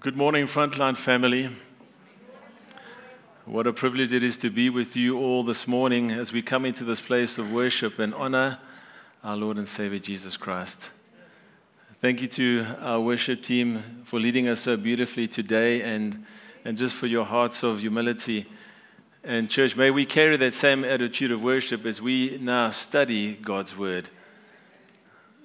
Good 0.00 0.16
morning, 0.16 0.46
Frontline 0.46 0.96
family. 0.96 1.50
What 3.44 3.66
a 3.66 3.72
privilege 3.74 4.14
it 4.14 4.24
is 4.24 4.38
to 4.38 4.48
be 4.48 4.70
with 4.70 4.96
you 4.96 5.18
all 5.18 5.44
this 5.44 5.68
morning 5.68 6.10
as 6.10 6.32
we 6.32 6.40
come 6.40 6.64
into 6.64 6.84
this 6.84 7.02
place 7.02 7.36
of 7.36 7.52
worship 7.52 7.98
and 7.98 8.14
honor 8.14 8.60
our 9.22 9.36
Lord 9.36 9.58
and 9.58 9.68
Savior 9.68 9.98
Jesus 9.98 10.38
Christ. 10.38 10.90
Thank 12.00 12.22
you 12.22 12.28
to 12.28 12.66
our 12.80 12.98
worship 12.98 13.42
team 13.42 14.02
for 14.06 14.18
leading 14.18 14.48
us 14.48 14.60
so 14.60 14.78
beautifully 14.78 15.28
today 15.28 15.82
and, 15.82 16.24
and 16.64 16.78
just 16.78 16.94
for 16.94 17.06
your 17.06 17.26
hearts 17.26 17.62
of 17.62 17.80
humility. 17.80 18.46
And, 19.22 19.50
church, 19.50 19.76
may 19.76 19.90
we 19.90 20.06
carry 20.06 20.38
that 20.38 20.54
same 20.54 20.82
attitude 20.82 21.30
of 21.30 21.42
worship 21.42 21.84
as 21.84 22.00
we 22.00 22.38
now 22.40 22.70
study 22.70 23.34
God's 23.34 23.76
Word. 23.76 24.08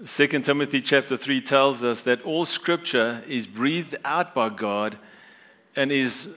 2 0.03 0.27
Timothy 0.27 0.81
chapter 0.81 1.15
3 1.15 1.39
tells 1.39 1.81
us 1.81 2.01
that 2.01 2.21
all 2.23 2.43
scripture 2.43 3.23
is 3.29 3.47
breathed 3.47 3.95
out 4.03 4.35
by 4.35 4.49
God 4.49 4.97
and 5.73 5.89
is 5.89 6.27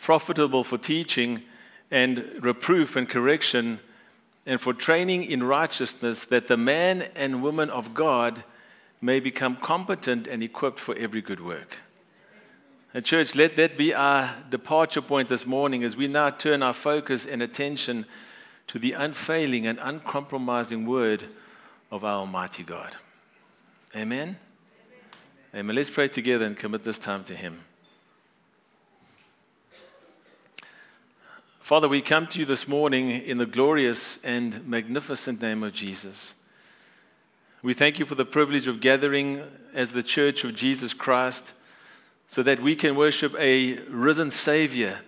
profitable 0.00 0.62
for 0.62 0.78
teaching 0.78 1.42
and 1.90 2.24
reproof 2.40 2.94
and 2.94 3.08
correction 3.08 3.80
and 4.46 4.60
for 4.60 4.72
training 4.72 5.24
in 5.24 5.42
righteousness 5.42 6.26
that 6.26 6.46
the 6.46 6.56
man 6.56 7.08
and 7.16 7.42
woman 7.42 7.70
of 7.70 7.92
God 7.92 8.44
may 9.00 9.18
become 9.18 9.56
competent 9.56 10.28
and 10.28 10.40
equipped 10.40 10.78
for 10.78 10.94
every 10.94 11.20
good 11.20 11.44
work. 11.44 11.78
And 12.94 13.04
church, 13.04 13.34
let 13.34 13.56
that 13.56 13.76
be 13.76 13.92
our 13.92 14.32
departure 14.48 15.02
point 15.02 15.28
this 15.28 15.44
morning 15.44 15.82
as 15.82 15.96
we 15.96 16.06
now 16.06 16.30
turn 16.30 16.62
our 16.62 16.72
focus 16.72 17.26
and 17.26 17.42
attention 17.42 18.06
to 18.68 18.78
the 18.78 18.92
unfailing 18.92 19.66
and 19.66 19.80
uncompromising 19.82 20.86
word 20.86 21.24
of 21.90 22.04
our 22.04 22.20
Almighty 22.20 22.62
God. 22.62 22.96
Amen? 23.96 24.36
Amen. 25.54 25.74
Let's 25.74 25.88
pray 25.88 26.08
together 26.08 26.44
and 26.44 26.56
commit 26.56 26.84
this 26.84 26.98
time 26.98 27.24
to 27.24 27.34
Him. 27.34 27.60
Father, 31.60 31.88
we 31.88 32.02
come 32.02 32.26
to 32.28 32.38
you 32.38 32.44
this 32.44 32.68
morning 32.68 33.10
in 33.10 33.38
the 33.38 33.46
glorious 33.46 34.18
and 34.22 34.66
magnificent 34.66 35.40
name 35.40 35.62
of 35.62 35.72
Jesus. 35.72 36.34
We 37.62 37.74
thank 37.74 37.98
you 37.98 38.04
for 38.04 38.14
the 38.14 38.26
privilege 38.26 38.66
of 38.66 38.80
gathering 38.80 39.42
as 39.72 39.92
the 39.92 40.02
church 40.02 40.44
of 40.44 40.54
Jesus 40.54 40.92
Christ 40.92 41.54
so 42.26 42.42
that 42.42 42.62
we 42.62 42.76
can 42.76 42.94
worship 42.94 43.34
a 43.38 43.78
risen 43.88 44.30
Savior 44.30 45.00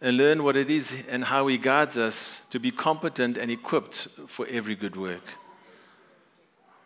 and 0.00 0.16
learn 0.16 0.42
what 0.42 0.56
it 0.56 0.70
is 0.70 0.96
and 1.08 1.24
how 1.24 1.46
He 1.46 1.58
guides 1.58 1.98
us 1.98 2.42
to 2.50 2.58
be 2.58 2.70
competent 2.70 3.36
and 3.36 3.50
equipped 3.50 4.08
for 4.26 4.46
every 4.48 4.74
good 4.74 4.96
work. 4.96 5.38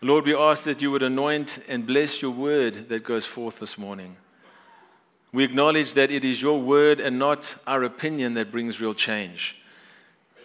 Lord, 0.00 0.26
we 0.26 0.34
ask 0.34 0.62
that 0.62 0.80
you 0.80 0.92
would 0.92 1.02
anoint 1.02 1.58
and 1.68 1.84
bless 1.84 2.22
your 2.22 2.30
word 2.30 2.88
that 2.88 3.02
goes 3.02 3.26
forth 3.26 3.58
this 3.58 3.76
morning. 3.76 4.16
We 5.32 5.42
acknowledge 5.42 5.94
that 5.94 6.12
it 6.12 6.24
is 6.24 6.40
your 6.40 6.60
word 6.60 7.00
and 7.00 7.18
not 7.18 7.56
our 7.66 7.82
opinion 7.82 8.34
that 8.34 8.52
brings 8.52 8.80
real 8.80 8.94
change. 8.94 9.56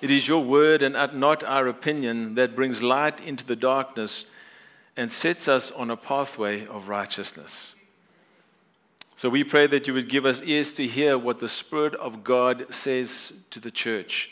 It 0.01 0.09
is 0.09 0.27
your 0.27 0.43
word 0.43 0.81
and 0.81 0.95
not 1.19 1.43
our 1.43 1.67
opinion 1.67 2.35
that 2.35 2.55
brings 2.55 2.81
light 2.81 3.25
into 3.25 3.45
the 3.45 3.55
darkness 3.55 4.25
and 4.97 5.11
sets 5.11 5.47
us 5.47 5.71
on 5.71 5.91
a 5.91 5.97
pathway 5.97 6.65
of 6.65 6.89
righteousness. 6.89 7.75
So 9.15 9.29
we 9.29 9.43
pray 9.43 9.67
that 9.67 9.87
you 9.87 9.93
would 9.93 10.09
give 10.09 10.25
us 10.25 10.41
ears 10.41 10.73
to 10.73 10.87
hear 10.87 11.17
what 11.17 11.39
the 11.39 11.47
Spirit 11.47 11.93
of 11.95 12.23
God 12.23 12.73
says 12.73 13.33
to 13.51 13.59
the 13.59 13.71
church. 13.71 14.31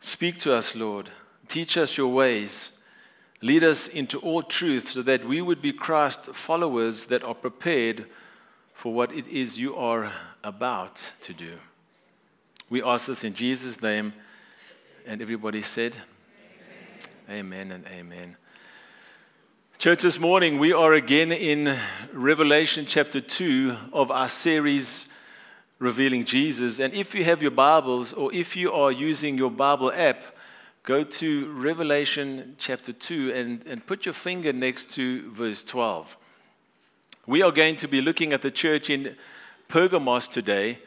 Speak 0.00 0.38
to 0.40 0.52
us, 0.52 0.74
Lord. 0.74 1.10
Teach 1.48 1.78
us 1.78 1.96
your 1.96 2.12
ways. 2.12 2.72
Lead 3.42 3.64
us 3.64 3.88
into 3.88 4.18
all 4.20 4.42
truth 4.42 4.90
so 4.90 5.02
that 5.02 5.26
we 5.26 5.42
would 5.42 5.60
be 5.60 5.72
Christ 5.72 6.26
followers 6.26 7.06
that 7.06 7.22
are 7.22 7.34
prepared 7.34 8.06
for 8.72 8.94
what 8.94 9.12
it 9.12 9.26
is 9.28 9.58
you 9.58 9.76
are 9.76 10.12
about 10.42 11.12
to 11.22 11.34
do. 11.34 11.52
We 12.70 12.82
ask 12.82 13.06
this 13.06 13.24
in 13.24 13.34
Jesus' 13.34 13.80
name. 13.80 14.12
And 15.06 15.22
everybody 15.22 15.62
said, 15.62 15.96
Amen, 17.28 17.68
amen 17.68 17.72
and 17.72 17.86
amen. 17.86 18.36
Church, 19.78 20.02
this 20.02 20.18
morning 20.18 20.58
we 20.58 20.72
are 20.72 20.94
again 20.94 21.30
in 21.30 21.78
Revelation 22.12 22.86
chapter 22.86 23.20
2 23.20 23.76
of 23.92 24.10
our 24.10 24.28
series 24.28 25.06
Revealing 25.78 26.24
Jesus. 26.24 26.80
And 26.80 26.94
if 26.94 27.14
you 27.14 27.22
have 27.24 27.42
your 27.42 27.50
Bibles 27.50 28.14
or 28.14 28.32
if 28.32 28.56
you 28.56 28.72
are 28.72 28.90
using 28.90 29.36
your 29.36 29.50
Bible 29.50 29.92
app, 29.92 30.22
go 30.86 31.02
to 31.02 31.52
Revelation 31.52 32.54
chapter 32.58 32.92
2 32.92 33.32
and, 33.32 33.66
and 33.66 33.84
put 33.84 34.06
your 34.06 34.14
finger 34.14 34.52
next 34.52 34.92
to 34.92 35.28
verse 35.32 35.64
12. 35.64 36.16
We 37.26 37.42
are 37.42 37.50
going 37.50 37.76
to 37.78 37.88
be 37.88 38.00
looking 38.00 38.32
at 38.32 38.40
the 38.40 38.52
church 38.52 38.88
in 38.88 39.16
Pergamos 39.66 40.28
today. 40.28 40.78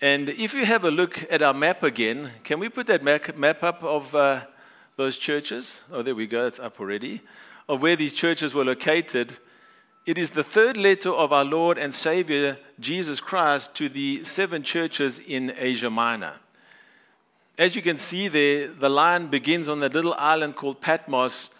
And 0.00 0.30
if 0.30 0.54
you 0.54 0.64
have 0.64 0.84
a 0.84 0.90
look 0.90 1.30
at 1.30 1.42
our 1.42 1.52
map 1.52 1.82
again, 1.82 2.30
can 2.42 2.58
we 2.58 2.70
put 2.70 2.86
that 2.86 3.02
map 3.02 3.62
up 3.62 3.84
of 3.84 4.14
uh, 4.14 4.46
those 4.96 5.18
churches? 5.18 5.82
Oh, 5.92 6.00
there 6.00 6.14
we 6.14 6.26
go, 6.26 6.46
it's 6.46 6.58
up 6.58 6.80
already. 6.80 7.20
Of 7.68 7.82
where 7.82 7.96
these 7.96 8.14
churches 8.14 8.54
were 8.54 8.64
located. 8.64 9.36
It 10.06 10.16
is 10.16 10.30
the 10.30 10.42
third 10.42 10.78
letter 10.78 11.10
of 11.10 11.34
our 11.34 11.44
Lord 11.44 11.76
and 11.76 11.94
Savior 11.94 12.56
Jesus 12.80 13.20
Christ 13.20 13.74
to 13.74 13.90
the 13.90 14.24
seven 14.24 14.62
churches 14.62 15.18
in 15.18 15.52
Asia 15.58 15.90
Minor. 15.90 16.32
As 17.56 17.76
you 17.76 17.82
can 17.82 17.98
see 17.98 18.26
there, 18.26 18.66
the 18.66 18.88
line 18.88 19.28
begins 19.28 19.68
on 19.68 19.78
that 19.80 19.94
little 19.94 20.14
island 20.14 20.56
called 20.56 20.80
Patmos. 20.80 21.50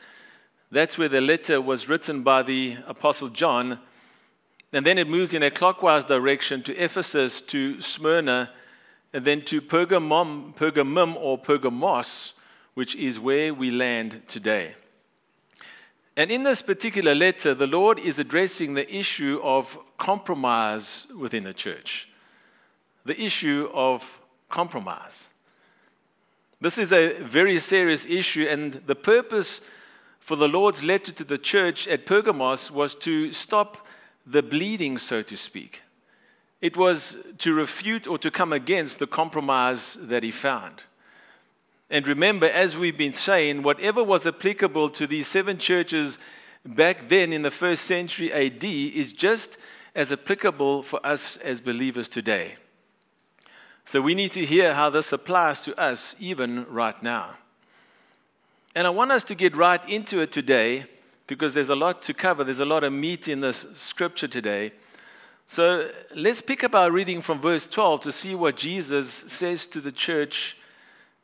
That's 0.72 0.98
where 0.98 1.08
the 1.08 1.20
letter 1.20 1.60
was 1.60 1.88
written 1.88 2.24
by 2.24 2.42
the 2.42 2.78
Apostle 2.88 3.28
John. 3.28 3.78
And 4.72 4.84
then 4.84 4.98
it 4.98 5.08
moves 5.08 5.34
in 5.34 5.44
a 5.44 5.52
clockwise 5.52 6.04
direction 6.04 6.64
to 6.64 6.74
Ephesus, 6.74 7.40
to 7.42 7.80
Smyrna, 7.80 8.50
and 9.12 9.24
then 9.24 9.42
to 9.42 9.62
Pergamum, 9.62 10.56
Pergamum 10.56 11.14
or 11.14 11.38
Pergamos, 11.38 12.34
which 12.74 12.96
is 12.96 13.20
where 13.20 13.54
we 13.54 13.70
land 13.70 14.22
today. 14.26 14.74
And 16.16 16.32
in 16.32 16.42
this 16.42 16.60
particular 16.60 17.14
letter, 17.14 17.54
the 17.54 17.68
Lord 17.68 18.00
is 18.00 18.18
addressing 18.18 18.74
the 18.74 18.92
issue 18.92 19.38
of 19.44 19.78
compromise 19.96 21.06
within 21.16 21.44
the 21.44 21.54
church. 21.54 22.08
The 23.04 23.20
issue 23.20 23.70
of 23.72 24.20
compromise. 24.48 25.28
This 26.64 26.78
is 26.78 26.92
a 26.92 27.12
very 27.20 27.60
serious 27.60 28.06
issue, 28.06 28.46
and 28.48 28.72
the 28.86 28.94
purpose 28.94 29.60
for 30.18 30.34
the 30.34 30.48
Lord's 30.48 30.82
letter 30.82 31.12
to 31.12 31.22
the 31.22 31.36
church 31.36 31.86
at 31.86 32.06
Pergamos 32.06 32.70
was 32.70 32.94
to 33.00 33.32
stop 33.32 33.86
the 34.24 34.42
bleeding, 34.42 34.96
so 34.96 35.20
to 35.20 35.36
speak. 35.36 35.82
It 36.62 36.74
was 36.74 37.18
to 37.36 37.52
refute 37.52 38.06
or 38.06 38.16
to 38.16 38.30
come 38.30 38.54
against 38.54 38.98
the 38.98 39.06
compromise 39.06 39.98
that 40.00 40.22
he 40.22 40.30
found. 40.30 40.84
And 41.90 42.08
remember, 42.08 42.46
as 42.46 42.78
we've 42.78 42.96
been 42.96 43.12
saying, 43.12 43.62
whatever 43.62 44.02
was 44.02 44.26
applicable 44.26 44.88
to 44.88 45.06
these 45.06 45.26
seven 45.26 45.58
churches 45.58 46.16
back 46.64 47.10
then 47.10 47.34
in 47.34 47.42
the 47.42 47.50
first 47.50 47.84
century 47.84 48.32
AD 48.32 48.64
is 48.64 49.12
just 49.12 49.58
as 49.94 50.10
applicable 50.10 50.82
for 50.82 50.98
us 51.04 51.36
as 51.36 51.60
believers 51.60 52.08
today. 52.08 52.56
So 53.84 54.00
we 54.00 54.14
need 54.14 54.32
to 54.32 54.44
hear 54.44 54.74
how 54.74 54.90
this 54.90 55.12
applies 55.12 55.60
to 55.62 55.78
us 55.78 56.16
even 56.18 56.66
right 56.70 57.00
now. 57.02 57.34
And 58.74 58.86
I 58.86 58.90
want 58.90 59.12
us 59.12 59.24
to 59.24 59.34
get 59.34 59.54
right 59.54 59.86
into 59.88 60.20
it 60.20 60.32
today 60.32 60.86
because 61.26 61.54
there's 61.54 61.68
a 61.68 61.76
lot 61.76 62.02
to 62.02 62.14
cover. 62.14 62.44
There's 62.44 62.60
a 62.60 62.64
lot 62.64 62.84
of 62.84 62.92
meat 62.92 63.28
in 63.28 63.40
this 63.40 63.66
scripture 63.74 64.28
today. 64.28 64.72
So 65.46 65.90
let's 66.14 66.40
pick 66.40 66.64
up 66.64 66.74
our 66.74 66.90
reading 66.90 67.20
from 67.20 67.40
verse 67.40 67.66
12 67.66 68.00
to 68.02 68.12
see 68.12 68.34
what 68.34 68.56
Jesus 68.56 69.10
says 69.12 69.66
to 69.66 69.80
the 69.80 69.92
church 69.92 70.56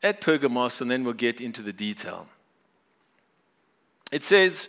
at 0.03 0.21
Pergamos, 0.21 0.81
and 0.81 0.89
then 0.89 1.03
we'll 1.03 1.13
get 1.13 1.41
into 1.41 1.61
the 1.61 1.73
detail. 1.73 2.27
It 4.11 4.23
says, 4.23 4.67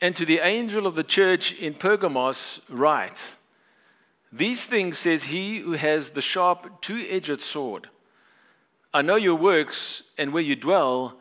And 0.00 0.14
to 0.16 0.24
the 0.24 0.40
angel 0.40 0.86
of 0.86 0.94
the 0.96 1.04
church 1.04 1.52
in 1.52 1.74
Pergamos, 1.74 2.60
write, 2.68 3.35
these 4.32 4.64
things 4.64 4.98
says 4.98 5.24
he 5.24 5.58
who 5.58 5.72
has 5.72 6.10
the 6.10 6.20
sharp, 6.20 6.82
two 6.82 7.04
edged 7.08 7.40
sword. 7.40 7.88
I 8.92 9.02
know 9.02 9.16
your 9.16 9.34
works 9.34 10.02
and 10.18 10.32
where 10.32 10.42
you 10.42 10.56
dwell, 10.56 11.16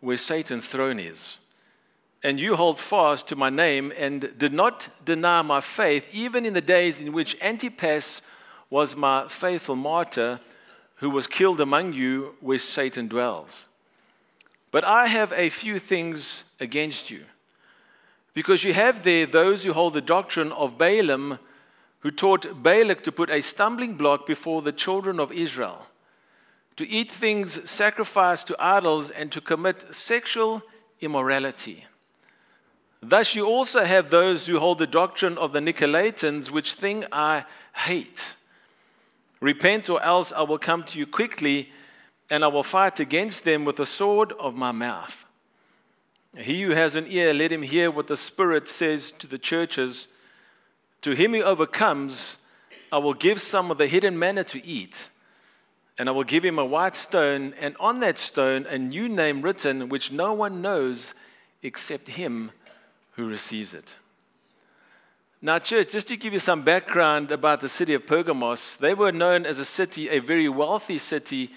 where 0.00 0.16
Satan's 0.16 0.66
throne 0.66 0.98
is. 0.98 1.38
And 2.22 2.40
you 2.40 2.56
hold 2.56 2.78
fast 2.78 3.28
to 3.28 3.36
my 3.36 3.50
name 3.50 3.92
and 3.96 4.36
did 4.38 4.52
not 4.52 4.88
deny 5.04 5.42
my 5.42 5.60
faith, 5.60 6.06
even 6.12 6.44
in 6.44 6.52
the 6.52 6.60
days 6.60 7.00
in 7.00 7.12
which 7.12 7.36
Antipas 7.40 8.22
was 8.70 8.96
my 8.96 9.26
faithful 9.28 9.76
martyr, 9.76 10.40
who 10.96 11.10
was 11.10 11.26
killed 11.26 11.60
among 11.60 11.92
you 11.92 12.34
where 12.40 12.58
Satan 12.58 13.08
dwells. 13.08 13.66
But 14.70 14.84
I 14.84 15.06
have 15.06 15.32
a 15.32 15.48
few 15.48 15.78
things 15.78 16.44
against 16.60 17.10
you, 17.10 17.24
because 18.34 18.64
you 18.64 18.74
have 18.74 19.04
there 19.04 19.24
those 19.24 19.64
who 19.64 19.72
hold 19.72 19.94
the 19.94 20.00
doctrine 20.00 20.52
of 20.52 20.76
Balaam 20.76 21.38
who 22.00 22.10
taught 22.10 22.62
Balak 22.62 23.02
to 23.02 23.12
put 23.12 23.30
a 23.30 23.40
stumbling 23.40 23.94
block 23.94 24.26
before 24.26 24.62
the 24.62 24.72
children 24.72 25.18
of 25.18 25.32
Israel, 25.32 25.86
to 26.76 26.88
eat 26.88 27.10
things 27.10 27.68
sacrificed 27.68 28.46
to 28.46 28.56
idols, 28.58 29.10
and 29.10 29.32
to 29.32 29.40
commit 29.40 29.94
sexual 29.94 30.62
immorality. 31.00 31.84
Thus, 33.00 33.34
you 33.34 33.46
also 33.46 33.84
have 33.84 34.10
those 34.10 34.46
who 34.46 34.58
hold 34.58 34.78
the 34.78 34.86
doctrine 34.86 35.38
of 35.38 35.52
the 35.52 35.60
Nicolaitans, 35.60 36.50
which 36.50 36.74
thing 36.74 37.04
I 37.12 37.44
hate. 37.74 38.34
Repent, 39.40 39.88
or 39.88 40.02
else 40.02 40.32
I 40.32 40.42
will 40.42 40.58
come 40.58 40.82
to 40.84 40.98
you 40.98 41.06
quickly, 41.06 41.70
and 42.30 42.44
I 42.44 42.48
will 42.48 42.64
fight 42.64 43.00
against 43.00 43.44
them 43.44 43.64
with 43.64 43.76
the 43.76 43.86
sword 43.86 44.32
of 44.32 44.54
my 44.54 44.72
mouth. 44.72 45.24
He 46.36 46.62
who 46.62 46.72
has 46.72 46.94
an 46.94 47.06
ear, 47.08 47.32
let 47.32 47.52
him 47.52 47.62
hear 47.62 47.90
what 47.90 48.06
the 48.06 48.16
Spirit 48.16 48.68
says 48.68 49.12
to 49.18 49.26
the 49.26 49.38
churches. 49.38 50.08
To 51.02 51.12
him 51.12 51.32
who 51.32 51.42
overcomes, 51.42 52.38
I 52.90 52.98
will 52.98 53.14
give 53.14 53.40
some 53.40 53.70
of 53.70 53.78
the 53.78 53.86
hidden 53.86 54.18
manna 54.18 54.44
to 54.44 54.64
eat, 54.66 55.08
and 55.98 56.08
I 56.08 56.12
will 56.12 56.24
give 56.24 56.44
him 56.44 56.58
a 56.58 56.64
white 56.64 56.96
stone, 56.96 57.54
and 57.60 57.76
on 57.78 58.00
that 58.00 58.18
stone 58.18 58.66
a 58.66 58.78
new 58.78 59.08
name 59.08 59.42
written, 59.42 59.88
which 59.88 60.10
no 60.10 60.32
one 60.32 60.62
knows 60.62 61.14
except 61.62 62.08
him 62.08 62.50
who 63.12 63.28
receives 63.28 63.74
it. 63.74 63.96
Now, 65.40 65.60
church, 65.60 65.92
just 65.92 66.08
to 66.08 66.16
give 66.16 66.32
you 66.32 66.40
some 66.40 66.62
background 66.62 67.30
about 67.30 67.60
the 67.60 67.68
city 67.68 67.94
of 67.94 68.06
Pergamos, 68.06 68.76
they 68.76 68.92
were 68.92 69.12
known 69.12 69.46
as 69.46 69.60
a 69.60 69.64
city, 69.64 70.08
a 70.08 70.18
very 70.18 70.48
wealthy 70.48 70.98
city 70.98 71.52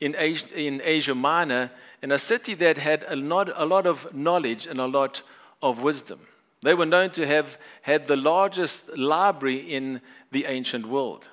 in 0.00 0.14
Asia, 0.16 0.58
in 0.58 0.80
Asia 0.82 1.14
Minor, 1.14 1.70
and 2.00 2.12
a 2.12 2.18
city 2.18 2.54
that 2.54 2.78
had 2.78 3.04
a 3.08 3.16
lot, 3.16 3.50
a 3.54 3.66
lot 3.66 3.86
of 3.86 4.14
knowledge 4.14 4.66
and 4.66 4.78
a 4.78 4.86
lot 4.86 5.22
of 5.62 5.82
wisdom. 5.82 6.20
They 6.62 6.74
were 6.74 6.86
known 6.86 7.10
to 7.10 7.26
have 7.26 7.58
had 7.82 8.08
the 8.08 8.16
largest 8.16 8.96
library 8.96 9.56
in 9.56 10.00
the 10.30 10.46
ancient 10.46 10.86
world. 10.86 11.28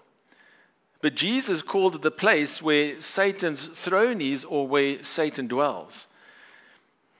But 1.01 1.15
Jesus 1.15 1.61
called 1.61 1.95
it 1.95 2.01
the 2.01 2.11
place 2.11 2.61
where 2.61 2.99
Satan's 3.01 3.67
throne 3.67 4.21
is 4.21 4.45
or 4.45 4.67
where 4.67 5.03
Satan 5.03 5.47
dwells. 5.47 6.07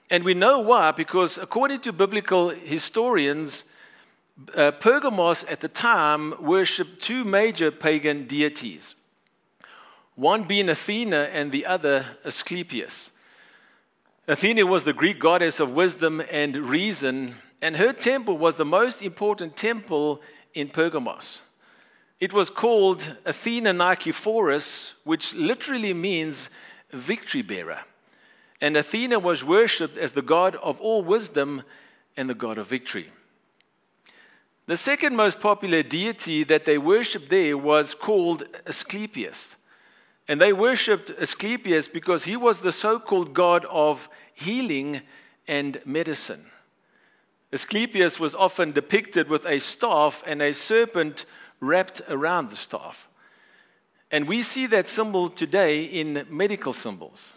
And 0.10 0.24
we 0.24 0.34
know 0.34 0.60
why, 0.60 0.92
because 0.92 1.38
according 1.38 1.82
to 1.82 1.92
biblical 1.92 2.50
historians, 2.50 3.66
uh, 4.56 4.72
Pergamos 4.72 5.44
at 5.46 5.62
the 5.62 5.68
time 5.68 6.34
worshipped 6.40 7.02
two 7.02 7.24
major 7.24 7.72
pagan 7.72 8.26
deities, 8.26 8.96
one 10.16 10.44
being 10.44 10.70
Athena 10.70 11.30
and 11.34 11.52
the 11.52 11.66
other 11.66 12.06
Asclepius. 12.24 13.12
Athena 14.28 14.66
was 14.66 14.84
the 14.84 14.94
Greek 14.94 15.20
goddess 15.20 15.60
of 15.60 15.72
wisdom 15.72 16.22
and 16.32 16.56
reason, 16.56 17.36
and 17.64 17.78
her 17.78 17.94
temple 17.94 18.38
was 18.38 18.58
the 18.58 18.66
most 18.66 19.02
important 19.02 19.56
temple 19.56 20.22
in 20.54 20.68
Pergamos. 20.68 21.42
It 22.20 22.34
was 22.34 22.50
called 22.50 23.16
Athena 23.26 23.72
Nikephoros, 23.72 24.96
which 25.06 25.34
literally 25.34 25.94
means 25.94 26.50
victory 26.92 27.42
bearer. 27.42 27.80
And 28.60 28.76
Athena 28.76 29.18
was 29.18 29.46
worshipped 29.46 29.98
as 29.98 30.12
the 30.12 30.22
god 30.22 30.58
of 30.58 30.82
all 30.82 31.04
wisdom 31.04 31.64
and 32.18 32.30
the 32.30 32.34
god 32.34 32.58
of 32.58 32.68
victory. 32.68 33.10
The 34.66 34.76
second 34.76 35.16
most 35.16 35.40
popular 35.40 35.84
deity 35.84 36.44
that 36.44 36.66
they 36.66 36.78
worshipped 36.78 37.30
there 37.30 37.58
was 37.58 37.96
called 37.96 38.44
Asclepius. 38.66 39.56
And 40.28 40.42
they 40.42 40.52
worshipped 40.52 41.12
Asclepius 41.12 41.88
because 41.88 42.26
he 42.26 42.36
was 42.36 42.60
the 42.60 42.74
so 42.74 43.00
called 43.00 43.34
god 43.34 43.64
of 43.70 44.10
healing 44.34 45.00
and 45.48 45.80
medicine. 45.86 46.48
Asclepius 47.54 48.20
was 48.20 48.34
often 48.34 48.72
depicted 48.72 49.30
with 49.30 49.46
a 49.46 49.60
staff 49.60 50.24
and 50.26 50.42
a 50.42 50.54
serpent 50.54 51.26
wrapped 51.60 52.02
around 52.10 52.50
the 52.50 52.56
staff. 52.56 53.08
And 54.12 54.28
we 54.28 54.42
see 54.42 54.66
that 54.68 54.88
symbol 54.88 55.30
today 55.30 55.84
in 55.84 56.26
medical 56.30 56.74
symbols, 56.74 57.34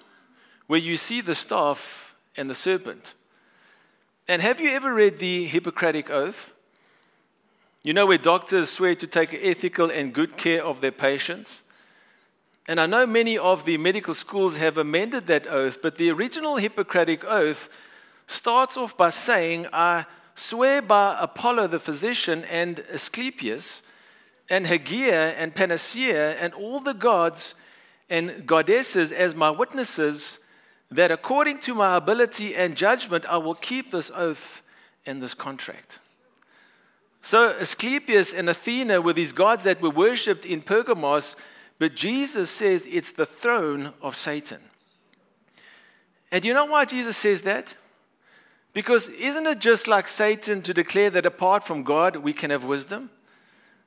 where 0.66 0.80
you 0.80 0.96
see 0.96 1.20
the 1.20 1.34
staff 1.34 2.14
and 2.36 2.48
the 2.48 2.54
serpent. 2.54 3.14
And 4.26 4.40
have 4.40 4.60
you 4.60 4.70
ever 4.70 4.92
read 4.92 5.18
the 5.18 5.44
Hippocratic 5.44 6.10
Oath? 6.10 6.52
You 7.82 7.92
know, 7.92 8.06
where 8.06 8.18
doctors 8.18 8.70
swear 8.70 8.94
to 8.96 9.06
take 9.06 9.32
ethical 9.34 9.90
and 9.90 10.12
good 10.12 10.36
care 10.36 10.64
of 10.64 10.80
their 10.80 10.92
patients. 10.92 11.62
And 12.66 12.80
I 12.80 12.86
know 12.86 13.06
many 13.06 13.38
of 13.38 13.64
the 13.64 13.78
medical 13.78 14.14
schools 14.14 14.56
have 14.56 14.76
amended 14.76 15.26
that 15.28 15.46
oath, 15.46 15.78
but 15.82 15.96
the 15.96 16.10
original 16.10 16.56
Hippocratic 16.56 17.24
Oath 17.24 17.68
starts 18.26 18.76
off 18.76 18.96
by 18.96 19.10
saying, 19.10 19.66
I 19.72 20.06
swear 20.34 20.82
by 20.82 21.16
Apollo 21.20 21.68
the 21.68 21.80
physician 21.80 22.44
and 22.44 22.80
Asclepius 22.92 23.82
and 24.48 24.66
Hygieia 24.66 25.34
and 25.36 25.54
Panacea 25.54 26.36
and 26.36 26.52
all 26.54 26.80
the 26.80 26.94
gods 26.94 27.54
and 28.08 28.46
goddesses 28.46 29.12
as 29.12 29.34
my 29.34 29.50
witnesses 29.50 30.38
that 30.90 31.10
according 31.10 31.58
to 31.58 31.74
my 31.74 31.96
ability 31.96 32.54
and 32.54 32.76
judgment 32.76 33.24
I 33.26 33.38
will 33.38 33.54
keep 33.54 33.90
this 33.90 34.10
oath 34.14 34.62
and 35.04 35.22
this 35.22 35.34
contract. 35.34 35.98
So 37.22 37.56
Asclepius 37.58 38.32
and 38.32 38.48
Athena 38.48 39.00
were 39.00 39.12
these 39.12 39.32
gods 39.32 39.64
that 39.64 39.80
were 39.80 39.90
worshipped 39.90 40.46
in 40.46 40.62
Pergamos, 40.62 41.34
but 41.78 41.96
Jesus 41.96 42.50
says 42.50 42.86
it's 42.86 43.12
the 43.12 43.26
throne 43.26 43.92
of 44.00 44.14
Satan. 44.14 44.60
And 46.30 46.44
you 46.44 46.54
know 46.54 46.66
why 46.66 46.84
Jesus 46.84 47.16
says 47.16 47.42
that? 47.42 47.76
Because 48.76 49.08
isn't 49.08 49.46
it 49.46 49.58
just 49.58 49.88
like 49.88 50.06
Satan 50.06 50.60
to 50.60 50.74
declare 50.74 51.08
that 51.08 51.24
apart 51.24 51.64
from 51.64 51.82
God 51.82 52.16
we 52.16 52.34
can 52.34 52.50
have 52.50 52.64
wisdom? 52.64 53.08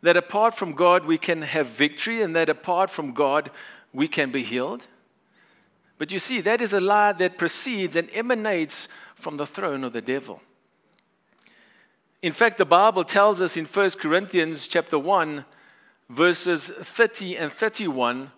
That 0.02 0.18
apart 0.18 0.56
from 0.56 0.74
God 0.74 1.06
we 1.06 1.20
can 1.20 1.44
have 1.44 1.68
victory, 1.68 2.24
and 2.24 2.36
that 2.36 2.50
apart 2.50 2.90
from 2.90 3.14
God 3.14 3.52
we 3.94 4.08
can 4.08 4.32
be 4.32 4.42
healed? 4.42 4.88
But 6.00 6.12
you 6.12 6.18
see, 6.18 6.42
that 6.42 6.60
is 6.60 6.74
a 6.74 6.82
lie 6.82 7.12
that 7.12 7.38
proceeds 7.38 7.96
and 7.96 8.10
emanates 8.16 8.88
from 9.14 9.38
the 9.38 9.46
throne 9.46 9.84
of 9.84 9.94
the 9.94 10.02
devil. 10.02 10.42
In 12.24 12.34
fact, 12.34 12.58
the 12.58 12.66
Bible 12.66 13.04
tells 13.04 13.42
us 13.42 13.58
in 13.58 13.66
1 13.66 13.92
Corinthians 13.92 14.68
chapter 14.68 14.98
1, 14.98 15.46
verses 16.10 16.70
30 16.70 17.38
and 17.38 17.54
31, 17.54 18.32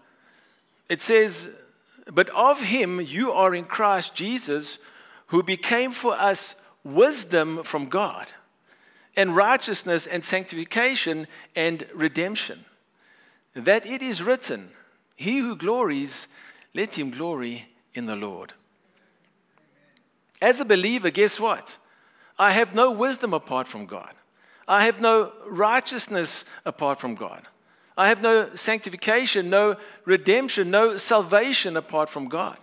it 0.90 1.02
says, 1.02 1.48
But 2.12 2.28
of 2.32 2.60
him 2.60 3.00
you 3.00 3.32
are 3.32 3.56
in 3.56 3.64
Christ 3.64 4.16
Jesus, 4.16 4.80
who 5.32 5.42
became 5.42 5.94
for 5.94 6.14
us 6.14 6.56
wisdom 6.84 7.64
from 7.64 7.86
God, 7.86 8.28
and 9.16 9.34
righteousness 9.34 10.06
and 10.06 10.26
sanctification 10.26 11.26
and 11.56 11.88
redemption. 11.94 12.66
That 13.54 13.86
it 13.86 14.02
is 14.02 14.22
written, 14.22 14.72
He 15.16 15.40
who 15.40 15.56
glories, 15.56 16.28
let 16.74 16.98
him 16.98 17.12
glory 17.12 17.70
in 17.94 18.08
the 18.08 18.16
Lord. 18.18 18.52
As 20.42 20.60
a 20.60 20.66
believer, 20.66 21.10
guess 21.10 21.40
what? 21.40 21.78
I 22.38 22.52
have 22.52 22.76
no 22.76 22.92
wisdom 22.92 23.34
apart 23.34 23.68
from 23.68 23.86
God. 23.86 24.14
I 24.68 24.84
have 24.84 25.00
no 25.00 25.32
righteousness 25.48 26.44
apart 26.66 27.00
from 27.00 27.16
God. 27.16 27.44
I 27.98 28.10
have 28.10 28.22
no 28.22 28.54
sanctification, 28.56 29.50
no 29.50 29.78
redemption, 30.04 30.72
no 30.72 30.98
salvation 30.98 31.78
apart 31.78 32.10
from 32.10 32.28
God. 32.28 32.58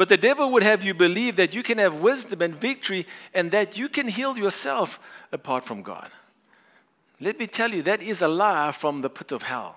But 0.00 0.08
the 0.08 0.16
devil 0.16 0.50
would 0.52 0.62
have 0.62 0.82
you 0.82 0.94
believe 0.94 1.36
that 1.36 1.54
you 1.54 1.62
can 1.62 1.76
have 1.76 1.96
wisdom 1.96 2.40
and 2.40 2.54
victory 2.54 3.06
and 3.34 3.50
that 3.50 3.76
you 3.76 3.86
can 3.86 4.08
heal 4.08 4.38
yourself 4.38 4.98
apart 5.30 5.62
from 5.62 5.82
God. 5.82 6.10
Let 7.20 7.38
me 7.38 7.46
tell 7.46 7.70
you, 7.70 7.82
that 7.82 8.02
is 8.02 8.22
a 8.22 8.26
lie 8.26 8.72
from 8.72 9.02
the 9.02 9.10
pit 9.10 9.30
of 9.30 9.42
hell. 9.42 9.76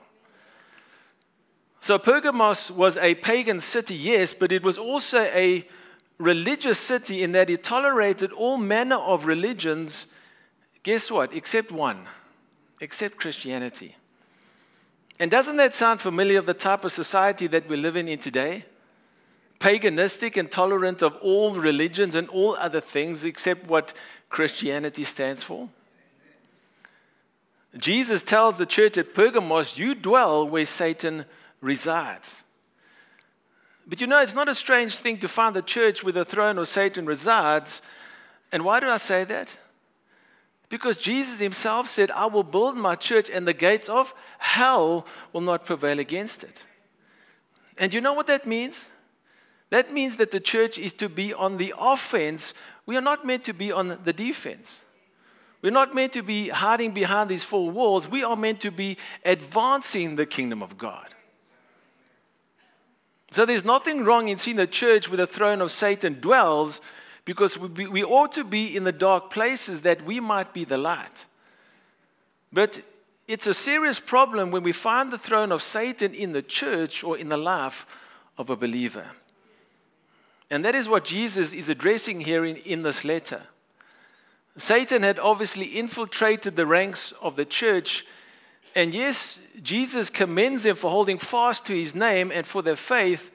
So, 1.82 2.00
Pergamos 2.00 2.72
was 2.72 2.96
a 2.96 3.16
pagan 3.16 3.60
city, 3.60 3.96
yes, 3.96 4.34
but 4.34 4.54
it 4.54 4.64
was 4.64 4.78
also 4.78 5.20
a 5.20 5.68
religious 6.18 6.80
city 6.80 7.22
in 7.22 7.34
that 7.34 7.50
it 7.50 7.62
tolerated 7.62 8.32
all 8.32 8.56
manner 8.56 8.96
of 8.96 9.26
religions, 9.26 10.08
guess 10.84 11.12
what? 11.12 11.34
Except 11.34 11.70
one, 11.70 12.06
except 12.80 13.18
Christianity. 13.18 13.98
And 15.20 15.30
doesn't 15.30 15.58
that 15.58 15.76
sound 15.76 16.00
familiar 16.00 16.40
of 16.40 16.46
the 16.46 16.54
type 16.54 16.86
of 16.86 16.94
society 16.94 17.48
that 17.48 17.68
we 17.68 17.76
live 17.76 17.98
in, 17.98 18.08
in 18.08 18.20
today? 18.20 18.64
Paganistic 19.64 20.36
and 20.36 20.52
tolerant 20.52 21.02
of 21.02 21.16
all 21.22 21.56
religions 21.56 22.16
and 22.16 22.28
all 22.28 22.54
other 22.56 22.82
things 22.82 23.24
except 23.24 23.66
what 23.66 23.94
Christianity 24.28 25.06
stands 25.06 25.42
for. 25.42 25.70
Jesus 27.78 28.24
tells 28.24 28.58
the 28.58 28.66
church 28.66 28.98
at 28.98 29.14
Pergamos, 29.14 29.78
You 29.78 29.96
dwell 29.96 30.46
where 30.46 30.66
Satan 30.66 31.24
resides. 31.62 32.44
But 33.88 34.02
you 34.02 34.08
know, 34.08 34.22
it's 34.22 34.36
not 34.36 34.50
a 34.50 34.54
strange 34.56 34.98
thing 34.98 35.18
to 35.20 35.30
find 35.30 35.56
the 35.56 35.62
church 35.62 36.04
where 36.04 36.12
the 36.12 36.26
throne 36.26 36.58
of 36.58 36.68
Satan 36.68 37.06
resides. 37.06 37.82
And 38.52 38.66
why 38.66 38.82
do 38.82 38.90
I 38.90 38.98
say 38.98 39.24
that? 39.24 39.58
Because 40.68 40.98
Jesus 40.98 41.40
himself 41.40 41.88
said, 41.88 42.12
I 42.12 42.26
will 42.26 42.44
build 42.44 42.76
my 42.76 42.96
church 42.96 43.30
and 43.30 43.48
the 43.48 43.54
gates 43.54 43.88
of 43.88 44.14
hell 44.40 45.06
will 45.32 45.40
not 45.40 45.66
prevail 45.66 46.00
against 46.00 46.44
it. 46.44 46.66
And 47.78 47.94
you 47.94 48.02
know 48.02 48.14
what 48.14 48.28
that 48.28 48.46
means? 48.46 48.90
That 49.74 49.92
means 49.92 50.18
that 50.18 50.30
the 50.30 50.40
church 50.40 50.78
is 50.78 50.94
to 50.94 51.10
be 51.10 51.34
on 51.34 51.58
the 51.58 51.74
offense. 51.76 52.54
We 52.86 52.96
are 52.96 53.02
not 53.02 53.26
meant 53.26 53.44
to 53.46 53.54
be 53.54 53.72
on 53.72 53.98
the 54.04 54.14
defense. 54.14 54.82
We're 55.64 55.72
not 55.72 55.96
meant 55.96 56.14
to 56.14 56.22
be 56.22 56.50
hiding 56.50 56.92
behind 56.92 57.28
these 57.28 57.44
four 57.44 57.72
walls. 57.72 58.08
We 58.08 58.24
are 58.24 58.36
meant 58.36 58.62
to 58.62 58.70
be 58.70 58.98
advancing 59.26 60.16
the 60.16 60.28
kingdom 60.28 60.62
of 60.62 60.78
God. 60.78 61.08
So 63.32 63.48
there's 63.48 63.66
nothing 63.66 64.06
wrong 64.06 64.28
in 64.28 64.38
seeing 64.38 64.60
a 64.60 64.68
church 64.68 65.10
where 65.10 65.18
the 65.18 65.26
throne 65.26 65.60
of 65.60 65.72
Satan 65.72 66.20
dwells 66.22 66.80
because 67.26 67.58
we, 67.58 67.88
we 67.88 68.04
ought 68.04 68.32
to 68.34 68.44
be 68.44 68.78
in 68.78 68.84
the 68.84 68.92
dark 68.92 69.32
places 69.32 69.82
that 69.82 70.06
we 70.06 70.20
might 70.20 70.54
be 70.54 70.66
the 70.66 70.78
light. 70.78 71.26
But 72.52 72.80
it's 73.28 73.48
a 73.48 73.56
serious 73.56 74.00
problem 74.00 74.52
when 74.52 74.62
we 74.62 74.72
find 74.72 75.12
the 75.12 75.18
throne 75.18 75.52
of 75.52 75.64
Satan 75.64 76.14
in 76.14 76.32
the 76.32 76.44
church 76.44 77.04
or 77.04 77.18
in 77.18 77.30
the 77.30 77.38
life 77.38 77.88
of 78.38 78.52
a 78.52 78.56
believer. 78.56 79.10
And 80.54 80.64
that 80.66 80.76
is 80.76 80.88
what 80.88 81.04
Jesus 81.04 81.52
is 81.52 81.68
addressing 81.68 82.20
here 82.20 82.46
in, 82.46 82.58
in 82.58 82.84
this 82.84 83.04
letter. 83.04 83.42
Satan 84.56 85.02
had 85.02 85.18
obviously 85.18 85.66
infiltrated 85.66 86.56
the 86.56 86.68
ranks 86.68 87.12
of 87.24 87.36
the 87.36 87.44
church. 87.44 88.06
And 88.76 88.94
yes, 88.94 89.40
Jesus 89.64 90.12
commends 90.12 90.62
them 90.62 90.76
for 90.76 90.92
holding 90.92 91.18
fast 91.18 91.66
to 91.66 91.74
his 91.74 91.96
name 91.96 92.32
and 92.32 92.46
for 92.46 92.62
their 92.62 92.76
faith, 92.76 93.32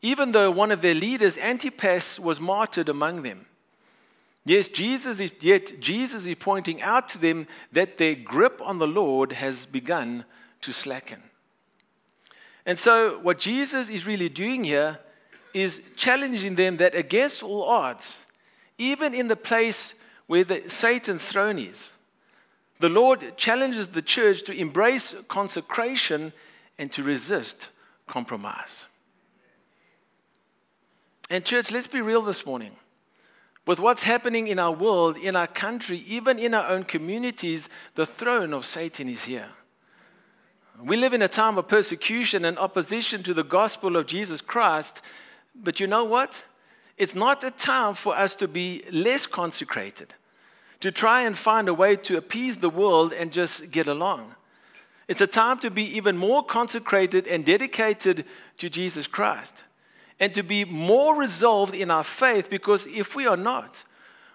even 0.00 0.32
though 0.32 0.50
one 0.50 0.72
of 0.72 0.82
their 0.82 0.96
leaders, 0.96 1.38
Antipas, 1.38 2.18
was 2.18 2.40
martyred 2.40 2.88
among 2.88 3.22
them. 3.22 3.46
Yes, 4.44 4.66
Jesus 4.66 5.20
is, 5.20 5.30
yet 5.38 5.78
Jesus 5.78 6.26
is 6.26 6.34
pointing 6.40 6.82
out 6.82 7.08
to 7.10 7.18
them 7.18 7.46
that 7.70 7.98
their 7.98 8.16
grip 8.16 8.60
on 8.60 8.80
the 8.80 8.88
Lord 8.88 9.30
has 9.30 9.64
begun 9.64 10.24
to 10.62 10.72
slacken. 10.72 11.22
And 12.66 12.80
so, 12.80 13.20
what 13.20 13.38
Jesus 13.38 13.88
is 13.88 14.08
really 14.08 14.28
doing 14.28 14.64
here 14.64 14.98
is 15.54 15.80
challenging 15.96 16.54
them 16.54 16.78
that 16.78 16.94
against 16.94 17.42
all 17.42 17.64
odds, 17.64 18.18
even 18.78 19.14
in 19.14 19.28
the 19.28 19.36
place 19.36 19.94
where 20.26 20.44
the, 20.44 20.68
Satan's 20.68 21.24
throne 21.24 21.58
is, 21.58 21.92
the 22.80 22.88
Lord 22.88 23.36
challenges 23.36 23.88
the 23.88 24.02
church 24.02 24.42
to 24.44 24.52
embrace 24.52 25.14
consecration 25.28 26.32
and 26.78 26.90
to 26.92 27.02
resist 27.02 27.68
compromise. 28.06 28.86
And, 31.30 31.44
church, 31.44 31.70
let's 31.70 31.86
be 31.86 32.00
real 32.00 32.22
this 32.22 32.44
morning. 32.44 32.72
With 33.64 33.78
what's 33.78 34.02
happening 34.02 34.48
in 34.48 34.58
our 34.58 34.72
world, 34.72 35.16
in 35.16 35.36
our 35.36 35.46
country, 35.46 35.98
even 36.06 36.38
in 36.38 36.52
our 36.52 36.68
own 36.68 36.82
communities, 36.84 37.68
the 37.94 38.04
throne 38.04 38.52
of 38.52 38.66
Satan 38.66 39.08
is 39.08 39.24
here. 39.24 39.48
We 40.82 40.96
live 40.96 41.14
in 41.14 41.22
a 41.22 41.28
time 41.28 41.58
of 41.58 41.68
persecution 41.68 42.44
and 42.44 42.58
opposition 42.58 43.22
to 43.22 43.32
the 43.32 43.44
gospel 43.44 43.96
of 43.96 44.06
Jesus 44.06 44.40
Christ, 44.40 45.00
but 45.54 45.80
you 45.80 45.86
know 45.86 46.04
what? 46.04 46.44
It's 46.96 47.14
not 47.14 47.42
a 47.44 47.50
time 47.50 47.94
for 47.94 48.16
us 48.16 48.34
to 48.36 48.48
be 48.48 48.82
less 48.92 49.26
consecrated, 49.26 50.14
to 50.80 50.90
try 50.90 51.22
and 51.22 51.36
find 51.36 51.68
a 51.68 51.74
way 51.74 51.96
to 51.96 52.16
appease 52.16 52.58
the 52.58 52.70
world 52.70 53.12
and 53.12 53.32
just 53.32 53.70
get 53.70 53.86
along. 53.86 54.34
It's 55.08 55.20
a 55.20 55.26
time 55.26 55.58
to 55.58 55.70
be 55.70 55.84
even 55.96 56.16
more 56.16 56.44
consecrated 56.44 57.26
and 57.26 57.44
dedicated 57.44 58.24
to 58.58 58.70
Jesus 58.70 59.06
Christ 59.06 59.64
and 60.20 60.32
to 60.34 60.42
be 60.42 60.64
more 60.64 61.16
resolved 61.16 61.74
in 61.74 61.90
our 61.90 62.04
faith 62.04 62.48
because 62.48 62.86
if 62.86 63.16
we 63.16 63.26
are 63.26 63.36
not, 63.36 63.84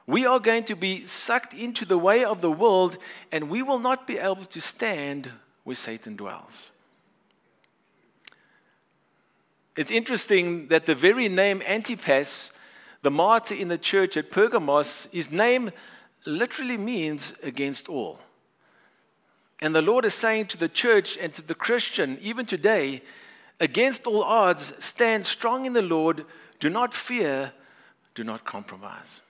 we 0.06 0.26
are 0.26 0.40
going 0.40 0.64
to 0.66 0.76
be 0.76 1.06
sucked 1.06 1.54
into 1.54 1.86
the 1.86 1.98
way 1.98 2.24
of 2.24 2.42
the 2.42 2.52
world 2.52 2.98
and 3.32 3.50
we 3.50 3.62
will 3.62 3.80
not 3.80 4.08
be 4.08 4.18
able 4.18 4.46
to 4.46 4.62
stand 4.62 5.32
where 5.64 5.76
Satan 5.76 6.16
dwells. 6.16 6.72
It's 9.78 9.92
interesting 9.92 10.68
that 10.68 10.86
the 10.86 10.96
very 10.96 11.30
name 11.30 11.62
Antipas, 11.66 12.52
the 13.04 13.12
martyr 13.12 13.56
in 13.56 13.70
the 13.70 13.78
church 13.78 14.18
at 14.18 14.32
Pergamos, 14.32 15.08
his 15.14 15.32
name 15.32 15.72
literally 16.26 16.78
means 16.78 17.34
against 17.42 17.88
all. 17.88 18.20
And 19.62 19.74
the 19.74 19.82
Lord 19.82 20.04
is 20.04 20.14
saying 20.14 20.48
to 20.48 20.58
the 20.58 20.68
church 20.68 21.18
and 21.18 21.34
to 21.34 21.42
the 21.42 21.56
Christian, 21.56 22.18
even 22.22 22.46
today, 22.46 23.02
Against 23.60 24.06
all 24.06 24.24
odds, 24.24 24.74
stand 24.80 25.26
strong 25.26 25.66
in 25.66 25.74
the 25.74 25.82
Lord. 25.82 26.26
Do 26.60 26.70
not 26.70 26.94
fear. 26.94 27.54
Do 28.14 28.24
not 28.24 28.46
compromise. 28.46 29.22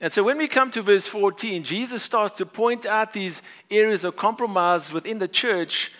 And 0.00 0.12
so 0.12 0.22
when 0.22 0.38
we 0.38 0.48
come 0.48 0.70
to 0.72 0.82
verse 0.82 1.06
14, 1.06 1.62
Jesus 1.62 2.02
starts 2.02 2.38
to 2.38 2.46
point 2.46 2.86
out 2.86 3.12
these 3.12 3.42
areas 3.70 4.04
of 4.04 4.16
compromise 4.16 4.92
within 4.92 5.18
the 5.18 5.28
church. 5.28 5.92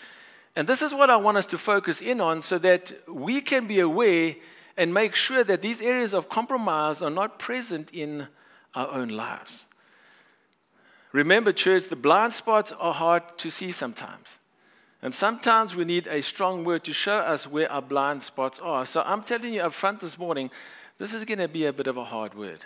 And 0.57 0.69
this 0.69 0.83
is 0.83 0.93
what 0.93 1.11
I 1.11 1.17
want 1.17 1.37
us 1.37 1.47
to 1.47 1.59
focus 1.59 2.01
in 2.01 2.21
on 2.21 2.43
so 2.43 2.59
that 2.59 2.93
we 3.09 3.41
can 3.41 3.67
be 3.67 3.81
aware 3.81 4.37
and 4.77 4.93
make 4.93 5.15
sure 5.15 5.45
that 5.45 5.63
these 5.63 5.81
areas 5.81 6.13
of 6.13 6.29
compromise 6.29 7.03
are 7.03 7.11
not 7.11 7.39
present 7.39 7.91
in 7.93 8.27
our 8.75 8.89
own 8.93 9.09
lives. 9.09 9.67
Remember, 11.13 11.53
church, 11.53 11.89
the 11.89 11.97
blind 11.97 12.33
spots 12.33 12.73
are 12.73 12.95
hard 12.95 13.23
to 13.39 13.51
see 13.51 13.73
sometimes. 13.73 14.39
And 15.03 15.15
sometimes 15.15 15.75
we 15.75 15.85
need 15.85 16.07
a 16.07 16.21
strong 16.21 16.65
word 16.65 16.85
to 16.85 16.93
show 16.93 17.19
us 17.19 17.47
where 17.47 17.71
our 17.73 17.83
blind 17.83 18.23
spots 18.23 18.61
are. 18.61 18.85
So 18.85 19.03
I'm 19.05 19.23
telling 19.23 19.55
you 19.55 19.63
up 19.63 19.73
front 19.73 20.01
this 20.01 20.19
morning, 20.19 20.51
this 20.99 21.15
is 21.15 21.25
going 21.25 21.39
to 21.39 21.49
be 21.49 21.67
a 21.67 21.73
bit 21.73 21.87
of 21.87 21.97
a 21.97 22.05
hard 22.05 22.35
word. 22.35 22.65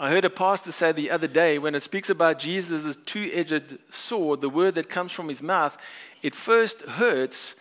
I 0.00 0.08
heard 0.08 0.24
a 0.24 0.30
pastor 0.30 0.72
say 0.72 0.92
the 0.92 1.10
other 1.10 1.28
day 1.28 1.58
when 1.58 1.74
it 1.74 1.82
speaks 1.82 2.08
about 2.08 2.38
Jesus' 2.38 2.96
two 3.04 3.30
edged 3.34 3.76
sword, 3.90 4.40
the 4.40 4.48
word 4.48 4.74
that 4.76 4.88
comes 4.88 5.12
from 5.12 5.28
his 5.28 5.42
mouth, 5.42 5.76
it 6.22 6.34
first 6.34 6.80
hurts, 6.80 7.54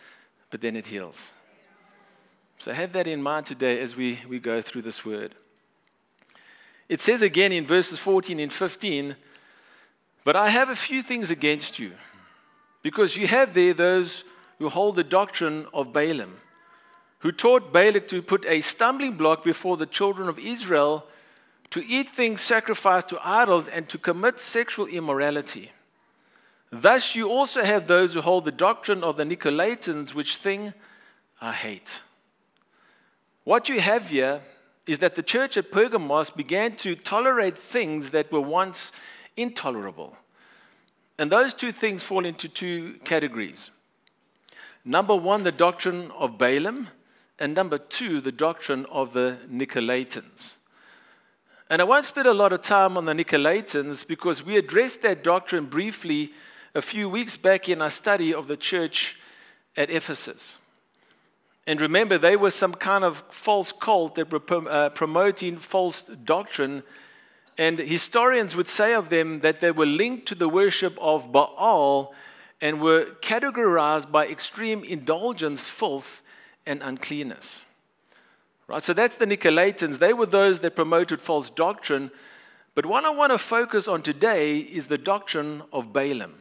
but 0.49 0.61
then 0.61 0.77
it 0.77 0.85
heals. 0.85 1.33
So 2.57 2.71
have 2.71 2.93
that 2.93 3.07
in 3.07 3.21
mind 3.21 3.45
today 3.45 3.81
as 3.81 3.97
we, 3.97 4.21
we 4.29 4.39
go 4.39 4.61
through 4.61 4.83
this 4.83 5.03
word. 5.03 5.35
It 6.87 7.01
says 7.01 7.21
again 7.21 7.51
in 7.51 7.67
verses 7.67 7.99
14 7.99 8.39
and 8.39 8.53
15, 8.53 9.17
But 10.23 10.37
I 10.37 10.47
have 10.47 10.69
a 10.69 10.77
few 10.77 11.03
things 11.03 11.31
against 11.31 11.77
you 11.77 11.91
because 12.83 13.17
you 13.17 13.27
have 13.27 13.53
there 13.53 13.73
those 13.73 14.23
who 14.59 14.69
hold 14.69 14.95
the 14.95 15.03
doctrine 15.03 15.67
of 15.73 15.91
Balaam, 15.91 16.37
who 17.19 17.33
taught 17.33 17.73
Balak 17.73 18.07
to 18.07 18.21
put 18.21 18.45
a 18.45 18.61
stumbling 18.61 19.17
block 19.17 19.43
before 19.43 19.75
the 19.75 19.85
children 19.85 20.29
of 20.29 20.39
Israel 20.39 21.03
to 21.71 21.85
eat 21.85 22.09
things 22.09 22.41
sacrificed 22.41 23.09
to 23.09 23.19
idols 23.23 23.67
and 23.67 23.87
to 23.89 23.97
commit 23.97 24.39
sexual 24.39 24.87
immorality. 24.87 25.71
Thus, 26.71 27.15
you 27.15 27.29
also 27.29 27.63
have 27.63 27.87
those 27.87 28.13
who 28.13 28.21
hold 28.21 28.45
the 28.45 28.51
doctrine 28.51 29.03
of 29.03 29.17
the 29.17 29.23
Nicolaitans, 29.23 30.13
which 30.13 30.37
thing 30.37 30.73
I 31.41 31.51
hate. 31.51 32.01
What 33.43 33.69
you 33.69 33.79
have 33.81 34.09
here 34.09 34.41
is 34.85 34.99
that 34.99 35.15
the 35.15 35.23
church 35.23 35.57
at 35.57 35.71
Pergamos 35.71 36.29
began 36.29 36.75
to 36.77 36.95
tolerate 36.95 37.57
things 37.57 38.11
that 38.11 38.31
were 38.31 38.41
once 38.41 38.91
intolerable. 39.37 40.15
And 41.17 41.31
those 41.31 41.53
two 41.53 41.71
things 41.71 42.03
fall 42.03 42.25
into 42.25 42.47
two 42.47 42.95
categories. 43.03 43.71
Number 44.85 45.15
one, 45.15 45.43
the 45.43 45.51
doctrine 45.51 46.11
of 46.11 46.37
Balaam, 46.37 46.87
and 47.37 47.53
number 47.53 47.77
two, 47.77 48.21
the 48.21 48.31
doctrine 48.31 48.85
of 48.85 49.13
the 49.13 49.37
Nicolaitans. 49.51 50.53
And 51.69 51.81
I 51.81 51.85
won't 51.85 52.05
spend 52.05 52.27
a 52.27 52.33
lot 52.33 52.51
of 52.51 52.61
time 52.61 52.97
on 52.97 53.05
the 53.05 53.13
Nicolaitans 53.13 54.07
because 54.07 54.43
we 54.43 54.57
addressed 54.57 55.01
that 55.03 55.23
doctrine 55.23 55.65
briefly 55.65 56.31
a 56.73 56.81
few 56.81 57.07
weeks 57.07 57.37
back 57.37 57.69
in 57.69 57.81
our 57.81 57.89
study 57.89 58.33
of 58.33 58.47
the 58.47 58.57
church 58.57 59.17
at 59.77 59.89
Ephesus. 59.89 60.57
And 61.67 61.79
remember, 61.79 62.17
they 62.17 62.35
were 62.35 62.51
some 62.51 62.73
kind 62.73 63.03
of 63.03 63.23
false 63.29 63.71
cult 63.71 64.15
that 64.15 64.31
were 64.31 64.41
uh, 64.67 64.89
promoting 64.89 65.57
false 65.59 66.01
doctrine 66.01 66.83
and 67.59 67.77
historians 67.77 68.55
would 68.55 68.69
say 68.69 68.93
of 68.93 69.09
them 69.09 69.41
that 69.41 69.59
they 69.59 69.71
were 69.71 69.85
linked 69.85 70.27
to 70.27 70.35
the 70.35 70.47
worship 70.47 70.97
of 70.97 71.33
Baal 71.33 72.15
and 72.61 72.81
were 72.81 73.07
categorized 73.21 74.09
by 74.09 74.27
extreme 74.27 74.81
indulgence, 74.85 75.67
filth, 75.67 76.21
and 76.65 76.81
uncleanness. 76.81 77.61
Right? 78.69 78.83
So 78.83 78.93
that's 78.93 79.15
the 79.15 79.25
Nicolaitans. 79.25 79.97
They 79.97 80.13
were 80.13 80.27
those 80.27 80.59
that 80.59 80.75
promoted 80.75 81.19
false 81.19 81.49
doctrine. 81.49 82.11
But 82.75 82.85
what 82.85 83.03
I 83.03 83.09
want 83.09 83.31
to 83.31 83.39
focus 83.39 83.87
on 83.87 84.03
today 84.03 84.59
is 84.59 84.87
the 84.87 84.97
doctrine 84.97 85.63
of 85.73 85.91
Balaam. 85.91 86.35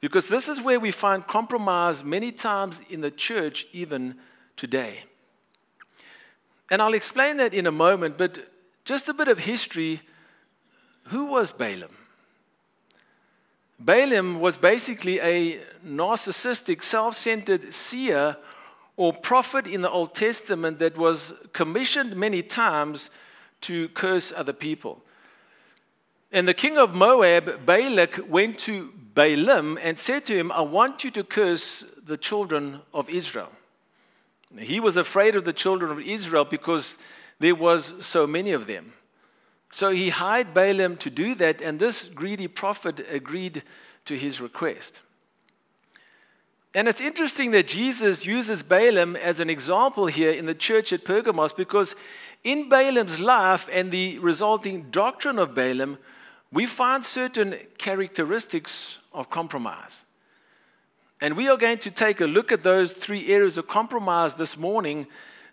Because 0.00 0.26
this 0.28 0.48
is 0.48 0.60
where 0.60 0.80
we 0.80 0.90
find 0.90 1.26
compromise 1.26 2.02
many 2.02 2.32
times 2.32 2.80
in 2.88 3.02
the 3.02 3.10
church, 3.10 3.66
even 3.72 4.16
today. 4.56 5.04
And 6.70 6.80
I'll 6.80 6.94
explain 6.94 7.36
that 7.36 7.52
in 7.52 7.66
a 7.66 7.72
moment, 7.72 8.16
but 8.16 8.48
just 8.86 9.06
a 9.10 9.14
bit 9.14 9.28
of 9.28 9.38
history 9.40 10.00
who 11.04 11.26
was 11.26 11.52
Balaam? 11.52 11.94
Balaam 13.78 14.40
was 14.40 14.56
basically 14.56 15.20
a 15.20 15.60
narcissistic, 15.86 16.82
self 16.82 17.16
centered 17.16 17.74
seer 17.74 18.38
or 19.02 19.12
prophet 19.12 19.66
in 19.66 19.82
the 19.82 19.90
Old 19.90 20.14
Testament 20.14 20.78
that 20.78 20.96
was 20.96 21.34
commissioned 21.52 22.14
many 22.14 22.40
times 22.40 23.10
to 23.60 23.88
curse 23.88 24.32
other 24.36 24.52
people. 24.52 25.02
And 26.30 26.46
the 26.46 26.54
king 26.54 26.78
of 26.78 26.94
Moab, 26.94 27.66
Balak, 27.66 28.20
went 28.28 28.60
to 28.60 28.92
Balaam 29.12 29.76
and 29.82 29.98
said 29.98 30.24
to 30.26 30.36
him, 30.36 30.52
I 30.52 30.60
want 30.60 31.02
you 31.02 31.10
to 31.10 31.24
curse 31.24 31.84
the 32.06 32.16
children 32.16 32.80
of 32.94 33.10
Israel. 33.10 33.50
He 34.56 34.78
was 34.78 34.96
afraid 34.96 35.34
of 35.34 35.44
the 35.44 35.52
children 35.52 35.90
of 35.90 35.98
Israel 35.98 36.44
because 36.44 36.96
there 37.40 37.56
was 37.56 37.94
so 37.98 38.24
many 38.24 38.52
of 38.52 38.68
them. 38.68 38.92
So 39.70 39.90
he 39.90 40.10
hired 40.10 40.54
Balaam 40.54 40.96
to 40.98 41.10
do 41.10 41.34
that, 41.34 41.60
and 41.60 41.80
this 41.80 42.06
greedy 42.06 42.46
prophet 42.46 43.04
agreed 43.10 43.64
to 44.04 44.16
his 44.16 44.40
request. 44.40 45.02
And 46.74 46.88
it's 46.88 47.00
interesting 47.00 47.50
that 47.50 47.66
Jesus 47.66 48.24
uses 48.24 48.62
Balaam 48.62 49.14
as 49.16 49.40
an 49.40 49.50
example 49.50 50.06
here 50.06 50.32
in 50.32 50.46
the 50.46 50.54
church 50.54 50.92
at 50.92 51.04
Pergamos 51.04 51.52
because 51.52 51.94
in 52.44 52.68
Balaam's 52.68 53.20
life 53.20 53.68
and 53.70 53.90
the 53.90 54.18
resulting 54.20 54.90
doctrine 54.90 55.38
of 55.38 55.54
Balaam, 55.54 55.98
we 56.50 56.66
find 56.66 57.04
certain 57.04 57.56
characteristics 57.76 58.98
of 59.12 59.28
compromise. 59.28 60.04
And 61.20 61.36
we 61.36 61.48
are 61.48 61.56
going 61.56 61.78
to 61.78 61.90
take 61.90 62.20
a 62.20 62.26
look 62.26 62.50
at 62.50 62.62
those 62.62 62.92
three 62.92 63.28
areas 63.28 63.56
of 63.58 63.68
compromise 63.68 64.34
this 64.34 64.56
morning 64.56 65.06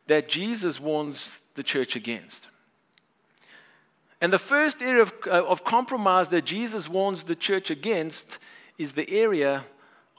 that 0.08 0.30
Jesus 0.30 0.80
warns 0.80 1.42
the 1.56 1.64
church 1.64 1.96
against. 1.96 2.48
And 4.22 4.34
the 4.34 4.40
first 4.40 4.82
area 4.82 5.04
of, 5.04 5.14
uh, 5.28 5.46
of 5.46 5.64
compromise 5.64 6.30
that 6.30 6.46
Jesus 6.46 6.90
warns 6.90 7.24
the 7.24 7.36
church 7.36 7.70
against 7.70 8.40
is 8.78 8.94
the 8.94 9.10
area 9.10 9.66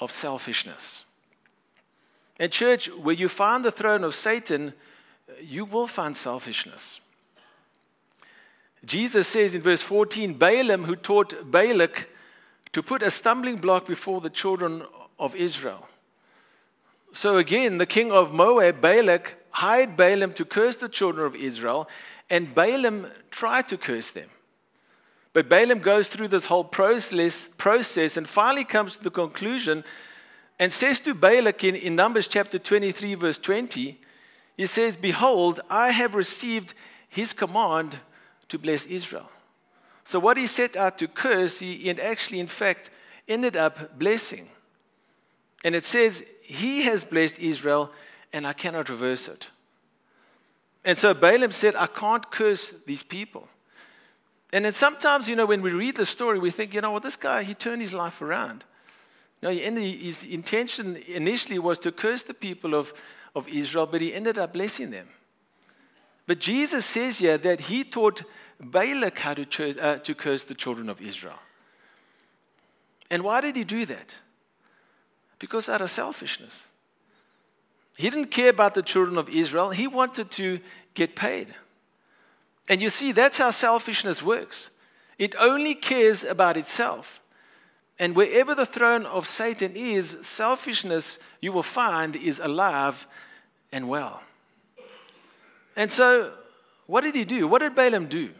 of 0.00 0.10
selfishness. 0.10 1.04
And, 2.38 2.50
church, 2.50 2.88
where 2.88 3.14
you 3.14 3.28
find 3.28 3.64
the 3.64 3.70
throne 3.70 4.02
of 4.02 4.14
Satan, 4.14 4.72
you 5.42 5.64
will 5.64 5.86
find 5.86 6.16
selfishness. 6.16 7.00
Jesus 8.84 9.28
says 9.28 9.54
in 9.54 9.60
verse 9.60 9.82
14 9.82 10.34
Balaam, 10.34 10.84
who 10.84 10.96
taught 10.96 11.50
Balak 11.50 12.08
to 12.72 12.82
put 12.82 13.02
a 13.02 13.10
stumbling 13.10 13.56
block 13.56 13.86
before 13.86 14.20
the 14.20 14.30
children 14.30 14.82
of 15.18 15.34
Israel. 15.36 15.86
So 17.12 17.36
again, 17.36 17.78
the 17.78 17.86
king 17.86 18.12
of 18.12 18.32
Moab, 18.32 18.80
Balak, 18.80 19.34
hired 19.50 19.96
Balaam 19.96 20.32
to 20.34 20.44
curse 20.44 20.76
the 20.76 20.88
children 20.88 21.26
of 21.26 21.36
Israel, 21.36 21.88
and 22.30 22.54
Balaam 22.54 23.08
tried 23.30 23.68
to 23.68 23.76
curse 23.76 24.12
them. 24.12 24.30
But 25.32 25.48
Balaam 25.48 25.78
goes 25.78 26.08
through 26.08 26.28
this 26.28 26.46
whole 26.46 26.64
process, 26.64 27.48
process 27.56 28.16
and 28.16 28.28
finally 28.28 28.64
comes 28.64 28.96
to 28.96 29.04
the 29.04 29.10
conclusion 29.10 29.84
and 30.58 30.72
says 30.72 31.00
to 31.00 31.14
Balak 31.14 31.64
in, 31.64 31.76
in 31.76 31.94
Numbers 31.94 32.26
chapter 32.26 32.58
23, 32.58 33.14
verse 33.14 33.38
20, 33.38 34.00
he 34.56 34.66
says, 34.66 34.96
Behold, 34.96 35.60
I 35.70 35.90
have 35.90 36.14
received 36.14 36.74
his 37.08 37.32
command 37.32 37.98
to 38.48 38.58
bless 38.58 38.86
Israel. 38.86 39.30
So, 40.04 40.18
what 40.18 40.36
he 40.36 40.46
set 40.46 40.76
out 40.76 40.98
to 40.98 41.08
curse, 41.08 41.60
he 41.60 41.88
actually, 41.90 42.40
in 42.40 42.46
fact, 42.46 42.90
ended 43.28 43.56
up 43.56 43.98
blessing. 43.98 44.48
And 45.64 45.74
it 45.74 45.84
says, 45.84 46.24
He 46.42 46.82
has 46.82 47.04
blessed 47.04 47.38
Israel, 47.38 47.90
and 48.32 48.46
I 48.46 48.52
cannot 48.52 48.88
reverse 48.88 49.28
it. 49.28 49.48
And 50.84 50.96
so 50.96 51.14
Balaam 51.14 51.52
said, 51.52 51.76
I 51.76 51.86
can't 51.86 52.30
curse 52.30 52.74
these 52.86 53.02
people. 53.02 53.48
And 54.52 54.64
then 54.64 54.72
sometimes, 54.72 55.28
you 55.28 55.36
know, 55.36 55.46
when 55.46 55.62
we 55.62 55.70
read 55.70 55.96
the 55.96 56.06
story, 56.06 56.38
we 56.38 56.50
think, 56.50 56.74
you 56.74 56.80
know 56.80 56.90
what, 56.90 57.02
well, 57.02 57.08
this 57.08 57.16
guy, 57.16 57.42
he 57.44 57.54
turned 57.54 57.80
his 57.80 57.94
life 57.94 58.20
around. 58.20 58.64
You 59.40 59.48
know, 59.48 59.80
his 59.80 60.24
intention 60.24 60.96
initially 61.06 61.58
was 61.58 61.78
to 61.80 61.92
curse 61.92 62.24
the 62.24 62.34
people 62.34 62.74
of, 62.74 62.92
of 63.34 63.48
Israel, 63.48 63.86
but 63.86 64.00
he 64.00 64.12
ended 64.12 64.38
up 64.38 64.52
blessing 64.52 64.90
them. 64.90 65.08
But 66.26 66.40
Jesus 66.40 66.84
says 66.84 67.18
here 67.18 67.38
that 67.38 67.62
he 67.62 67.84
taught 67.84 68.22
Balak 68.60 69.18
how 69.18 69.34
to, 69.34 69.78
uh, 69.78 69.98
to 69.98 70.14
curse 70.14 70.44
the 70.44 70.54
children 70.54 70.88
of 70.88 71.00
Israel. 71.00 71.38
And 73.10 73.22
why 73.24 73.40
did 73.40 73.56
he 73.56 73.64
do 73.64 73.86
that? 73.86 74.16
Because 75.38 75.68
out 75.68 75.80
of 75.80 75.90
selfishness. 75.90 76.66
He 77.96 78.08
didn't 78.10 78.30
care 78.30 78.50
about 78.50 78.74
the 78.74 78.82
children 78.82 79.18
of 79.18 79.28
Israel, 79.28 79.70
he 79.70 79.86
wanted 79.86 80.30
to 80.32 80.60
get 80.94 81.16
paid. 81.16 81.54
And 82.70 82.80
you 82.80 82.88
see, 82.88 83.10
that's 83.10 83.36
how 83.36 83.50
selfishness 83.50 84.22
works. 84.22 84.70
It 85.18 85.34
only 85.40 85.74
cares 85.74 86.22
about 86.22 86.56
itself. 86.56 87.20
And 87.98 88.14
wherever 88.14 88.54
the 88.54 88.64
throne 88.64 89.04
of 89.06 89.26
Satan 89.26 89.72
is, 89.74 90.16
selfishness, 90.22 91.18
you 91.40 91.50
will 91.50 91.64
find, 91.64 92.14
is 92.14 92.38
alive 92.38 93.08
and 93.72 93.88
well. 93.88 94.22
And 95.74 95.90
so, 95.90 96.32
what 96.86 97.00
did 97.00 97.16
he 97.16 97.24
do? 97.24 97.48
What 97.48 97.58
did 97.58 97.74
Balaam 97.74 98.06
do? 98.06 98.30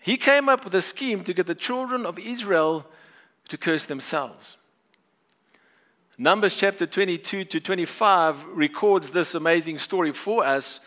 He 0.00 0.16
came 0.16 0.48
up 0.48 0.64
with 0.64 0.74
a 0.76 0.80
scheme 0.80 1.24
to 1.24 1.34
get 1.34 1.48
the 1.48 1.56
children 1.56 2.06
of 2.06 2.20
Israel 2.20 2.86
to 3.48 3.58
curse 3.58 3.84
themselves. 3.84 4.56
Numbers 6.16 6.54
chapter 6.54 6.86
22 6.86 7.44
to 7.46 7.60
25 7.60 8.44
records 8.44 9.10
this 9.10 9.34
amazing 9.34 9.78
story 9.78 10.12
for 10.12 10.44
us. 10.44 10.78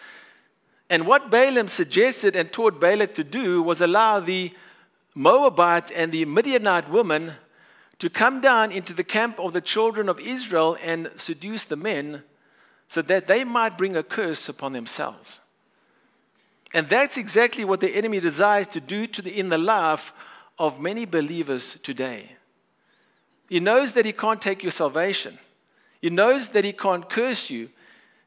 And 0.89 1.05
what 1.05 1.29
Balaam 1.29 1.67
suggested 1.67 2.35
and 2.35 2.51
taught 2.51 2.79
Balak 2.79 3.13
to 3.15 3.23
do 3.23 3.61
was 3.61 3.81
allow 3.81 4.19
the 4.19 4.51
Moabite 5.13 5.91
and 5.91 6.11
the 6.11 6.25
Midianite 6.25 6.89
woman 6.89 7.33
to 7.99 8.09
come 8.09 8.41
down 8.41 8.71
into 8.71 8.93
the 8.93 9.03
camp 9.03 9.39
of 9.39 9.53
the 9.53 9.61
children 9.61 10.09
of 10.09 10.19
Israel 10.19 10.77
and 10.81 11.11
seduce 11.15 11.65
the 11.65 11.75
men 11.75 12.23
so 12.87 13.01
that 13.03 13.27
they 13.27 13.43
might 13.43 13.77
bring 13.77 13.95
a 13.95 14.03
curse 14.03 14.49
upon 14.49 14.73
themselves. 14.73 15.41
And 16.73 16.87
that's 16.87 17.17
exactly 17.17 17.63
what 17.63 17.81
the 17.81 17.95
enemy 17.95 18.19
desires 18.19 18.67
to 18.67 18.79
do 18.79 19.05
to 19.07 19.21
the, 19.21 19.37
in 19.37 19.49
the 19.49 19.57
life 19.57 20.13
of 20.57 20.79
many 20.79 21.05
believers 21.05 21.77
today. 21.83 22.35
He 23.47 23.59
knows 23.59 23.93
that 23.93 24.05
he 24.05 24.13
can't 24.13 24.41
take 24.41 24.63
your 24.63 24.71
salvation. 24.71 25.39
He 26.01 26.09
knows 26.09 26.49
that 26.49 26.63
he 26.63 26.73
can't 26.73 27.09
curse 27.09 27.49
you, 27.49 27.69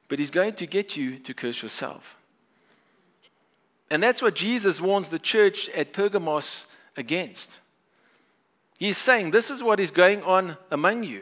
but 0.09 0.19
he's 0.19 0.31
going 0.31 0.55
to 0.55 0.67
get 0.67 0.97
you 0.97 1.19
to 1.21 1.33
curse 1.33 1.63
yourself. 1.63 2.17
And 3.93 4.03
that's 4.03 4.23
what 4.23 4.35
Jesus 4.35 4.81
warns 4.81 5.11
the 5.11 5.19
church 5.19 5.69
at 5.69 5.93
Pergamos 5.93 6.67
against. 6.97 7.61
He's 8.79 8.97
saying, 8.97 9.33
This 9.33 9.51
is 9.51 9.63
what 9.63 9.81
is 9.81 9.91
going 9.91 10.23
on 10.23 10.57
among 10.71 11.03
you. 11.03 11.21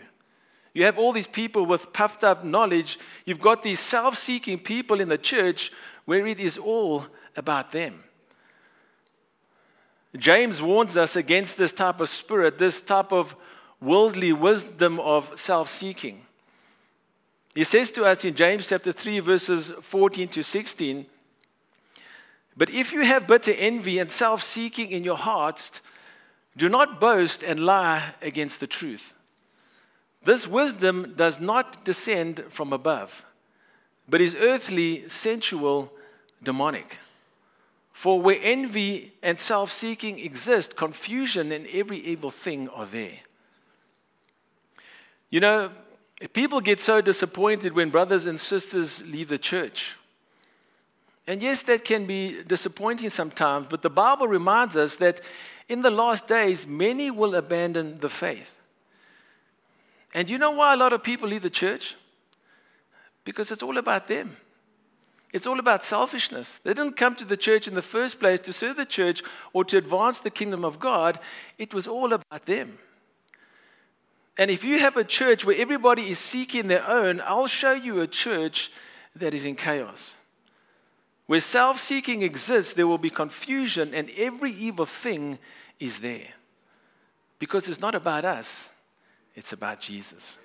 You 0.73 0.85
have 0.85 0.97
all 0.97 1.13
these 1.13 1.27
people 1.27 1.67
with 1.67 1.93
puffed 1.93 2.23
up 2.23 2.45
knowledge. 2.45 2.97
You've 3.25 3.41
got 3.41 3.65
these 3.65 3.81
self 3.81 4.17
seeking 4.17 4.57
people 4.57 5.01
in 5.01 5.09
the 5.09 5.19
church 5.19 5.73
where 6.05 6.25
it 6.29 6.39
is 6.39 6.59
all 6.59 7.07
about 7.35 7.73
them. 7.73 8.05
James 10.17 10.63
warns 10.63 10.97
us 10.97 11.17
against 11.17 11.59
this 11.59 11.73
type 11.73 11.99
of 11.99 12.09
spirit, 12.09 12.57
this 12.57 12.81
type 12.81 13.13
of 13.13 13.35
worldly 13.81 14.33
wisdom 14.33 15.01
of 15.01 15.37
self 15.37 15.69
seeking. 15.69 16.25
He 17.53 17.65
says 17.65 17.91
to 17.91 18.05
us 18.05 18.25
in 18.25 18.37
James 18.37 18.69
chapter 18.69 18.93
3, 18.93 19.19
verses 19.19 19.73
14 19.81 20.29
to 20.29 20.45
16 20.45 21.07
But 22.61 22.69
if 22.69 22.93
you 22.93 23.07
have 23.07 23.27
bitter 23.27 23.55
envy 23.57 23.99
and 23.99 24.13
self 24.13 24.43
seeking 24.43 24.91
in 24.91 25.03
your 25.03 25.17
hearts, 25.17 25.81
do 26.59 26.69
not 26.69 27.01
boast 27.01 27.43
and 27.43 27.59
lie 27.59 28.13
against 28.21 28.61
the 28.61 28.67
truth. 28.67 29.15
This 30.25 30.47
wisdom 30.47 31.15
does 31.17 31.41
not 31.41 31.87
descend 31.87 32.45
from 32.51 32.75
above, 32.75 33.25
but 34.07 34.21
is 34.21 34.37
earthly, 34.39 35.09
sensual, 35.09 35.91
demonic. 36.43 36.99
For 37.93 38.21
where 38.21 38.39
envy 38.43 39.15
and 39.23 39.41
self 39.41 39.73
seeking 39.73 40.19
exist, 40.19 40.77
confusion 40.77 41.53
and 41.53 41.67
every 41.69 41.97
evil 41.97 42.31
thing 42.31 42.69
are 42.69 42.85
there. 42.85 43.21
You 45.31 45.41
know, 45.41 45.71
people 46.35 46.61
get 46.61 46.83
so 46.83 47.01
disappointed 47.01 47.73
when 47.73 47.89
brothers 47.89 48.27
and 48.27 48.39
sisters 48.39 49.03
leave 49.07 49.29
the 49.29 49.39
church. 49.39 49.97
And 51.31 51.41
yes, 51.41 51.63
that 51.63 51.85
can 51.85 52.07
be 52.07 52.43
disappointing 52.43 53.09
sometimes, 53.09 53.69
but 53.71 53.83
the 53.83 53.89
Bible 53.89 54.27
reminds 54.27 54.75
us 54.75 54.97
that 54.97 55.21
in 55.69 55.81
the 55.81 55.91
last 55.91 56.27
days, 56.27 56.67
many 56.67 57.09
will 57.09 57.37
abandon 57.37 58.01
the 58.01 58.09
faith. 58.09 58.59
And 60.13 60.29
you 60.29 60.39
know 60.39 60.51
why 60.51 60.75
a 60.75 60.77
lot 60.77 60.93
of 60.93 61.05
people 61.05 61.29
leave 61.29 61.43
the 61.43 61.49
church? 61.49 61.95
Because 63.23 63.53
it's 63.53 63.63
all 63.63 63.79
about 63.79 64.09
them. 64.09 64.39
It's 65.33 65.47
all 65.47 65.61
about 65.61 65.85
selfishness. 65.85 66.59
They 66.65 66.75
didn't 66.75 66.97
come 66.97 67.15
to 67.15 67.25
the 67.25 67.37
church 67.37 67.69
in 67.69 67.77
the 67.77 67.81
first 67.81 68.19
place 68.19 68.41
to 68.41 68.53
serve 68.53 68.77
the 68.77 68.85
church 68.85 69.23
or 69.53 69.65
to 69.67 69.77
advance 69.77 70.19
the 70.19 70.31
kingdom 70.31 70.65
of 70.65 70.81
God. 70.81 71.21
It 71.59 71.73
was 71.73 71.87
all 71.87 72.13
about 72.13 72.47
them. 72.47 72.77
And 74.37 74.51
if 74.51 74.65
you 74.65 74.81
have 74.81 74.97
a 74.97 75.05
church 75.05 75.45
where 75.45 75.57
everybody 75.57 76.11
is 76.11 76.19
seeking 76.19 76.67
their 76.67 76.85
own, 76.89 77.21
I'll 77.25 77.47
show 77.47 77.71
you 77.71 78.01
a 78.01 78.09
church 78.09 78.73
that 79.15 79.33
is 79.33 79.45
in 79.45 79.55
chaos. 79.55 80.17
Where 81.31 81.41
self 81.41 81.79
seeking 81.79 82.23
exists, 82.23 82.73
there 82.73 82.89
will 82.89 82.99
be 82.99 83.09
confusion, 83.09 83.95
and 83.95 84.11
every 84.17 84.51
evil 84.51 84.85
thing 84.85 85.39
is 85.79 86.01
there. 86.01 86.27
Because 87.39 87.69
it's 87.69 87.79
not 87.79 87.95
about 87.95 88.25
us, 88.25 88.69
it's 89.37 89.53
about 89.53 89.79
Jesus. 89.79 90.41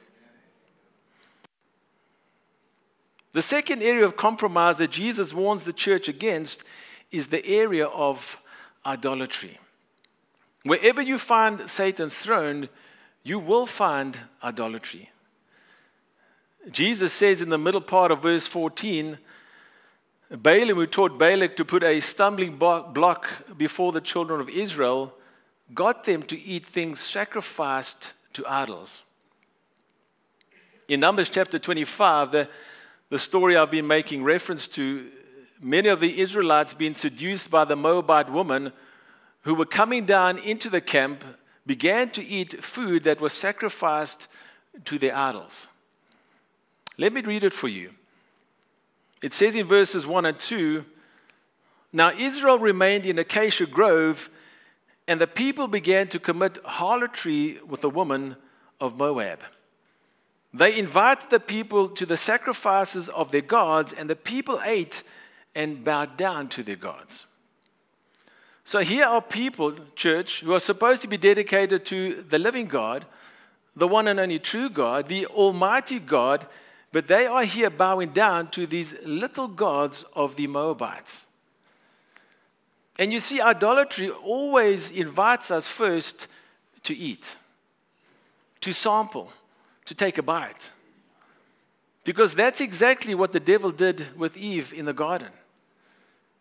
The 3.32 3.42
second 3.42 3.82
area 3.82 4.06
of 4.06 4.16
compromise 4.16 4.78
that 4.78 4.92
Jesus 4.92 5.34
warns 5.34 5.64
the 5.64 5.74
church 5.74 6.08
against 6.08 6.64
is 7.12 7.30
the 7.30 7.44
area 7.48 7.88
of 7.88 8.40
idolatry. 8.86 9.58
Wherever 10.62 11.02
you 11.02 11.18
find 11.18 11.68
Satan's 11.68 12.14
throne, 12.14 12.70
you 13.24 13.40
will 13.40 13.66
find 13.66 14.20
idolatry. 14.44 15.10
Jesus 16.70 17.12
says 17.12 17.42
in 17.42 17.50
the 17.50 17.58
middle 17.58 17.82
part 17.82 18.12
of 18.12 18.22
verse 18.22 18.46
14, 18.46 19.18
Balaam, 20.38 20.78
who 20.78 20.86
taught 20.86 21.18
Balak 21.18 21.56
to 21.58 21.66
put 21.66 21.84
a 21.84 22.00
stumbling 22.00 22.58
block 22.58 23.28
before 23.58 23.92
the 23.92 24.02
children 24.02 24.42
of 24.42 24.50
Israel, 24.50 25.14
got 25.74 26.04
them 26.04 26.24
to 26.24 26.40
eat 26.40 26.66
things 26.66 27.00
sacrificed 27.00 28.14
to 28.34 28.46
idols. 28.48 29.02
In 30.88 31.00
Numbers 31.00 31.30
chapter 31.30 31.58
25, 31.58 32.32
the, 32.32 32.50
the 33.10 33.18
story 33.18 33.58
I've 33.58 33.72
been 33.72 33.88
making 33.88 34.24
reference 34.24 34.68
to, 34.70 35.10
many 35.60 35.90
of 35.90 36.00
the 36.00 36.20
Israelites 36.20 36.74
being 36.74 36.96
seduced 36.96 37.50
by 37.50 37.66
the 37.66 37.76
Moabite 37.76 38.32
woman 38.32 38.72
who 39.42 39.56
were 39.56 39.66
coming 39.66 40.06
down 40.06 40.38
into 40.40 40.70
the 40.70 40.82
camp 40.82 41.24
began 41.66 42.10
to 42.12 42.24
eat 42.24 42.64
food 42.64 43.04
that 43.04 43.20
was 43.20 43.34
sacrificed 43.34 44.28
to 44.86 45.00
their 45.00 45.16
idols. 45.16 45.68
Let 46.98 47.14
me 47.14 47.22
read 47.22 47.44
it 47.44 47.54
for 47.54 47.68
you. 47.68 47.92
It 49.22 49.34
says 49.34 49.56
in 49.56 49.68
verses 49.68 50.06
1 50.06 50.26
and 50.26 50.40
2 50.40 50.86
Now 51.94 52.12
Israel 52.12 52.60
remained 52.60 53.06
in 53.06 53.18
Acacia 53.20 53.66
Grove, 53.66 54.30
and 55.08 55.22
the 55.22 55.28
people 55.28 55.68
began 55.68 56.08
to 56.10 56.20
commit 56.20 56.58
harlotry 56.64 57.60
with 57.68 57.82
the 57.82 57.90
woman 57.90 58.36
of 58.80 58.98
Moab. 58.98 59.40
They 60.54 60.78
invited 60.78 61.30
the 61.30 61.40
people 61.40 61.90
to 61.90 62.06
the 62.06 62.18
sacrifices 62.18 63.10
of 63.10 63.32
their 63.32 63.42
gods, 63.42 63.92
and 63.94 64.10
the 64.10 64.16
people 64.16 64.62
ate 64.64 65.04
and 65.54 65.84
bowed 65.84 66.18
down 66.18 66.48
to 66.50 66.64
their 66.64 66.76
gods. 66.76 67.26
So 68.64 68.80
here 68.80 69.06
are 69.06 69.22
people, 69.22 69.76
church, 69.96 70.40
who 70.42 70.54
are 70.54 70.60
supposed 70.60 71.02
to 71.04 71.08
be 71.08 71.18
dedicated 71.18 71.86
to 71.86 72.24
the 72.28 72.40
living 72.40 72.68
God, 72.68 73.06
the 73.76 73.88
one 73.88 74.08
and 74.08 74.20
only 74.20 74.40
true 74.40 74.70
God, 74.70 75.08
the 75.08 75.28
Almighty 75.28 76.00
God, 76.00 76.48
but 76.96 77.10
they 77.10 77.26
are 77.26 77.44
here 77.44 77.70
bowing 77.70 78.14
down 78.14 78.50
to 78.52 78.66
these 78.66 78.96
little 79.04 79.50
gods 79.50 80.06
of 80.14 80.38
the 80.38 80.48
Moabites. 80.48 81.26
And 82.98 83.12
you 83.12 83.20
see, 83.20 83.42
idolatry 83.42 84.10
always 84.10 84.92
invites 84.92 85.52
us 85.52 85.68
first 85.68 86.30
to 86.84 86.96
eat, 86.96 87.36
to 88.62 88.72
sample, 88.72 89.34
to 89.84 89.94
take 89.94 90.18
a 90.18 90.24
bite. 90.24 90.72
Because 92.06 92.34
that's 92.34 92.62
exactly 92.62 93.14
what 93.14 93.34
the 93.34 93.42
devil 93.42 93.72
did 93.72 94.18
with 94.18 94.38
Eve 94.38 94.74
in 94.74 94.86
the 94.86 94.94
garden. 94.94 95.34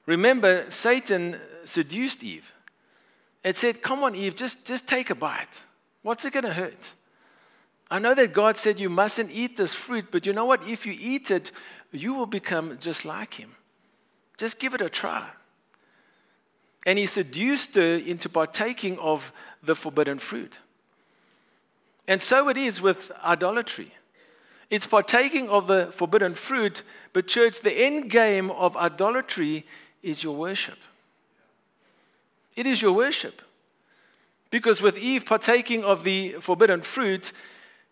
Remember, 0.06 0.70
Satan 0.70 1.36
seduced 1.64 2.22
Eve. 2.22 2.52
It 3.42 3.56
said, 3.56 3.82
Come 3.82 4.04
on, 4.04 4.14
Eve, 4.14 4.36
just, 4.36 4.64
just 4.64 4.86
take 4.86 5.10
a 5.10 5.16
bite. 5.16 5.64
What's 6.02 6.24
it 6.24 6.32
going 6.32 6.44
to 6.44 6.52
hurt? 6.52 6.92
I 7.94 8.00
know 8.00 8.12
that 8.12 8.33
God 8.33 8.57
said 8.57 8.80
you 8.80 8.90
mustn't 8.90 9.30
eat 9.30 9.57
this 9.57 9.72
fruit, 9.72 10.07
but 10.11 10.26
you 10.26 10.33
know 10.33 10.46
what? 10.46 10.66
If 10.66 10.85
you 10.85 10.96
eat 10.98 11.30
it, 11.30 11.52
you 11.92 12.12
will 12.12 12.26
become 12.26 12.76
just 12.80 13.04
like 13.04 13.35
him. 13.35 13.52
Just 14.37 14.59
give 14.59 14.74
it 14.74 14.80
a 14.80 14.88
try. 14.88 15.28
And 16.85 16.98
he 16.98 17.07
seduced 17.07 17.76
her 17.76 17.94
into 17.94 18.28
partaking 18.28 18.98
of 18.98 19.30
the 19.62 19.76
forbidden 19.76 20.18
fruit. 20.18 20.59
And 22.09 22.20
so 22.20 22.48
it 22.48 22.57
is 22.57 22.80
with 22.80 23.12
idolatry. 23.22 23.92
It's 24.70 24.88
partaking 24.88 25.48
of 25.48 25.68
the 25.68 25.92
forbidden 25.92 26.35
fruit, 26.35 26.83
but, 27.12 27.28
church, 27.28 27.61
the 27.61 27.70
end 27.70 28.11
game 28.11 28.50
of 28.50 28.76
idolatry 28.76 29.64
is 30.02 30.24
your 30.24 30.35
worship. 30.35 30.78
It 32.57 32.66
is 32.66 32.83
your 32.83 32.92
worship. 32.92 33.40
Because 34.50 34.83
with 34.83 34.98
Eve 34.98 35.24
partaking 35.24 35.85
of 35.85 36.02
the 36.02 36.33
forbidden 36.40 36.83
fruit 36.83 37.33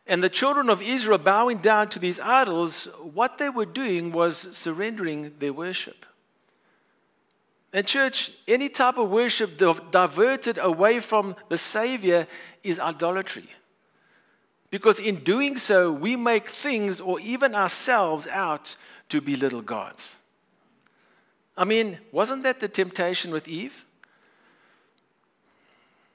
and 0.07 0.23
the 0.23 0.29
children 0.29 0.69
of 0.69 0.83
Israel 0.83 1.19
bowing 1.19 1.59
down 1.59 1.89
to 1.91 1.99
these 1.99 2.19
idols, 2.19 2.89
what 3.01 3.39
they 3.39 3.49
were 3.49 3.67
doing 3.67 4.13
was 4.13 4.49
surrendering 4.51 5.33
their 5.39 5.53
worship. 5.53 6.05
And, 7.73 7.87
church, 7.87 8.33
any 8.47 8.69
type 8.69 8.99
of 8.99 9.09
worship 9.09 9.57
diverted 9.57 10.59
away 10.59 11.01
from 11.01 11.37
the 11.49 11.57
Savior 11.57 12.27
is 12.63 12.79
idolatry. 12.79 13.49
Because 14.71 14.99
in 14.99 15.23
doing 15.25 15.57
so, 15.57 15.91
we 15.91 16.17
make 16.17 16.49
things 16.49 17.01
or 17.01 17.21
even 17.21 17.55
ourselves 17.55 18.27
out 18.27 18.77
to 19.09 19.21
be 19.21 19.37
little 19.37 19.63
gods. 19.63 20.17
I 21.57 21.65
mean, 21.65 21.99
wasn't 22.11 22.43
that 22.43 22.61
the 22.61 22.69
temptation 22.69 23.31
with 23.31 23.47
Eve? 23.47 23.85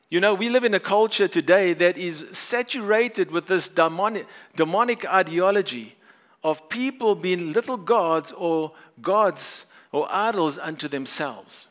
You 0.10 0.22
know, 0.22 0.34
we 0.34 0.50
live 0.50 0.64
in 0.64 0.74
a 0.74 0.80
culture 0.80 1.28
today 1.28 1.74
that 1.74 1.98
is 1.98 2.26
saturated 2.32 3.30
with 3.30 3.48
this 3.48 3.68
demonic, 3.68 4.26
demonic 4.56 5.06
ideology 5.06 5.96
of 6.44 6.70
people 6.70 7.14
being 7.14 7.52
little 7.52 7.76
gods 7.76 8.32
or 8.32 8.72
gods 9.02 9.66
or 9.92 10.08
idols 10.10 10.58
unto 10.58 10.88
themselves. 10.88 11.68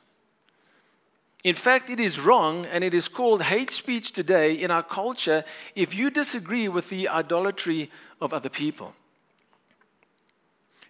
In 1.44 1.55
fact, 1.55 1.88
it 1.88 2.01
is 2.01 2.18
wrong 2.18 2.66
and 2.66 2.83
it 2.85 2.92
is 2.92 3.09
called 3.09 3.40
hate 3.40 3.70
speech 3.70 4.12
today 4.12 4.53
in 4.55 4.70
our 4.70 4.83
culture 4.83 5.44
if 5.75 5.94
you 5.94 6.11
disagree 6.11 6.68
with 6.68 6.90
the 6.90 7.09
idolatry 7.09 7.90
of 8.20 8.35
other 8.35 8.49
people 8.49 8.94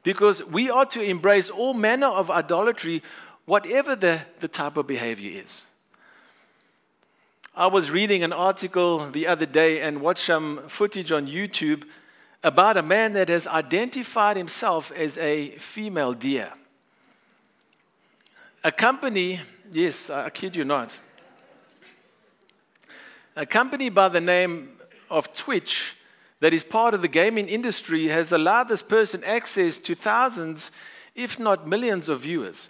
because 0.07 0.41
we 0.45 0.71
ought 0.71 0.93
to 0.93 1.01
embrace 1.01 1.51
all 1.51 1.75
manner 1.75 2.07
of 2.07 2.31
idolatry, 2.31 3.03
whatever 3.45 3.97
the, 3.97 4.21
the 4.39 4.47
type 4.47 4.77
of 4.77 4.87
behavior 4.87 5.43
is. 5.43 5.65
I 7.59 7.69
was 7.69 7.90
reading 7.90 8.23
an 8.23 8.35
article 8.35 9.11
the 9.11 9.27
other 9.27 9.47
day 9.47 9.81
and 9.81 10.03
watched 10.03 10.27
some 10.27 10.69
footage 10.69 11.11
on 11.11 11.27
YouTube 11.27 11.85
about 12.45 12.77
a 12.77 12.83
man 12.83 13.14
that 13.14 13.31
has 13.31 13.47
identified 13.47 14.37
himself 14.37 14.92
as 14.92 15.16
a 15.16 15.53
female 15.53 16.12
deer. 16.12 16.53
A 18.62 18.71
company, 18.71 19.40
yes, 19.73 20.11
I 20.11 20.29
kid 20.29 20.55
you 20.55 20.64
not, 20.64 20.99
a 23.35 23.47
company 23.47 23.88
by 23.88 24.11
the 24.11 24.21
name 24.21 24.77
of 25.09 25.33
Twitch 25.33 25.97
that 26.40 26.53
is 26.53 26.62
part 26.62 26.92
of 26.92 27.01
the 27.01 27.09
gaming 27.09 27.49
industry 27.49 28.09
has 28.09 28.33
allowed 28.33 28.69
this 28.69 28.83
person 28.83 29.25
access 29.25 29.79
to 29.79 29.95
thousands, 29.95 30.71
if 31.14 31.38
not 31.38 31.66
millions, 31.66 32.11
of 32.11 32.21
viewers. 32.21 32.69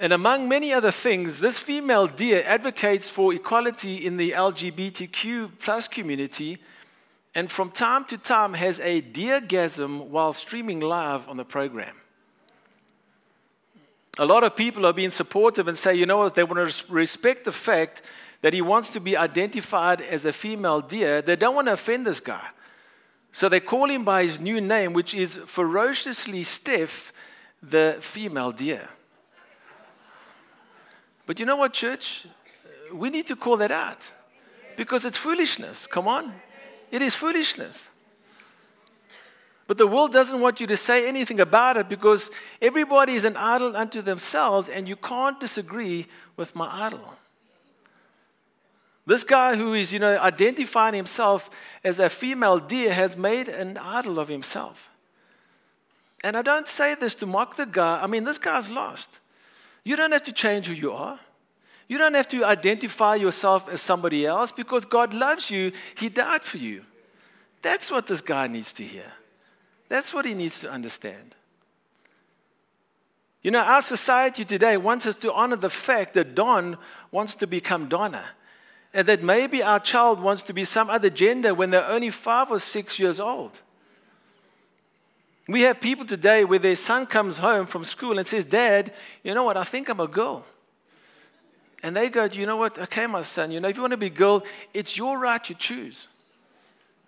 And 0.00 0.14
among 0.14 0.48
many 0.48 0.72
other 0.72 0.90
things, 0.90 1.40
this 1.40 1.58
female 1.58 2.06
deer 2.06 2.42
advocates 2.46 3.10
for 3.10 3.34
equality 3.34 4.06
in 4.06 4.16
the 4.16 4.30
LGBTQ 4.30 5.50
plus 5.58 5.88
community 5.88 6.56
and 7.34 7.52
from 7.52 7.70
time 7.70 8.06
to 8.06 8.16
time 8.16 8.54
has 8.54 8.80
a 8.80 9.02
deergasm 9.02 10.06
while 10.06 10.32
streaming 10.32 10.80
live 10.80 11.28
on 11.28 11.36
the 11.36 11.44
program. 11.44 11.94
A 14.18 14.24
lot 14.24 14.42
of 14.42 14.56
people 14.56 14.86
are 14.86 14.94
being 14.94 15.10
supportive 15.10 15.68
and 15.68 15.76
say, 15.76 15.94
you 15.94 16.06
know 16.06 16.16
what, 16.16 16.34
they 16.34 16.44
want 16.44 16.70
to 16.70 16.84
respect 16.92 17.44
the 17.44 17.52
fact 17.52 18.00
that 18.40 18.54
he 18.54 18.62
wants 18.62 18.88
to 18.90 19.00
be 19.00 19.18
identified 19.18 20.00
as 20.00 20.24
a 20.24 20.32
female 20.32 20.80
deer, 20.80 21.20
they 21.20 21.36
don't 21.36 21.54
want 21.54 21.68
to 21.68 21.74
offend 21.74 22.06
this 22.06 22.20
guy. 22.20 22.48
So 23.32 23.50
they 23.50 23.60
call 23.60 23.90
him 23.90 24.04
by 24.06 24.24
his 24.24 24.40
new 24.40 24.62
name, 24.62 24.94
which 24.94 25.14
is 25.14 25.36
ferociously 25.44 26.42
Steph, 26.42 27.12
the 27.62 27.98
female 28.00 28.50
deer. 28.50 28.88
But 31.30 31.38
you 31.38 31.46
know 31.46 31.54
what, 31.54 31.72
church? 31.72 32.26
We 32.92 33.08
need 33.08 33.28
to 33.28 33.36
call 33.36 33.56
that 33.58 33.70
out 33.70 34.12
because 34.76 35.04
it's 35.04 35.16
foolishness. 35.16 35.86
Come 35.86 36.08
on. 36.08 36.34
It 36.90 37.02
is 37.02 37.14
foolishness. 37.14 37.88
But 39.68 39.78
the 39.78 39.86
world 39.86 40.12
doesn't 40.12 40.40
want 40.40 40.60
you 40.60 40.66
to 40.66 40.76
say 40.76 41.06
anything 41.06 41.38
about 41.38 41.76
it 41.76 41.88
because 41.88 42.32
everybody 42.60 43.14
is 43.14 43.24
an 43.24 43.36
idol 43.36 43.76
unto 43.76 44.02
themselves, 44.02 44.68
and 44.68 44.88
you 44.88 44.96
can't 44.96 45.38
disagree 45.38 46.08
with 46.36 46.56
my 46.56 46.68
idol. 46.86 47.14
This 49.06 49.22
guy 49.22 49.54
who 49.54 49.74
is, 49.74 49.92
you 49.92 50.00
know, 50.00 50.18
identifying 50.18 50.94
himself 50.94 51.48
as 51.84 52.00
a 52.00 52.10
female 52.10 52.58
deer 52.58 52.92
has 52.92 53.16
made 53.16 53.48
an 53.48 53.78
idol 53.78 54.18
of 54.18 54.26
himself. 54.26 54.90
And 56.24 56.36
I 56.36 56.42
don't 56.42 56.66
say 56.66 56.96
this 56.96 57.14
to 57.14 57.26
mock 57.26 57.54
the 57.54 57.66
guy. 57.66 58.02
I 58.02 58.08
mean, 58.08 58.24
this 58.24 58.38
guy's 58.38 58.68
lost. 58.68 59.19
You 59.84 59.96
don't 59.96 60.12
have 60.12 60.22
to 60.22 60.32
change 60.32 60.66
who 60.66 60.74
you 60.74 60.92
are. 60.92 61.18
You 61.88 61.98
don't 61.98 62.14
have 62.14 62.28
to 62.28 62.44
identify 62.44 63.16
yourself 63.16 63.68
as 63.68 63.82
somebody 63.82 64.24
else 64.24 64.52
because 64.52 64.84
God 64.84 65.12
loves 65.12 65.50
you. 65.50 65.72
He 65.96 66.08
died 66.08 66.44
for 66.44 66.58
you. 66.58 66.84
That's 67.62 67.90
what 67.90 68.06
this 68.06 68.20
guy 68.20 68.46
needs 68.46 68.72
to 68.74 68.84
hear. 68.84 69.12
That's 69.88 70.14
what 70.14 70.24
he 70.24 70.34
needs 70.34 70.60
to 70.60 70.70
understand. 70.70 71.34
You 73.42 73.50
know, 73.50 73.60
our 73.60 73.82
society 73.82 74.44
today 74.44 74.76
wants 74.76 75.06
us 75.06 75.16
to 75.16 75.32
honor 75.32 75.56
the 75.56 75.70
fact 75.70 76.14
that 76.14 76.34
Don 76.34 76.76
wants 77.10 77.34
to 77.36 77.46
become 77.46 77.88
Donna 77.88 78.24
and 78.92 79.06
that 79.08 79.22
maybe 79.22 79.62
our 79.62 79.80
child 79.80 80.20
wants 80.20 80.42
to 80.44 80.52
be 80.52 80.64
some 80.64 80.90
other 80.90 81.10
gender 81.10 81.54
when 81.54 81.70
they're 81.70 81.86
only 81.86 82.10
five 82.10 82.50
or 82.50 82.58
six 82.58 82.98
years 82.98 83.18
old. 83.18 83.60
We 85.50 85.62
have 85.62 85.80
people 85.80 86.06
today 86.06 86.44
where 86.44 86.60
their 86.60 86.76
son 86.76 87.06
comes 87.06 87.38
home 87.38 87.66
from 87.66 87.82
school 87.82 88.18
and 88.18 88.28
says, 88.28 88.44
Dad, 88.44 88.92
you 89.24 89.34
know 89.34 89.42
what? 89.42 89.56
I 89.56 89.64
think 89.64 89.88
I'm 89.88 89.98
a 89.98 90.06
girl. 90.06 90.44
And 91.82 91.96
they 91.96 92.08
go, 92.08 92.26
You 92.26 92.46
know 92.46 92.56
what? 92.56 92.78
Okay, 92.78 93.08
my 93.08 93.22
son, 93.22 93.50
you 93.50 93.58
know, 93.58 93.68
if 93.68 93.74
you 93.74 93.82
want 93.82 93.90
to 93.90 93.96
be 93.96 94.06
a 94.06 94.10
girl, 94.10 94.44
it's 94.72 94.96
your 94.96 95.18
right 95.18 95.42
to 95.42 95.54
choose. 95.54 96.06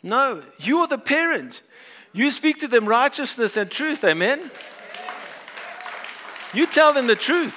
No, 0.03 0.43
you 0.59 0.81
are 0.81 0.89
the 0.89 0.99
parent. 0.99 1.63
You 2.13 2.33
speak 2.33 2.59
to 2.59 2.69
them 2.69 2.85
righteousness 2.85 3.57
and 3.57 3.71
truth, 3.71 4.03
amen? 4.03 4.51
You 6.53 6.67
tell 6.67 6.93
them 6.93 7.07
the 7.07 7.15
truth. 7.15 7.55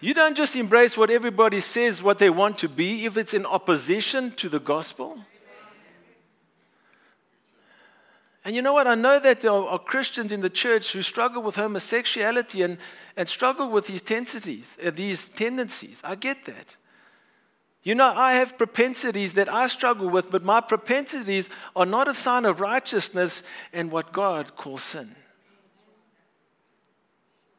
You 0.00 0.14
don't 0.14 0.36
just 0.36 0.56
embrace 0.56 0.96
what 0.96 1.10
everybody 1.10 1.60
says 1.60 2.02
what 2.02 2.18
they 2.18 2.30
want 2.30 2.56
to 2.58 2.68
be 2.68 3.04
if 3.04 3.18
it's 3.18 3.34
in 3.34 3.44
opposition 3.44 4.30
to 4.36 4.48
the 4.48 4.58
gospel. 4.58 5.18
And 8.46 8.54
you 8.54 8.62
know 8.62 8.74
what? 8.74 8.86
I 8.86 8.94
know 8.94 9.18
that 9.18 9.40
there 9.40 9.50
are 9.50 9.78
Christians 9.78 10.30
in 10.30 10.40
the 10.40 10.48
church 10.48 10.92
who 10.92 11.02
struggle 11.02 11.42
with 11.42 11.56
homosexuality 11.56 12.62
and, 12.62 12.78
and 13.16 13.28
struggle 13.28 13.68
with 13.68 13.88
these 13.88 14.00
tendencies, 14.00 14.78
uh, 14.86 14.92
these 14.92 15.28
tendencies. 15.30 16.00
I 16.04 16.14
get 16.14 16.44
that. 16.44 16.76
You 17.82 17.96
know, 17.96 18.06
I 18.06 18.34
have 18.34 18.56
propensities 18.56 19.32
that 19.32 19.52
I 19.52 19.66
struggle 19.66 20.08
with, 20.08 20.30
but 20.30 20.44
my 20.44 20.60
propensities 20.60 21.50
are 21.74 21.84
not 21.84 22.06
a 22.06 22.14
sign 22.14 22.44
of 22.44 22.60
righteousness 22.60 23.42
and 23.72 23.90
what 23.90 24.12
God 24.12 24.54
calls 24.54 24.82
sin. 24.82 25.16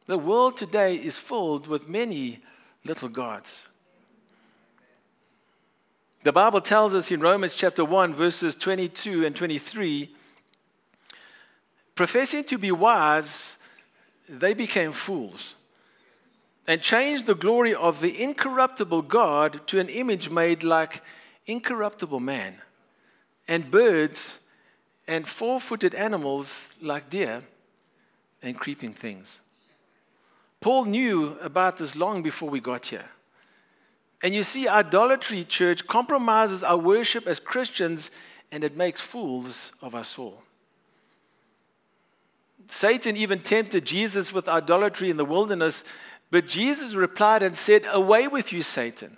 The 0.06 0.16
world 0.16 0.56
today 0.56 0.94
is 0.94 1.18
filled 1.18 1.66
with 1.66 1.86
many 1.86 2.40
little 2.86 3.10
gods. 3.10 3.68
The 6.24 6.32
Bible 6.32 6.62
tells 6.62 6.94
us 6.94 7.10
in 7.10 7.20
Romans 7.20 7.54
chapter 7.54 7.84
1, 7.84 8.14
verses 8.14 8.54
22 8.54 9.26
and 9.26 9.36
23 9.36 10.14
professing 11.98 12.44
to 12.44 12.56
be 12.56 12.70
wise, 12.70 13.58
they 14.28 14.54
became 14.54 14.92
fools 14.92 15.56
and 16.68 16.80
changed 16.80 17.26
the 17.26 17.34
glory 17.34 17.74
of 17.74 18.00
the 18.00 18.22
incorruptible 18.22 19.02
God 19.02 19.66
to 19.66 19.80
an 19.80 19.88
image 19.88 20.30
made 20.30 20.62
like 20.62 21.02
incorruptible 21.46 22.20
man, 22.20 22.54
and 23.48 23.68
birds 23.68 24.36
and 25.08 25.26
four 25.26 25.58
footed 25.58 25.92
animals 25.92 26.72
like 26.80 27.10
deer 27.10 27.42
and 28.44 28.56
creeping 28.56 28.92
things. 28.92 29.40
Paul 30.60 30.84
knew 30.84 31.36
about 31.40 31.78
this 31.78 31.96
long 31.96 32.22
before 32.22 32.48
we 32.48 32.60
got 32.60 32.86
here. 32.86 33.10
And 34.22 34.32
you 34.32 34.44
see, 34.44 34.68
idolatry, 34.68 35.42
church, 35.42 35.84
compromises 35.88 36.62
our 36.62 36.78
worship 36.78 37.26
as 37.26 37.40
Christians 37.40 38.12
and 38.52 38.62
it 38.62 38.76
makes 38.76 39.00
fools 39.00 39.72
of 39.82 39.96
us 39.96 40.16
all. 40.16 40.44
Satan 42.68 43.16
even 43.16 43.40
tempted 43.40 43.84
Jesus 43.84 44.32
with 44.32 44.48
idolatry 44.48 45.10
in 45.10 45.16
the 45.16 45.24
wilderness, 45.24 45.84
but 46.30 46.46
Jesus 46.46 46.94
replied 46.94 47.42
and 47.42 47.56
said, 47.56 47.84
Away 47.90 48.28
with 48.28 48.52
you, 48.52 48.62
Satan. 48.62 49.16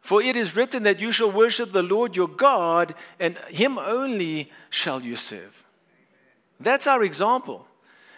For 0.00 0.22
it 0.22 0.36
is 0.36 0.54
written 0.54 0.82
that 0.82 1.00
you 1.00 1.10
shall 1.10 1.32
worship 1.32 1.72
the 1.72 1.82
Lord 1.82 2.14
your 2.14 2.28
God, 2.28 2.94
and 3.18 3.38
him 3.48 3.78
only 3.78 4.52
shall 4.68 5.00
you 5.00 5.16
serve. 5.16 5.64
That's 6.60 6.86
our 6.86 7.02
example. 7.02 7.66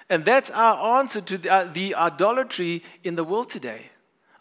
And 0.09 0.25
that's 0.25 0.51
our 0.51 0.99
answer 0.99 1.21
to 1.21 1.39
the, 1.39 1.51
uh, 1.51 1.65
the 1.73 1.95
idolatry 1.95 2.83
in 3.05 3.15
the 3.15 3.25
world 3.25 3.49
today. 3.49 3.91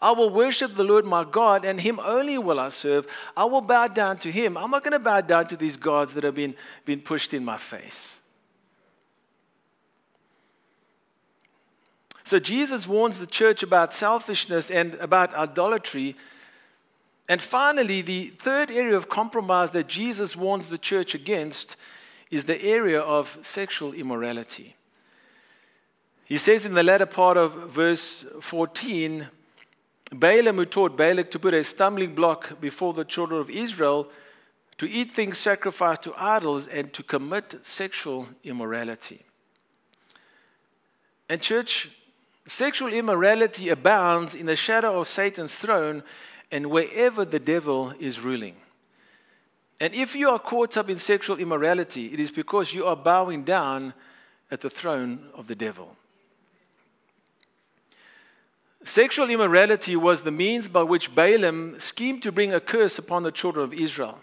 I 0.02 0.12
will 0.12 0.30
worship 0.30 0.76
the 0.76 0.84
Lord 0.84 1.06
my 1.06 1.24
God, 1.24 1.66
and 1.66 1.80
him 1.80 2.00
only 2.00 2.38
will 2.38 2.60
I 2.60 2.70
serve. 2.70 3.08
I 3.38 3.46
will 3.46 3.62
bow 3.62 3.88
down 3.88 4.18
to 4.20 4.32
him. 4.32 4.58
I'm 4.58 4.72
not 4.72 4.84
going 4.84 4.94
to 4.94 5.00
bow 5.00 5.22
down 5.22 5.48
to 5.48 5.58
these 5.58 5.78
gods 5.78 6.14
that 6.16 6.24
have 6.24 6.36
been, 6.36 6.56
been 6.84 7.02
pushed 7.02 7.34
in 7.34 7.46
my 7.46 7.58
face. 7.58 8.20
So 12.26 12.40
Jesus 12.40 12.88
warns 12.88 13.20
the 13.20 13.28
church 13.28 13.62
about 13.62 13.94
selfishness 13.94 14.72
and 14.72 14.96
about 14.96 15.36
idolatry. 15.36 16.16
And 17.30 17.40
finally, 17.40 18.02
the 18.02 18.34
third 18.40 18.72
area 18.72 18.98
of 18.98 19.10
compromise 19.10 19.70
that 19.70 19.88
Jesus 19.88 20.36
warns 20.36 20.68
the 20.68 20.80
church 20.80 21.14
against 21.14 21.76
is 22.32 22.46
the 22.46 22.60
area 22.64 23.00
of 23.00 23.38
sexual 23.44 23.94
immorality. 23.94 24.76
He 26.26 26.38
says 26.38 26.66
in 26.66 26.74
the 26.74 26.82
latter 26.82 27.06
part 27.06 27.38
of 27.38 27.54
verse 27.70 28.26
14 28.42 29.28
Balaam, 30.12 30.58
who 30.58 30.66
taught 30.66 30.98
Balak 30.98 31.30
to 31.32 31.40
put 31.40 31.54
a 31.54 31.64
stumbling 31.64 32.16
block 32.16 32.60
before 32.60 32.94
the 32.94 33.06
children 33.06 33.40
of 33.40 33.50
Israel, 33.50 34.08
to 34.78 34.90
eat 34.90 35.14
things 35.14 35.38
sacrificed 35.38 36.04
to 36.04 36.14
idols, 36.16 36.68
and 36.68 36.92
to 36.94 37.04
commit 37.04 37.56
sexual 37.64 38.28
immorality. 38.44 39.24
And, 41.28 41.42
church, 41.42 41.90
Sexual 42.46 42.94
immorality 42.94 43.70
abounds 43.70 44.36
in 44.36 44.46
the 44.46 44.56
shadow 44.56 45.00
of 45.00 45.08
Satan's 45.08 45.56
throne 45.56 46.04
and 46.52 46.68
wherever 46.68 47.26
the 47.26 47.40
devil 47.40 47.94
is 48.00 48.20
ruling. 48.20 48.56
And 49.80 49.94
if 49.94 50.16
you 50.16 50.30
are 50.30 50.40
caught 50.40 50.78
up 50.78 50.90
in 50.90 51.00
sexual 51.00 51.38
immorality, 51.38 52.14
it 52.14 52.20
is 52.20 52.32
because 52.32 52.74
you 52.74 52.86
are 52.86 52.96
bowing 52.96 53.44
down 53.44 53.94
at 54.52 54.62
the 54.62 54.70
throne 54.70 55.28
of 55.34 55.48
the 55.48 55.56
devil. 55.56 55.98
Sexual 58.84 59.32
immorality 59.32 59.96
was 59.96 60.22
the 60.22 60.32
means 60.32 60.68
by 60.68 60.84
which 60.84 61.16
Balaam 61.16 61.80
schemed 61.80 62.22
to 62.22 62.32
bring 62.32 62.54
a 62.54 62.60
curse 62.60 63.00
upon 63.00 63.24
the 63.24 63.32
children 63.32 63.64
of 63.64 63.74
Israel. 63.74 64.20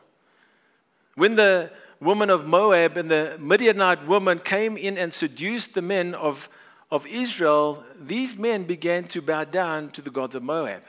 When 1.16 1.34
the 1.34 1.72
woman 2.00 2.30
of 2.30 2.46
Moab 2.46 2.96
and 2.96 3.10
the 3.10 3.36
Midianite 3.40 4.06
woman 4.06 4.38
came 4.38 4.76
in 4.76 4.96
and 4.96 5.12
seduced 5.12 5.74
the 5.74 5.82
men 5.82 6.14
of 6.14 6.48
of 6.92 7.06
Israel, 7.06 7.82
these 7.98 8.36
men 8.36 8.64
began 8.64 9.04
to 9.04 9.22
bow 9.22 9.44
down 9.44 9.90
to 9.92 10.02
the 10.02 10.10
gods 10.10 10.34
of 10.34 10.42
Moab. 10.42 10.82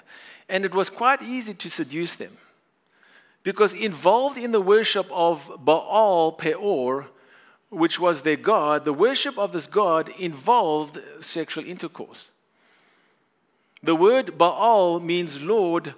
And 0.50 0.66
it 0.66 0.76
was 0.76 0.90
quite 0.90 1.24
easy 1.24 1.54
to 1.54 1.70
seduce 1.70 2.16
them. 2.16 2.38
Because 3.42 3.74
involved 3.74 4.38
in 4.38 4.52
the 4.52 4.60
worship 4.60 5.08
of 5.10 5.50
Baal 5.64 6.34
Peor, 6.34 7.08
which 7.70 8.02
was 8.02 8.22
their 8.22 8.36
god, 8.36 8.84
the 8.84 8.92
worship 8.92 9.40
of 9.40 9.54
this 9.54 9.66
god 9.66 10.10
involved 10.20 11.00
sexual 11.22 11.66
intercourse. 11.66 12.32
The 13.82 13.96
word 13.96 14.38
Baal 14.38 15.00
means 15.00 15.42
Lord 15.42 15.94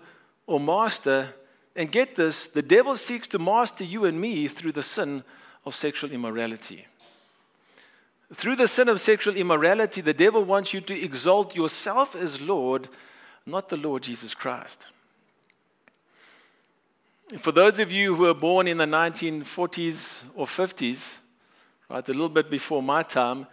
or 0.45 0.59
master. 0.59 1.33
And 1.75 1.91
get 1.91 2.15
this 2.15 2.45
the 2.45 2.61
devil 2.61 2.95
seeks 2.95 3.27
to 3.29 3.39
master 3.39 3.83
you 3.83 4.05
and 4.05 4.21
me 4.21 4.47
through 4.47 4.73
the 4.73 4.83
sin 4.83 5.23
of 5.65 5.73
sexual 5.73 6.11
immorality. 6.11 6.85
Through 8.36 8.58
the 8.58 8.67
sin 8.67 8.89
of 8.89 9.00
sexual 9.00 9.38
immorality, 9.38 10.02
the 10.02 10.13
devil 10.13 10.43
wants 10.43 10.74
you 10.74 10.82
to 10.82 11.02
exalt 11.02 11.56
yourself 11.56 12.15
as 12.15 12.41
Lord, 12.41 12.89
not 13.45 13.69
the 13.69 13.78
Lord 13.78 14.04
Jesus 14.04 14.34
Christ. 14.34 14.88
For 17.38 17.54
those 17.54 17.80
of 17.80 17.93
you 17.93 18.13
who 18.13 18.24
were 18.24 18.34
born 18.34 18.67
in 18.67 18.78
the 18.78 18.86
1940s 18.86 20.24
or 20.36 20.45
50s, 20.45 21.19
right, 21.89 22.08
a 22.08 22.12
little 22.12 22.28
bit 22.28 22.50
before 22.50 22.84
my 22.84 23.04
time, 23.04 23.48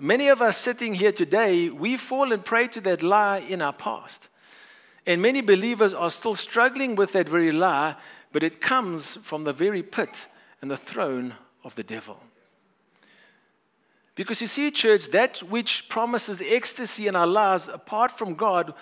Many 0.00 0.28
of 0.28 0.40
us 0.40 0.56
sitting 0.56 0.94
here 0.94 1.12
today, 1.12 1.68
we've 1.68 2.00
fallen 2.00 2.40
prey 2.40 2.66
to 2.68 2.80
that 2.80 3.02
lie 3.02 3.38
in 3.38 3.60
our 3.60 3.72
past. 3.72 4.28
And 5.06 5.22
many 5.22 5.40
believers 5.40 5.94
are 5.94 6.10
still 6.10 6.34
struggling 6.34 6.96
with 6.96 7.12
that 7.12 7.28
very 7.28 7.52
lie, 7.52 7.96
but 8.32 8.42
it 8.42 8.60
comes 8.60 9.16
from 9.22 9.44
the 9.44 9.52
very 9.52 9.82
pit 9.82 10.26
and 10.62 10.70
the 10.70 10.76
throne 10.76 11.34
of 11.62 11.74
the 11.74 11.82
devil. 11.82 12.18
Because 14.14 14.40
you 14.40 14.46
see, 14.46 14.70
church, 14.70 15.08
that 15.08 15.38
which 15.44 15.88
promises 15.88 16.42
ecstasy 16.44 17.06
in 17.06 17.16
our 17.16 17.26
lives 17.26 17.68
apart 17.68 18.10
from 18.10 18.34
God 18.34 18.74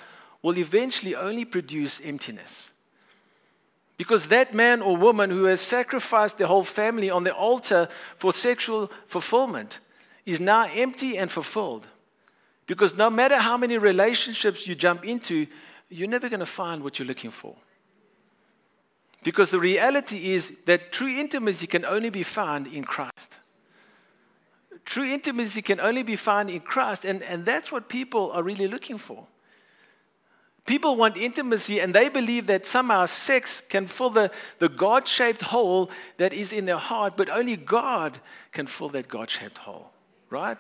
will 0.43 0.59
eventually 0.59 1.15
only 1.15 1.45
produce 1.45 2.01
emptiness. 2.01 2.73
Because 3.97 4.29
that 4.29 4.55
man 4.55 4.81
or 4.81 4.97
woman 4.97 5.31
who 5.31 5.45
has 5.45 5.61
sacrificed 5.61 6.39
their 6.39 6.47
whole 6.47 6.65
family 6.65 7.11
on 7.11 7.25
the 7.25 7.35
altar 7.35 7.89
for 8.17 8.33
sexual 8.33 8.91
fulfillment 9.07 9.81
is 10.25 10.39
now 10.39 10.69
empty 10.73 11.19
and 11.19 11.31
fulfilled. 11.31 11.89
Because 12.67 12.95
no 12.95 13.11
matter 13.11 13.37
how 13.37 13.57
many 13.57 13.77
relationships 13.77 14.67
you 14.67 14.75
jump 14.75 15.05
into, 15.05 15.47
you're 15.89 16.09
never 16.09 16.29
going 16.29 16.41
to 16.41 16.47
find 16.47 16.85
what 16.85 16.99
you're 16.99 17.09
looking 17.09 17.31
for. 17.31 17.57
Because 19.25 19.51
the 19.51 19.59
reality 19.59 20.33
is 20.33 20.53
that 20.67 20.93
true 20.93 21.09
intimacy 21.09 21.67
can 21.67 21.85
only 21.85 22.11
be 22.11 22.23
found 22.23 22.67
in 22.69 22.85
Christ. 22.85 23.41
True 24.89 25.05
intimacy 25.05 25.61
can 25.61 25.81
only 25.81 26.03
be 26.03 26.17
found 26.17 26.49
in 26.49 26.61
Christ, 26.61 27.05
and, 27.05 27.23
and 27.25 27.45
that's 27.45 27.71
what 27.71 27.91
people 27.91 28.33
are 28.33 28.43
really 28.43 28.67
looking 28.67 28.97
for. 28.97 29.27
People 30.65 30.97
want 30.97 31.19
intimacy 31.19 31.79
and 31.79 31.95
they 31.95 32.09
believe 32.09 32.47
that 32.47 32.65
somehow 32.65 33.05
sex 33.05 33.61
can 33.69 33.87
fill 33.87 34.09
the, 34.09 34.31
the 34.61 34.71
God 34.71 35.07
shaped 35.07 35.43
hole 35.43 35.91
that 36.17 36.33
is 36.33 36.55
in 36.55 36.65
their 36.65 36.79
heart, 36.79 37.19
but 37.19 37.29
only 37.29 37.55
God 37.55 38.19
can 38.51 38.67
fill 38.67 38.89
that 38.91 39.09
God 39.09 39.29
shaped 39.29 39.59
hole, 39.59 39.91
right? 40.31 40.59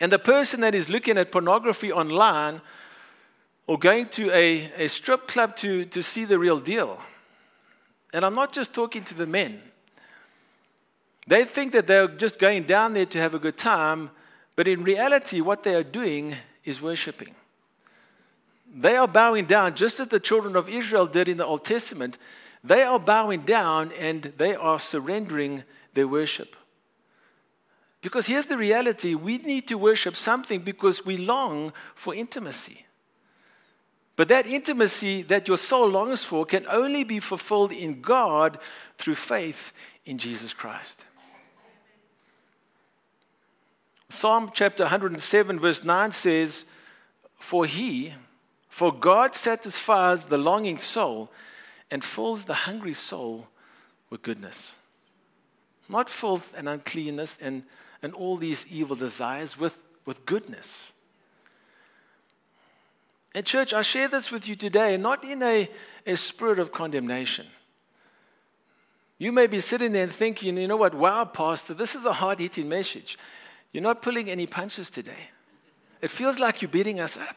And 0.00 0.10
the 0.10 0.18
person 0.18 0.62
that 0.62 0.74
is 0.74 0.88
looking 0.88 1.16
at 1.16 1.30
pornography 1.30 1.92
online 1.92 2.60
or 3.68 3.78
going 3.78 4.08
to 4.08 4.32
a, 4.32 4.68
a 4.78 4.88
strip 4.88 5.28
club 5.28 5.54
to, 5.58 5.84
to 5.84 6.02
see 6.02 6.24
the 6.24 6.40
real 6.40 6.58
deal, 6.58 6.98
and 8.12 8.24
I'm 8.24 8.34
not 8.34 8.52
just 8.52 8.74
talking 8.74 9.04
to 9.04 9.14
the 9.14 9.28
men, 9.28 9.62
they 11.26 11.44
think 11.44 11.72
that 11.72 11.86
they're 11.86 12.08
just 12.08 12.38
going 12.38 12.64
down 12.64 12.92
there 12.92 13.06
to 13.06 13.18
have 13.18 13.34
a 13.34 13.38
good 13.38 13.56
time, 13.56 14.10
but 14.56 14.68
in 14.68 14.84
reality, 14.84 15.40
what 15.40 15.62
they 15.62 15.74
are 15.74 15.82
doing 15.82 16.36
is 16.64 16.80
worshiping. 16.80 17.34
They 18.76 18.96
are 18.96 19.08
bowing 19.08 19.46
down, 19.46 19.76
just 19.76 20.00
as 20.00 20.08
the 20.08 20.20
children 20.20 20.56
of 20.56 20.68
Israel 20.68 21.06
did 21.06 21.28
in 21.28 21.36
the 21.36 21.46
Old 21.46 21.64
Testament. 21.64 22.18
They 22.62 22.82
are 22.82 22.98
bowing 22.98 23.42
down 23.42 23.92
and 23.92 24.32
they 24.36 24.54
are 24.54 24.80
surrendering 24.80 25.64
their 25.94 26.08
worship. 26.08 26.56
Because 28.00 28.26
here's 28.26 28.46
the 28.46 28.58
reality 28.58 29.14
we 29.14 29.38
need 29.38 29.68
to 29.68 29.78
worship 29.78 30.16
something 30.16 30.60
because 30.60 31.06
we 31.06 31.16
long 31.16 31.72
for 31.94 32.14
intimacy. 32.14 32.84
But 34.16 34.28
that 34.28 34.46
intimacy 34.46 35.22
that 35.22 35.48
your 35.48 35.56
soul 35.56 35.88
longs 35.88 36.22
for 36.22 36.44
can 36.44 36.66
only 36.68 37.04
be 37.04 37.20
fulfilled 37.20 37.72
in 37.72 38.00
God 38.00 38.58
through 38.98 39.16
faith 39.16 39.72
in 40.04 40.18
Jesus 40.18 40.52
Christ. 40.52 41.04
Psalm 44.14 44.50
chapter 44.54 44.84
107, 44.84 45.58
verse 45.58 45.82
9 45.82 46.12
says, 46.12 46.64
For 47.36 47.66
he, 47.66 48.14
for 48.68 48.92
God 48.92 49.34
satisfies 49.34 50.26
the 50.26 50.38
longing 50.38 50.78
soul 50.78 51.28
and 51.90 52.02
fills 52.02 52.44
the 52.44 52.54
hungry 52.54 52.94
soul 52.94 53.48
with 54.10 54.22
goodness. 54.22 54.76
Not 55.88 56.08
filth 56.08 56.54
and 56.56 56.68
uncleanness 56.68 57.38
and, 57.40 57.64
and 58.02 58.14
all 58.14 58.36
these 58.36 58.66
evil 58.68 58.96
desires, 58.96 59.58
with, 59.58 59.82
with 60.06 60.24
goodness. 60.24 60.92
And, 63.34 63.44
church, 63.44 63.74
I 63.74 63.82
share 63.82 64.08
this 64.08 64.30
with 64.30 64.48
you 64.48 64.54
today, 64.54 64.96
not 64.96 65.24
in 65.24 65.42
a, 65.42 65.68
a 66.06 66.16
spirit 66.16 66.60
of 66.60 66.70
condemnation. 66.70 67.46
You 69.18 69.32
may 69.32 69.48
be 69.48 69.60
sitting 69.60 69.92
there 69.92 70.04
and 70.04 70.12
thinking, 70.12 70.56
you 70.56 70.68
know 70.68 70.76
what, 70.76 70.94
wow, 70.94 71.24
Pastor, 71.24 71.74
this 71.74 71.94
is 71.94 72.04
a 72.04 72.12
hard 72.12 72.38
hitting 72.38 72.68
message. 72.68 73.18
You're 73.74 73.82
not 73.82 74.02
pulling 74.02 74.30
any 74.30 74.46
punches 74.46 74.88
today. 74.88 75.30
It 76.00 76.08
feels 76.08 76.38
like 76.38 76.62
you're 76.62 76.70
beating 76.70 77.00
us 77.00 77.16
up. 77.16 77.36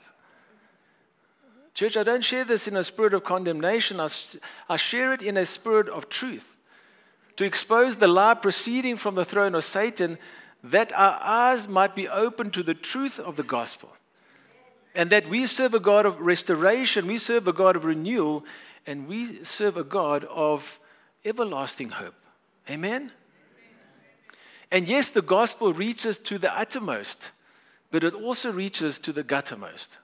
Church, 1.73 1.97
I 1.97 2.03
don't 2.03 2.23
share 2.23 2.45
this 2.45 2.67
in 2.67 2.77
a 2.77 2.83
spirit 2.83 3.15
of 3.15 3.23
condemnation, 3.23 3.99
I, 3.99 4.07
I 4.69 4.77
share 4.77 5.13
it 5.13 5.23
in 5.23 5.35
a 5.35 5.47
spirit 5.47 5.89
of 5.89 6.09
truth. 6.09 6.55
To 7.37 7.43
expose 7.43 7.95
the 7.95 8.07
lie 8.07 8.35
proceeding 8.35 8.97
from 8.97 9.15
the 9.15 9.25
throne 9.25 9.55
of 9.55 9.63
Satan, 9.63 10.19
that 10.63 10.93
our 10.93 11.19
eyes 11.21 11.67
might 11.67 11.95
be 11.95 12.07
open 12.07 12.51
to 12.51 12.61
the 12.61 12.73
truth 12.75 13.19
of 13.19 13.35
the 13.35 13.43
gospel. 13.43 13.89
And 14.93 15.09
that 15.09 15.27
we 15.29 15.47
serve 15.47 15.73
a 15.73 15.79
God 15.79 16.05
of 16.05 16.19
restoration, 16.19 17.07
we 17.07 17.17
serve 17.17 17.47
a 17.47 17.53
God 17.53 17.75
of 17.75 17.85
renewal, 17.85 18.45
and 18.85 19.07
we 19.07 19.43
serve 19.43 19.75
a 19.75 19.83
God 19.83 20.23
of 20.25 20.79
everlasting 21.25 21.89
hope. 21.89 22.15
Amen? 22.69 23.11
And 24.71 24.87
yes, 24.87 25.09
the 25.09 25.21
gospel 25.21 25.73
reaches 25.73 26.17
to 26.19 26.37
the 26.37 26.55
uttermost, 26.57 27.31
but 27.91 28.03
it 28.03 28.13
also 28.13 28.51
reaches 28.51 28.99
to 28.99 29.13
the 29.13 29.23
guttermost. 29.23 29.97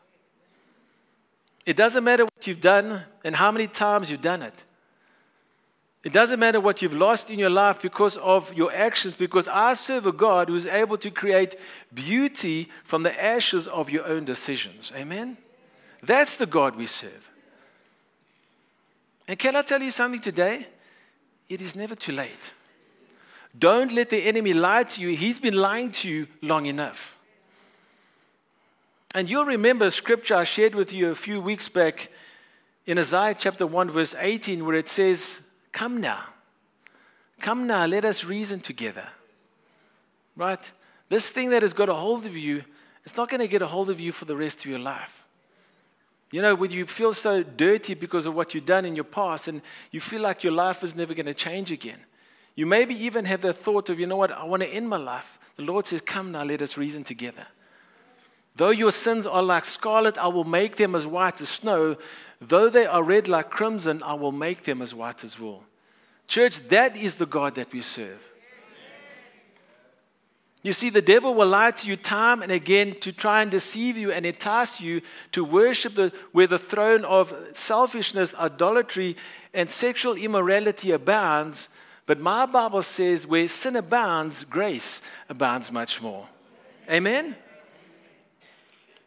It 1.66 1.76
doesn't 1.78 2.04
matter 2.04 2.24
what 2.24 2.48
you've 2.48 2.62
done 2.62 3.04
and 3.24 3.36
how 3.36 3.52
many 3.52 3.68
times 3.68 4.10
you've 4.12 4.22
done 4.22 4.42
it. 4.42 4.66
It 6.04 6.12
doesn't 6.12 6.40
matter 6.40 6.60
what 6.60 6.82
you've 6.82 6.96
lost 6.96 7.30
in 7.30 7.40
your 7.40 7.50
life 7.50 7.82
because 7.82 8.18
of 8.18 8.54
your 8.54 8.74
actions, 8.74 9.14
because 9.14 9.48
I 9.48 9.74
serve 9.74 10.06
a 10.06 10.12
God 10.12 10.50
who 10.50 10.56
is 10.56 10.66
able 10.66 10.98
to 10.98 11.10
create 11.10 11.56
beauty 11.94 12.68
from 12.84 13.04
the 13.04 13.24
ashes 13.24 13.68
of 13.68 13.90
your 13.90 14.06
own 14.06 14.26
decisions. 14.26 14.92
Amen? 14.96 15.38
That's 16.02 16.36
the 16.36 16.46
God 16.46 16.76
we 16.76 16.88
serve. 16.88 17.30
And 19.30 19.40
can 19.40 19.56
I 19.56 19.62
tell 19.62 19.82
you 19.82 19.92
something 19.92 20.20
today? 20.20 20.68
It 21.48 21.62
is 21.62 21.74
never 21.74 21.96
too 21.96 22.12
late. 22.12 22.54
Don't 23.58 23.92
let 23.92 24.10
the 24.10 24.18
enemy 24.18 24.54
lie 24.54 24.84
to 24.84 25.02
you. 25.02 25.10
He's 25.10 25.40
been 25.40 25.54
lying 25.54 25.92
to 25.92 26.10
you 26.10 26.28
long 26.42 26.66
enough. 26.66 27.18
And 29.14 29.30
you'll 29.30 29.46
remember 29.46 29.86
a 29.86 29.92
scripture 29.92 30.36
I 30.36 30.44
shared 30.44 30.74
with 30.74 30.92
you 30.92 31.12
a 31.12 31.16
few 31.16 31.40
weeks 31.40 31.70
back 31.70 32.10
in 32.88 32.98
Isaiah 32.98 33.36
chapter 33.38 33.68
1, 33.68 33.92
verse 33.92 34.16
18, 34.18 34.66
where 34.66 34.76
it 34.76 34.90
says, 34.90 35.40
Come 35.72 36.02
now. 36.02 36.24
Come 37.40 37.68
now, 37.68 37.86
let 37.86 38.06
us 38.06 38.24
reason 38.24 38.60
together. 38.60 39.08
Right? 40.36 40.72
This 41.10 41.30
thing 41.30 41.52
that 41.52 41.62
has 41.62 41.74
got 41.74 41.90
a 41.90 41.94
hold 41.94 42.26
of 42.26 42.36
you, 42.36 42.64
it's 43.04 43.16
not 43.16 43.30
going 43.30 43.42
to 43.42 43.48
get 43.48 43.62
a 43.62 43.68
hold 43.68 43.90
of 43.90 44.00
you 44.00 44.12
for 44.12 44.26
the 44.26 44.36
rest 44.36 44.64
of 44.64 44.66
your 44.66 44.80
life. 44.80 45.24
You 46.32 46.42
know, 46.42 46.56
when 46.56 46.72
you 46.72 46.88
feel 46.88 47.14
so 47.14 47.44
dirty 47.44 47.94
because 47.94 48.26
of 48.26 48.34
what 48.34 48.56
you've 48.56 48.66
done 48.66 48.86
in 48.86 48.96
your 48.96 49.04
past 49.04 49.48
and 49.48 49.62
you 49.92 50.00
feel 50.00 50.22
like 50.22 50.44
your 50.44 50.54
life 50.54 50.84
is 50.84 50.96
never 50.96 51.14
going 51.14 51.28
to 51.28 51.34
change 51.36 51.72
again. 51.72 52.00
You 52.56 52.66
maybe 52.66 52.96
even 53.04 53.26
have 53.26 53.42
the 53.42 53.54
thought 53.54 53.90
of, 53.90 54.00
you 54.00 54.06
know 54.06 54.16
what, 54.16 54.32
I 54.32 54.44
want 54.44 54.64
to 54.64 54.70
end 54.70 54.88
my 54.88 54.98
life. 54.98 55.40
The 55.56 55.64
Lord 55.64 55.86
says, 55.86 56.02
Come 56.02 56.32
now, 56.32 56.44
let 56.44 56.62
us 56.62 56.78
reason 56.78 57.04
together. 57.04 57.48
Though 58.56 58.70
your 58.70 58.92
sins 58.92 59.26
are 59.26 59.42
like 59.42 59.66
scarlet, 59.66 60.18
I 60.18 60.28
will 60.28 60.44
make 60.44 60.76
them 60.76 60.94
as 60.94 61.08
white 61.08 61.42
as 61.42 61.50
snow. 61.50 61.98
Though 62.40 62.70
they 62.70 62.86
are 62.86 63.04
red 63.04 63.28
like 63.28 63.50
crimson, 63.50 64.04
I 64.04 64.14
will 64.14 64.32
make 64.32 64.64
them 64.64 64.82
as 64.82 64.94
white 64.94 65.24
as 65.24 65.40
wool. 65.40 65.64
Church, 66.28 66.60
that 66.70 66.96
is 66.96 67.16
the 67.16 67.26
God 67.26 67.56
that 67.56 67.72
we 67.74 67.82
serve. 67.82 68.22
You 70.62 70.72
see, 70.72 70.90
the 70.90 71.02
devil 71.02 71.34
will 71.36 71.48
lie 71.48 71.72
to 71.72 71.88
you 71.90 71.98
time 71.98 72.42
and 72.42 72.52
again 72.52 72.98
to 73.02 73.12
try 73.12 73.42
and 73.42 73.52
deceive 73.52 73.98
you 73.98 74.14
and 74.14 74.26
entice 74.26 74.80
you 74.80 75.02
to 75.34 75.44
worship 75.44 75.96
the, 75.96 76.14
where 76.32 76.48
the 76.48 76.58
throne 76.58 77.04
of 77.04 77.36
selfishness, 77.54 78.34
idolatry, 78.36 79.18
and 79.54 79.70
sexual 79.70 80.14
immorality 80.14 80.92
abounds. 80.92 81.68
But 82.06 82.20
my 82.20 82.46
Bible 82.46 82.84
says, 82.84 83.26
where 83.26 83.48
sin 83.48 83.76
abounds, 83.76 84.44
grace 84.44 85.02
abounds 85.30 85.72
much 85.72 86.02
more. 86.02 86.28
Amen? 86.90 87.36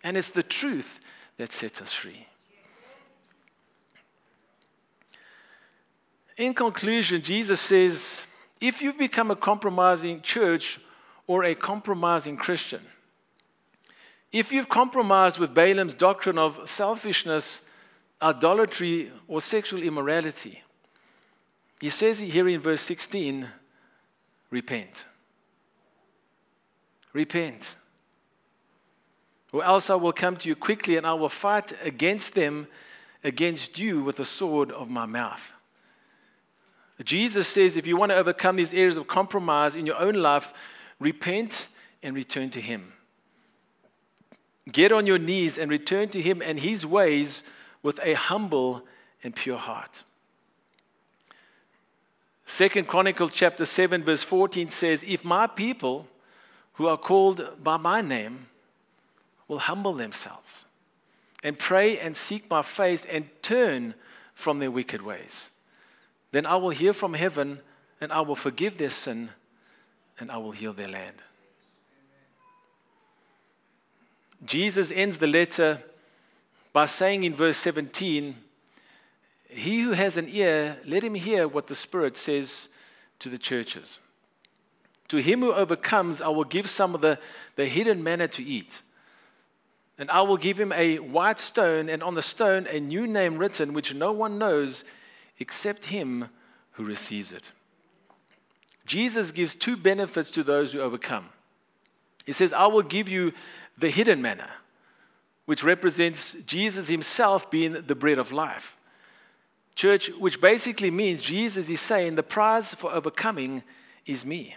And 0.03 0.16
it's 0.16 0.30
the 0.30 0.42
truth 0.42 1.01
that 1.36 1.53
sets 1.53 1.82
us 1.82 1.92
free. 1.92 2.26
In 6.36 6.55
conclusion, 6.55 7.22
Jesus 7.22 7.61
says 7.61 8.24
if 8.61 8.80
you've 8.80 8.99
become 8.99 9.30
a 9.30 9.36
compromising 9.36 10.20
church 10.22 10.80
or 11.26 11.44
a 11.44 11.55
compromising 11.55 12.36
Christian, 12.36 12.82
if 14.32 14.53
you've 14.53 14.68
compromised 14.68 15.38
with 15.38 15.55
Balaam's 15.55 15.94
doctrine 15.94 16.38
of 16.38 16.68
selfishness, 16.68 17.62
idolatry, 18.20 19.11
or 19.28 19.40
sexual 19.40 19.82
immorality, 19.82 20.62
he 21.80 21.90
says 21.90 22.20
here 22.20 22.48
in 22.48 22.60
verse 22.60 22.80
16, 22.82 23.46
repent. 24.50 25.04
Repent. 27.12 27.76
or 29.52 29.64
else 29.64 29.88
I 29.88 29.94
will 29.94 30.12
come 30.12 30.36
to 30.36 30.48
you 30.48 30.56
quickly 30.56 30.96
and 30.96 31.06
I 31.06 31.14
will 31.14 31.30
fight 31.30 31.72
against 31.82 32.34
them, 32.34 32.68
against 33.24 33.78
you 33.78 34.02
with 34.02 34.16
the 34.16 34.24
sword 34.24 34.70
of 34.70 34.90
my 34.90 35.06
mouth. 35.06 35.54
Jesus 37.04 37.46
says 37.46 37.76
if 37.76 37.86
you 37.86 37.96
want 37.96 38.10
to 38.12 38.16
overcome 38.16 38.56
these 38.56 38.72
areas 38.72 38.96
of 38.96 39.06
compromise 39.06 39.74
in 39.74 39.86
your 39.86 39.98
own 39.98 40.14
life, 40.14 40.52
repent 40.98 41.68
and 42.02 42.14
return 42.14 42.50
to 42.50 42.60
Him. 42.60 42.92
Get 44.70 44.92
on 44.92 45.06
your 45.06 45.18
knees 45.18 45.58
and 45.58 45.70
return 45.70 46.08
to 46.10 46.20
Him 46.20 46.42
and 46.42 46.58
His 46.58 46.84
ways 46.86 47.44
with 47.82 48.00
a 48.02 48.14
humble 48.14 48.82
and 49.22 49.34
pure 49.34 49.58
heart. 49.58 50.04
Second 52.47 52.86
Chronicles 52.86 53.32
chapter 53.34 53.64
7 53.64 54.05
verse 54.05 54.22
14 54.22 54.70
says, 54.70 55.05
If 55.07 55.24
my 55.24 55.49
people 55.49 56.07
who 56.74 56.86
are 56.86 56.97
called 56.97 57.62
by 57.62 57.76
my 57.76 58.01
name 58.01 58.47
will 59.49 59.59
humble 59.59 59.94
themselves 59.94 60.64
and 61.42 61.59
pray 61.59 61.99
and 61.99 62.16
seek 62.16 62.49
my 62.49 62.62
face 62.62 63.05
and 63.05 63.28
turn 63.42 63.94
from 64.32 64.61
their 64.61 64.70
wicked 64.70 65.03
ways, 65.03 65.51
then 66.30 66.47
I 66.47 66.57
will 66.57 66.70
hear 66.70 66.92
from 66.92 67.14
heaven 67.14 67.61
and 68.01 68.12
I 68.12 68.20
will 68.20 68.36
forgive 68.36 68.78
their 68.78 68.90
sin 68.90 69.30
and 70.18 70.30
I 70.30 70.36
will 70.38 70.53
heal 70.53 70.72
their 70.72 70.88
land. 70.88 71.16
Jesus 74.44 74.92
ends 74.92 75.18
the 75.18 75.26
letter 75.26 75.82
by 76.72 76.86
saying 76.86 77.24
in 77.24 77.34
verse 77.34 77.57
17, 77.57 78.36
He 79.57 79.80
who 79.80 79.92
has 79.92 80.18
an 80.18 80.28
ear, 80.28 80.78
let 80.84 81.02
him 81.02 81.14
hear 81.14 81.48
what 81.48 81.66
the 81.66 81.74
Spirit 81.74 82.16
says 82.18 82.68
to 83.20 83.30
the 83.30 83.38
churches. 83.38 83.98
To 85.09 85.16
him 85.16 85.40
who 85.40 85.52
overcomes, 85.52 86.20
I 86.20 86.28
will 86.28 86.44
give 86.44 86.68
some 86.68 86.94
of 86.94 87.00
the, 87.00 87.18
the 87.54 87.64
hidden 87.64 88.02
manna 88.02 88.28
to 88.28 88.44
eat. 88.44 88.82
And 89.98 90.11
I 90.11 90.20
will 90.20 90.36
give 90.36 90.61
him 90.61 90.72
a 90.72 90.98
white 90.98 91.38
stone, 91.38 91.88
and 91.88 92.02
on 92.02 92.14
the 92.14 92.22
stone 92.22 92.66
a 92.66 92.78
new 92.78 93.07
name 93.07 93.38
written, 93.38 93.72
which 93.72 93.94
no 93.94 94.12
one 94.12 94.36
knows 94.36 94.84
except 95.38 95.86
him 95.86 96.28
who 96.72 96.84
receives 96.84 97.32
it. 97.32 97.52
Jesus 98.84 99.32
gives 99.32 99.54
two 99.54 99.76
benefits 99.76 100.30
to 100.32 100.42
those 100.42 100.74
who 100.74 100.80
overcome. 100.80 101.30
He 102.26 102.32
says, 102.32 102.52
I 102.52 102.66
will 102.66 102.82
give 102.82 103.09
you 103.09 103.32
the 103.78 103.88
hidden 103.88 104.20
manna, 104.20 104.50
which 105.46 105.64
represents 105.64 106.34
Jesus 106.44 106.88
himself 106.88 107.50
being 107.50 107.72
the 107.86 107.94
bread 107.94 108.18
of 108.18 108.32
life. 108.32 108.76
Church, 109.76 110.08
which 110.08 110.40
basically 110.40 110.90
means 110.90 111.22
Jesus 111.22 111.68
is 111.68 111.80
saying 111.80 112.14
the 112.14 112.22
prize 112.22 112.74
for 112.74 112.90
overcoming 112.90 113.62
is 114.06 114.24
me. 114.24 114.56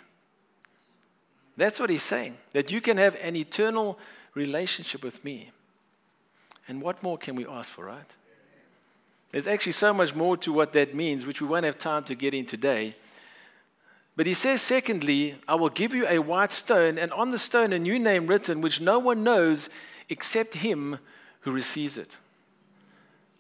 That's 1.57 1.77
what 1.77 1.89
he's 1.89 2.03
saying, 2.03 2.37
that 2.53 2.71
you 2.71 2.79
can 2.79 2.95
have 2.95 3.17
an 3.21 3.35
eternal 3.35 3.99
relationship 4.33 5.03
with 5.03 5.23
me. 5.25 5.51
And 6.69 6.81
what 6.81 7.03
more 7.03 7.17
can 7.17 7.35
we 7.35 7.45
ask 7.45 7.69
for, 7.69 7.85
right? 7.85 8.15
There's 9.31 9.45
actually 9.45 9.73
so 9.73 9.93
much 9.93 10.15
more 10.15 10.37
to 10.37 10.53
what 10.53 10.71
that 10.73 10.95
means, 10.95 11.25
which 11.25 11.41
we 11.41 11.47
won't 11.47 11.65
have 11.65 11.77
time 11.77 12.05
to 12.05 12.15
get 12.15 12.33
in 12.33 12.45
today. 12.45 12.95
But 14.15 14.25
he 14.25 14.33
says, 14.33 14.61
secondly, 14.61 15.35
I 15.49 15.55
will 15.55 15.69
give 15.69 15.93
you 15.93 16.07
a 16.07 16.19
white 16.19 16.53
stone, 16.53 16.97
and 16.97 17.11
on 17.11 17.31
the 17.31 17.39
stone 17.39 17.73
a 17.73 17.79
new 17.79 17.99
name 17.99 18.25
written, 18.25 18.61
which 18.61 18.79
no 18.79 18.99
one 18.99 19.23
knows 19.23 19.69
except 20.07 20.55
him 20.55 20.99
who 21.41 21.51
receives 21.51 21.97
it. 21.97 22.15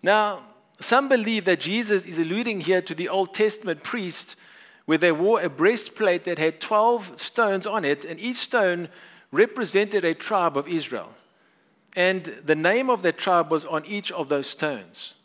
Now, 0.03 0.43
some 0.79 1.09
believe 1.09 1.45
that 1.45 1.59
Jesus 1.59 2.05
is 2.05 2.19
alluding 2.19 2.61
here 2.61 2.81
to 2.81 2.95
the 2.95 3.09
Old 3.09 3.33
Testament 3.33 3.83
priest, 3.83 4.35
where 4.85 4.97
they 4.97 5.11
wore 5.11 5.41
a 5.41 5.49
breastplate 5.49 6.23
that 6.23 6.39
had 6.39 6.59
12 6.61 7.19
stones 7.19 7.67
on 7.67 7.85
it, 7.85 8.05
and 8.05 8.19
each 8.19 8.37
stone 8.37 8.89
represented 9.31 10.05
a 10.05 10.13
tribe 10.13 10.57
of 10.57 10.67
Israel. 10.67 11.11
And 11.95 12.23
the 12.23 12.55
name 12.55 12.89
of 12.89 13.01
that 13.03 13.17
tribe 13.17 13.51
was 13.51 13.65
on 13.65 13.85
each 13.85 14.11
of 14.11 14.29
those 14.29 14.47
stones. 14.47 15.15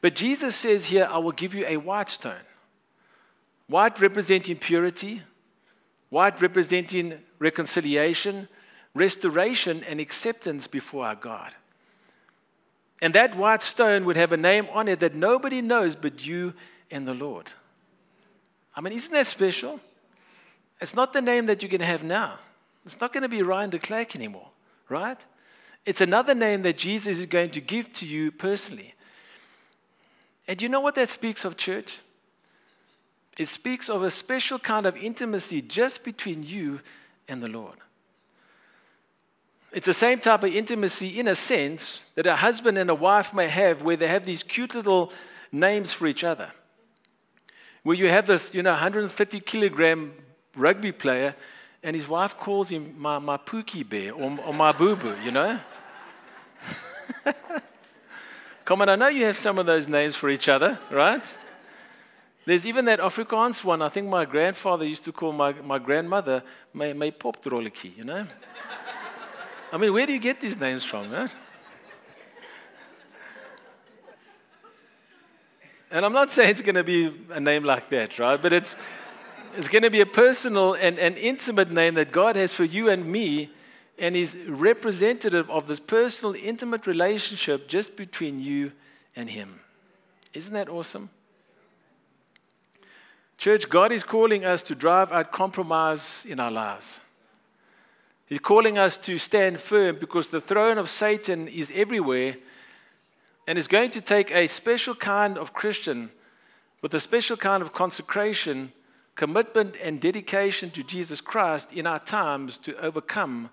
But 0.00 0.14
Jesus 0.14 0.54
says 0.54 0.86
here, 0.86 1.08
I 1.10 1.18
will 1.18 1.32
give 1.32 1.54
you 1.54 1.64
a 1.66 1.78
white 1.78 2.08
stone. 2.08 2.34
White 3.66 4.00
representing 4.00 4.58
purity, 4.58 5.22
white 6.10 6.40
representing 6.40 7.18
reconciliation, 7.38 8.48
restoration, 8.94 9.82
and 9.84 10.00
acceptance 10.00 10.66
before 10.68 11.06
our 11.06 11.16
God. 11.16 11.52
And 13.02 13.14
that 13.14 13.36
white 13.36 13.62
stone 13.62 14.04
would 14.06 14.16
have 14.16 14.32
a 14.32 14.36
name 14.36 14.68
on 14.72 14.88
it 14.88 15.00
that 15.00 15.14
nobody 15.14 15.60
knows 15.60 15.94
but 15.94 16.26
you 16.26 16.54
and 16.90 17.06
the 17.06 17.14
Lord. 17.14 17.50
I 18.74 18.80
mean, 18.80 18.92
isn't 18.92 19.12
that 19.12 19.26
special? 19.26 19.80
It's 20.80 20.94
not 20.94 21.12
the 21.12 21.22
name 21.22 21.46
that 21.46 21.62
you 21.62 21.68
can 21.68 21.80
have 21.80 22.02
now. 22.02 22.38
It's 22.84 23.00
not 23.00 23.12
going 23.12 23.22
to 23.22 23.28
be 23.28 23.42
Ryan 23.42 23.70
de 23.70 23.78
Klerk 23.78 24.14
anymore, 24.14 24.48
right? 24.88 25.18
It's 25.84 26.00
another 26.00 26.34
name 26.34 26.62
that 26.62 26.78
Jesus 26.78 27.18
is 27.18 27.26
going 27.26 27.50
to 27.50 27.60
give 27.60 27.92
to 27.94 28.06
you 28.06 28.30
personally. 28.30 28.94
And 30.48 30.60
you 30.62 30.68
know 30.68 30.80
what 30.80 30.94
that 30.94 31.10
speaks 31.10 31.44
of, 31.44 31.56
church? 31.56 31.98
It 33.38 33.46
speaks 33.46 33.88
of 33.88 34.02
a 34.02 34.10
special 34.10 34.58
kind 34.58 34.86
of 34.86 34.96
intimacy 34.96 35.62
just 35.62 36.04
between 36.04 36.42
you 36.42 36.80
and 37.28 37.42
the 37.42 37.48
Lord. 37.48 37.76
It's 39.76 39.84
the 39.84 39.92
same 39.92 40.20
type 40.20 40.42
of 40.42 40.54
intimacy, 40.54 41.18
in 41.20 41.28
a 41.28 41.34
sense, 41.34 42.06
that 42.14 42.26
a 42.26 42.34
husband 42.34 42.78
and 42.78 42.88
a 42.88 42.94
wife 42.94 43.34
may 43.34 43.46
have, 43.46 43.82
where 43.82 43.94
they 43.94 44.06
have 44.06 44.24
these 44.24 44.42
cute 44.42 44.74
little 44.74 45.12
names 45.52 45.92
for 45.92 46.06
each 46.06 46.24
other. 46.24 46.50
Where 47.82 47.94
you 47.94 48.08
have 48.08 48.26
this, 48.26 48.54
you 48.54 48.62
know, 48.62 48.70
130 48.70 49.38
kilogram 49.40 50.14
rugby 50.56 50.92
player, 50.92 51.36
and 51.82 51.94
his 51.94 52.08
wife 52.08 52.38
calls 52.38 52.70
him 52.70 52.94
my, 52.96 53.18
my 53.18 53.36
pookie 53.36 53.86
bear 53.86 54.14
or, 54.14 54.38
or 54.46 54.54
my 54.54 54.72
boo 54.72 54.96
boo, 54.96 55.14
you 55.22 55.30
know? 55.30 55.60
Come 58.64 58.80
on, 58.80 58.88
I 58.88 58.96
know 58.96 59.08
you 59.08 59.26
have 59.26 59.36
some 59.36 59.58
of 59.58 59.66
those 59.66 59.88
names 59.88 60.16
for 60.16 60.30
each 60.30 60.48
other, 60.48 60.78
right? 60.90 61.38
There's 62.46 62.64
even 62.64 62.86
that 62.86 62.98
Afrikaans 62.98 63.62
one. 63.62 63.82
I 63.82 63.90
think 63.90 64.08
my 64.08 64.24
grandfather 64.24 64.86
used 64.86 65.04
to 65.04 65.12
call 65.12 65.32
my, 65.32 65.52
my 65.52 65.78
grandmother 65.78 66.42
my, 66.72 66.94
my 66.94 67.10
popdrolletjie, 67.10 67.94
you 67.94 68.04
know? 68.04 68.26
I 69.76 69.78
mean, 69.78 69.92
where 69.92 70.06
do 70.06 70.14
you 70.14 70.18
get 70.18 70.40
these 70.40 70.58
names 70.58 70.84
from, 70.84 71.10
right? 71.10 71.30
And 75.90 76.02
I'm 76.02 76.14
not 76.14 76.32
saying 76.32 76.52
it's 76.52 76.62
going 76.62 76.76
to 76.76 76.82
be 76.82 77.14
a 77.28 77.38
name 77.38 77.62
like 77.62 77.90
that, 77.90 78.18
right? 78.18 78.40
But 78.40 78.54
it's, 78.54 78.74
it's 79.54 79.68
going 79.68 79.82
to 79.82 79.90
be 79.90 80.00
a 80.00 80.06
personal 80.06 80.72
and, 80.72 80.98
and 80.98 81.18
intimate 81.18 81.70
name 81.70 81.92
that 81.96 82.10
God 82.10 82.36
has 82.36 82.54
for 82.54 82.64
you 82.64 82.88
and 82.88 83.04
me 83.04 83.50
and 83.98 84.16
is 84.16 84.34
representative 84.48 85.50
of 85.50 85.66
this 85.66 85.78
personal, 85.78 86.34
intimate 86.34 86.86
relationship 86.86 87.68
just 87.68 87.96
between 87.96 88.40
you 88.40 88.72
and 89.14 89.28
Him. 89.28 89.60
Isn't 90.32 90.54
that 90.54 90.70
awesome? 90.70 91.10
Church, 93.36 93.68
God 93.68 93.92
is 93.92 94.04
calling 94.04 94.46
us 94.46 94.62
to 94.62 94.74
drive 94.74 95.12
out 95.12 95.32
compromise 95.32 96.24
in 96.26 96.40
our 96.40 96.50
lives. 96.50 96.98
He's 98.26 98.40
calling 98.40 98.76
us 98.76 98.98
to 98.98 99.18
stand 99.18 99.60
firm 99.60 99.98
because 100.00 100.28
the 100.28 100.40
throne 100.40 100.78
of 100.78 100.90
Satan 100.90 101.46
is 101.46 101.70
everywhere 101.72 102.36
and 103.46 103.56
is 103.56 103.68
going 103.68 103.92
to 103.92 104.00
take 104.00 104.32
a 104.32 104.48
special 104.48 104.96
kind 104.96 105.38
of 105.38 105.52
Christian 105.52 106.10
with 106.82 106.92
a 106.92 107.00
special 107.00 107.36
kind 107.36 107.62
of 107.62 107.72
consecration, 107.72 108.72
commitment, 109.14 109.76
and 109.80 110.00
dedication 110.00 110.70
to 110.72 110.82
Jesus 110.82 111.20
Christ 111.20 111.72
in 111.72 111.86
our 111.86 112.00
times 112.00 112.58
to 112.58 112.76
overcome 112.84 113.48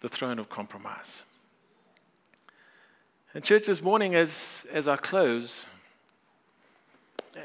the 0.00 0.08
throne 0.08 0.38
of 0.38 0.48
compromise. 0.48 1.22
And, 3.34 3.44
church, 3.44 3.66
this 3.66 3.82
morning, 3.82 4.14
as, 4.14 4.66
as 4.72 4.88
I 4.88 4.96
close, 4.96 5.66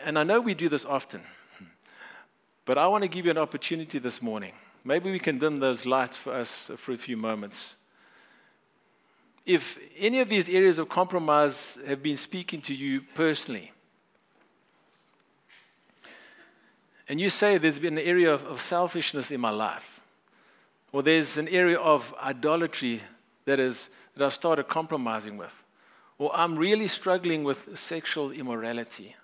and 0.03 0.17
I 0.17 0.23
know 0.23 0.39
we 0.39 0.53
do 0.53 0.69
this 0.69 0.85
often, 0.85 1.21
but 2.65 2.77
I 2.77 2.87
want 2.87 3.03
to 3.03 3.07
give 3.07 3.25
you 3.25 3.31
an 3.31 3.37
opportunity 3.37 3.99
this 3.99 4.21
morning. 4.21 4.53
Maybe 4.87 5.11
we 5.11 5.19
can 5.19 5.37
dim 5.37 5.59
those 5.59 5.85
lights 5.85 6.15
for 6.15 6.31
us 6.31 6.69
uh, 6.69 6.77
for 6.77 6.93
a 6.93 6.97
few 6.97 7.17
moments. 7.17 7.75
If 9.45 9.77
any 9.97 10.21
of 10.21 10.29
these 10.29 10.47
areas 10.47 10.79
of 10.79 10.87
compromise 10.87 11.77
have 11.85 12.01
been 12.01 12.15
speaking 12.15 12.61
to 12.61 12.73
you 12.73 13.01
personally, 13.13 13.73
and 17.09 17.19
you 17.19 17.29
say 17.29 17.57
there's 17.57 17.79
been 17.79 17.97
an 17.97 18.05
area 18.05 18.33
of, 18.33 18.45
of 18.45 18.61
selfishness 18.61 19.29
in 19.29 19.41
my 19.41 19.49
life, 19.49 19.99
or 20.93 21.03
there's 21.03 21.37
an 21.37 21.49
area 21.49 21.77
of 21.77 22.15
idolatry 22.23 23.01
that, 23.43 23.59
is, 23.59 23.89
that 24.15 24.23
I've 24.25 24.33
started 24.33 24.69
compromising 24.69 25.35
with, 25.35 25.65
or 26.17 26.33
I'm 26.33 26.57
really 26.57 26.87
struggling 26.87 27.43
with 27.43 27.77
sexual 27.77 28.31
immorality. 28.31 29.17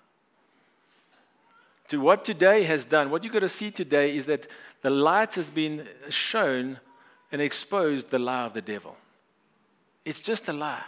To 1.88 1.98
what 1.98 2.24
today 2.24 2.62
has 2.64 2.84
done, 2.84 3.10
what 3.10 3.24
you've 3.24 3.32
got 3.32 3.40
to 3.40 3.48
see 3.48 3.70
today 3.70 4.16
is 4.16 4.26
that 4.26 4.46
the 4.82 4.90
light 4.90 5.34
has 5.34 5.50
been 5.50 5.86
shown 6.08 6.80
and 7.30 7.42
exposed 7.42 8.10
the 8.10 8.18
lie 8.18 8.44
of 8.44 8.54
the 8.54 8.62
devil. 8.62 8.96
It's 10.04 10.20
just 10.20 10.48
a 10.48 10.52
lie. 10.52 10.84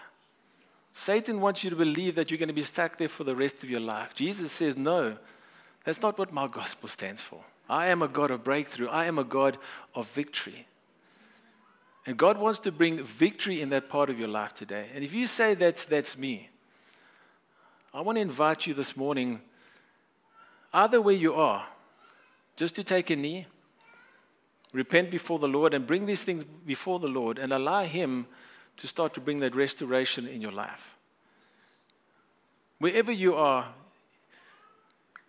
Satan 0.92 1.40
wants 1.40 1.62
you 1.62 1.70
to 1.70 1.76
believe 1.76 2.14
that 2.14 2.30
you're 2.30 2.38
going 2.38 2.48
to 2.48 2.54
be 2.54 2.62
stuck 2.62 2.96
there 2.96 3.08
for 3.08 3.24
the 3.24 3.36
rest 3.36 3.62
of 3.62 3.68
your 3.68 3.80
life. 3.80 4.14
Jesus 4.14 4.50
says, 4.50 4.76
No, 4.76 5.16
that's 5.84 6.00
not 6.00 6.18
what 6.18 6.32
my 6.32 6.46
gospel 6.46 6.88
stands 6.88 7.20
for. 7.20 7.40
I 7.68 7.88
am 7.88 8.00
a 8.00 8.08
God 8.08 8.30
of 8.30 8.44
breakthrough, 8.44 8.88
I 8.88 9.06
am 9.06 9.18
a 9.18 9.24
God 9.24 9.58
of 9.94 10.08
victory. 10.08 10.66
And 12.06 12.16
God 12.16 12.38
wants 12.38 12.60
to 12.60 12.72
bring 12.72 13.02
victory 13.02 13.60
in 13.60 13.70
that 13.70 13.88
part 13.88 14.08
of 14.08 14.18
your 14.18 14.28
life 14.28 14.54
today. 14.54 14.86
And 14.94 15.02
if 15.02 15.12
you 15.12 15.26
say 15.26 15.54
that's, 15.54 15.84
that's 15.84 16.16
me, 16.16 16.48
I 17.92 18.00
want 18.00 18.16
to 18.16 18.22
invite 18.22 18.66
you 18.66 18.74
this 18.74 18.96
morning, 18.96 19.40
either 20.72 21.00
where 21.00 21.14
you 21.14 21.34
are, 21.34 21.66
just 22.56 22.74
to 22.76 22.84
take 22.84 23.10
a 23.10 23.16
knee, 23.16 23.46
repent 24.72 25.10
before 25.10 25.38
the 25.38 25.48
Lord, 25.48 25.74
and 25.74 25.86
bring 25.86 26.06
these 26.06 26.22
things 26.22 26.44
before 26.66 26.98
the 26.98 27.08
Lord 27.08 27.38
and 27.38 27.52
allow 27.52 27.82
Him 27.82 28.26
to 28.76 28.86
start 28.86 29.14
to 29.14 29.20
bring 29.20 29.38
that 29.38 29.54
restoration 29.54 30.26
in 30.26 30.40
your 30.40 30.52
life. 30.52 30.96
Wherever 32.78 33.12
you 33.12 33.34
are, 33.34 33.68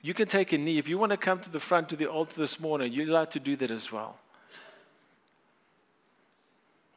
you 0.01 0.13
can 0.13 0.27
take 0.27 0.53
a 0.53 0.57
knee. 0.57 0.77
If 0.77 0.87
you 0.87 0.97
want 0.97 1.11
to 1.11 1.17
come 1.17 1.39
to 1.39 1.49
the 1.49 1.59
front 1.59 1.89
to 1.89 1.95
the 1.95 2.07
altar 2.07 2.35
this 2.37 2.59
morning, 2.59 2.91
you're 2.91 3.07
allowed 3.07 3.31
to 3.31 3.39
do 3.39 3.55
that 3.57 3.71
as 3.71 3.91
well. 3.91 4.17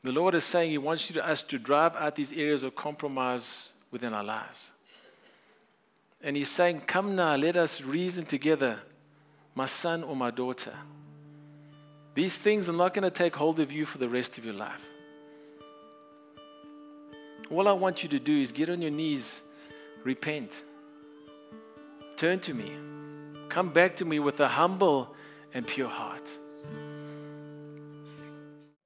The 0.03 0.13
Lord 0.13 0.35
is 0.35 0.45
saying 0.45 0.71
He 0.71 0.79
wants 0.79 1.09
you 1.11 1.15
to, 1.15 1.27
us 1.27 1.43
to 1.45 1.59
drive 1.59 1.95
out 1.97 2.15
these 2.15 2.33
areas 2.33 2.63
of 2.63 2.75
compromise 2.75 3.73
within 3.91 4.15
our 4.15 4.25
lives. 4.25 4.71
And 6.23 6.37
He's 6.37 6.51
saying, 6.51 6.83
Come 6.87 7.17
now, 7.17 7.37
let 7.37 7.57
us 7.57 7.81
reason 7.81 8.27
together, 8.27 8.81
my 9.55 9.67
son 9.67 10.03
or 10.05 10.15
my 10.15 10.31
daughter. 10.31 10.75
These 12.15 12.37
things 12.37 12.69
are 12.69 12.75
not 12.75 12.93
going 12.93 13.05
to 13.05 13.11
take 13.11 13.37
hold 13.37 13.61
of 13.61 13.71
you 13.71 13.85
for 13.85 13.99
the 13.99 14.09
rest 14.09 14.37
of 14.37 14.45
your 14.45 14.55
life. 14.55 14.83
All 17.51 17.67
I 17.67 17.73
want 17.73 18.03
you 18.03 18.09
to 18.11 18.19
do 18.19 18.41
is 18.41 18.53
get 18.53 18.69
on 18.71 18.81
your 18.83 18.91
knees, 18.91 19.41
repent, 20.05 20.63
turn 22.17 22.39
to 22.41 22.55
me, 22.55 22.71
come 23.49 23.71
back 23.71 23.97
to 23.97 24.05
me 24.05 24.19
with 24.19 24.39
a 24.41 24.49
humble 24.49 25.15
and 25.55 25.67
pure 25.67 25.89
heart. 25.89 26.37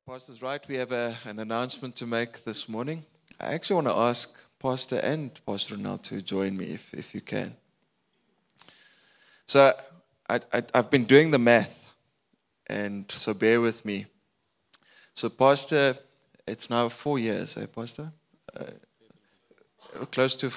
Pastor's 0.07 0.43
right. 0.43 0.61
We 0.68 0.76
have 0.76 0.93
a, 0.93 1.16
an 1.24 1.39
announcement 1.39 1.97
to 1.97 2.07
make 2.07 2.45
this 2.45 2.68
morning. 2.68 3.05
I 3.41 3.55
actually 3.55 3.74
want 3.74 3.87
to 3.89 3.95
ask 3.95 4.39
Pastor 4.64 4.96
and 4.96 5.30
Pastor 5.44 5.74
Ronald 5.74 6.04
to 6.04 6.22
join 6.22 6.56
me 6.56 6.64
if, 6.64 6.94
if 6.94 7.14
you 7.14 7.20
can. 7.20 7.54
So 9.44 9.74
I, 10.26 10.40
I, 10.50 10.62
I've 10.72 10.90
been 10.90 11.04
doing 11.04 11.30
the 11.30 11.38
math, 11.38 11.92
and 12.66 13.04
so 13.12 13.34
bear 13.34 13.60
with 13.60 13.84
me. 13.84 14.06
So, 15.12 15.28
Pastor, 15.28 15.98
it's 16.46 16.70
now 16.70 16.88
four 16.88 17.18
years, 17.18 17.58
eh, 17.58 17.66
Pastor? 17.66 18.10
uh, 18.58 20.06
close 20.06 20.34
to 20.36 20.50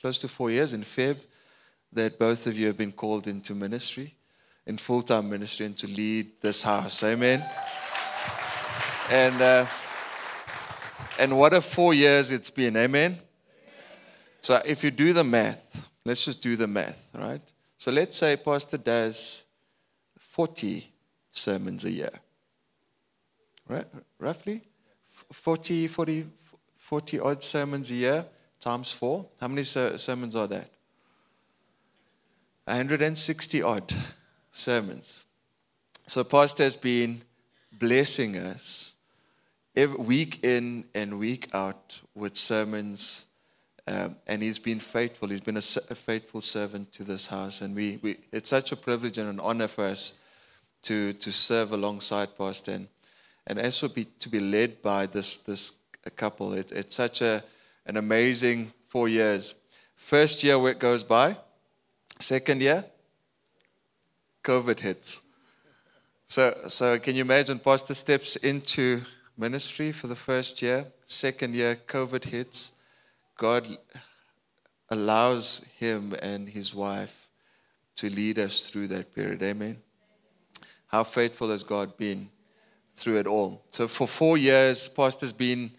close 0.00 0.18
to 0.18 0.26
four 0.26 0.50
years 0.50 0.74
in 0.74 0.82
Feb 0.82 1.18
that 1.92 2.18
both 2.18 2.48
of 2.48 2.58
you 2.58 2.66
have 2.66 2.76
been 2.76 2.90
called 2.90 3.28
into 3.28 3.54
ministry, 3.54 4.16
in 4.66 4.78
full 4.78 5.02
time 5.02 5.30
ministry, 5.30 5.66
and 5.66 5.78
to 5.78 5.86
lead 5.86 6.40
this 6.40 6.62
house. 6.62 7.04
Amen. 7.04 7.40
And 9.12 9.40
uh, 9.40 9.66
and 11.20 11.38
what 11.38 11.54
a 11.54 11.60
four 11.60 11.94
years 11.94 12.32
it's 12.32 12.50
been. 12.50 12.76
Amen. 12.76 13.20
So 14.44 14.60
if 14.62 14.84
you 14.84 14.90
do 14.90 15.14
the 15.14 15.24
math, 15.24 15.88
let's 16.04 16.22
just 16.26 16.42
do 16.42 16.54
the 16.54 16.66
math, 16.66 17.08
right? 17.14 17.40
So 17.78 17.90
let's 17.90 18.18
say 18.18 18.36
Pastor 18.36 18.76
does 18.76 19.42
40 20.18 20.86
sermons 21.30 21.86
a 21.86 21.90
year, 21.90 22.10
right? 23.66 23.86
Roughly 24.18 24.60
40, 25.32 25.88
40, 25.88 26.26
40 26.76 27.20
odd 27.20 27.42
sermons 27.42 27.90
a 27.90 27.94
year 27.94 28.26
times 28.60 28.92
four. 28.92 29.24
How 29.40 29.48
many 29.48 29.64
sermons 29.64 30.36
are 30.36 30.46
that? 30.48 30.68
160 32.66 33.62
odd 33.62 33.94
sermons. 34.52 35.24
So, 36.06 36.22
Pastor 36.22 36.64
has 36.64 36.76
been 36.76 37.22
blessing 37.72 38.36
us 38.36 38.96
every 39.74 39.96
week 39.96 40.44
in 40.44 40.84
and 40.94 41.18
week 41.18 41.48
out 41.54 42.02
with 42.14 42.36
sermons. 42.36 43.28
Um, 43.86 44.16
and 44.26 44.42
he's 44.42 44.58
been 44.58 44.80
faithful. 44.80 45.28
He's 45.28 45.40
been 45.40 45.56
a, 45.56 45.90
a, 45.90 45.94
faithful 45.94 46.40
servant 46.40 46.92
to 46.94 47.04
this 47.04 47.26
house. 47.26 47.60
And 47.60 47.76
we, 47.76 47.98
we, 48.02 48.16
it's 48.32 48.48
such 48.48 48.72
a 48.72 48.76
privilege 48.76 49.18
and 49.18 49.28
an 49.28 49.38
honor 49.38 49.68
for 49.68 49.84
us 49.84 50.14
to, 50.84 51.12
to 51.12 51.32
serve 51.32 51.72
alongside 51.72 52.36
Pastor 52.36 52.72
and, 52.72 52.88
and 53.46 53.58
also 53.58 53.88
be, 53.88 54.06
to 54.20 54.30
be 54.30 54.40
led 54.40 54.80
by 54.80 55.04
this, 55.04 55.36
this 55.36 55.74
couple. 56.16 56.54
It, 56.54 56.72
it's 56.72 56.94
such 56.94 57.20
a, 57.20 57.44
an 57.84 57.98
amazing 57.98 58.72
four 58.88 59.06
years. 59.06 59.54
First 59.96 60.42
year 60.42 60.58
where 60.58 60.72
it 60.72 60.78
goes 60.78 61.04
by, 61.04 61.36
second 62.18 62.62
year, 62.62 62.84
COVID 64.42 64.80
hits. 64.80 65.22
So, 66.26 66.56
so 66.68 66.98
can 66.98 67.16
you 67.16 67.20
imagine 67.20 67.58
Pastor 67.58 67.94
steps 67.94 68.36
into 68.36 69.02
ministry 69.36 69.92
for 69.92 70.06
the 70.06 70.16
first 70.16 70.62
year, 70.62 70.86
second 71.06 71.54
year, 71.54 71.76
COVID 71.86 72.24
hits. 72.24 72.74
God 73.36 73.66
allows 74.90 75.66
him 75.78 76.14
and 76.22 76.48
his 76.48 76.74
wife 76.74 77.28
to 77.96 78.08
lead 78.08 78.38
us 78.38 78.70
through 78.70 78.88
that 78.88 79.14
period. 79.14 79.42
Amen. 79.42 79.78
How 80.86 81.02
faithful 81.02 81.50
has 81.50 81.64
God 81.64 81.96
been 81.96 82.28
through 82.90 83.18
it 83.18 83.26
all? 83.26 83.64
So 83.70 83.88
for 83.88 84.06
four 84.06 84.38
years, 84.38 84.88
Pastor's 84.88 85.32
been 85.32 85.72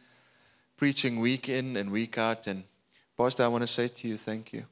preaching 0.75 1.19
week 1.19 1.47
in 1.47 1.77
and 1.77 1.91
week 1.91 2.17
out. 2.17 2.47
And 2.47 2.63
Pastor, 3.17 3.43
I 3.43 3.47
want 3.47 3.63
to 3.63 3.67
say 3.67 3.87
to 3.87 4.07
you, 4.07 4.17
thank 4.17 4.51
you. 4.51 4.65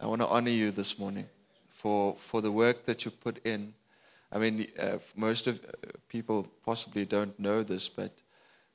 I 0.00 0.06
want 0.06 0.20
to 0.20 0.26
honor 0.26 0.50
you 0.50 0.72
this 0.72 0.98
morning 0.98 1.26
for, 1.68 2.16
for 2.16 2.40
the 2.42 2.50
work 2.50 2.86
that 2.86 3.04
you 3.04 3.12
put 3.12 3.38
in. 3.46 3.72
I 4.32 4.38
mean, 4.38 4.66
uh, 4.78 4.98
most 5.14 5.46
of 5.46 5.64
uh, 5.64 5.92
people 6.08 6.48
possibly 6.64 7.04
don't 7.04 7.38
know 7.38 7.62
this, 7.62 7.88
but 7.88 8.10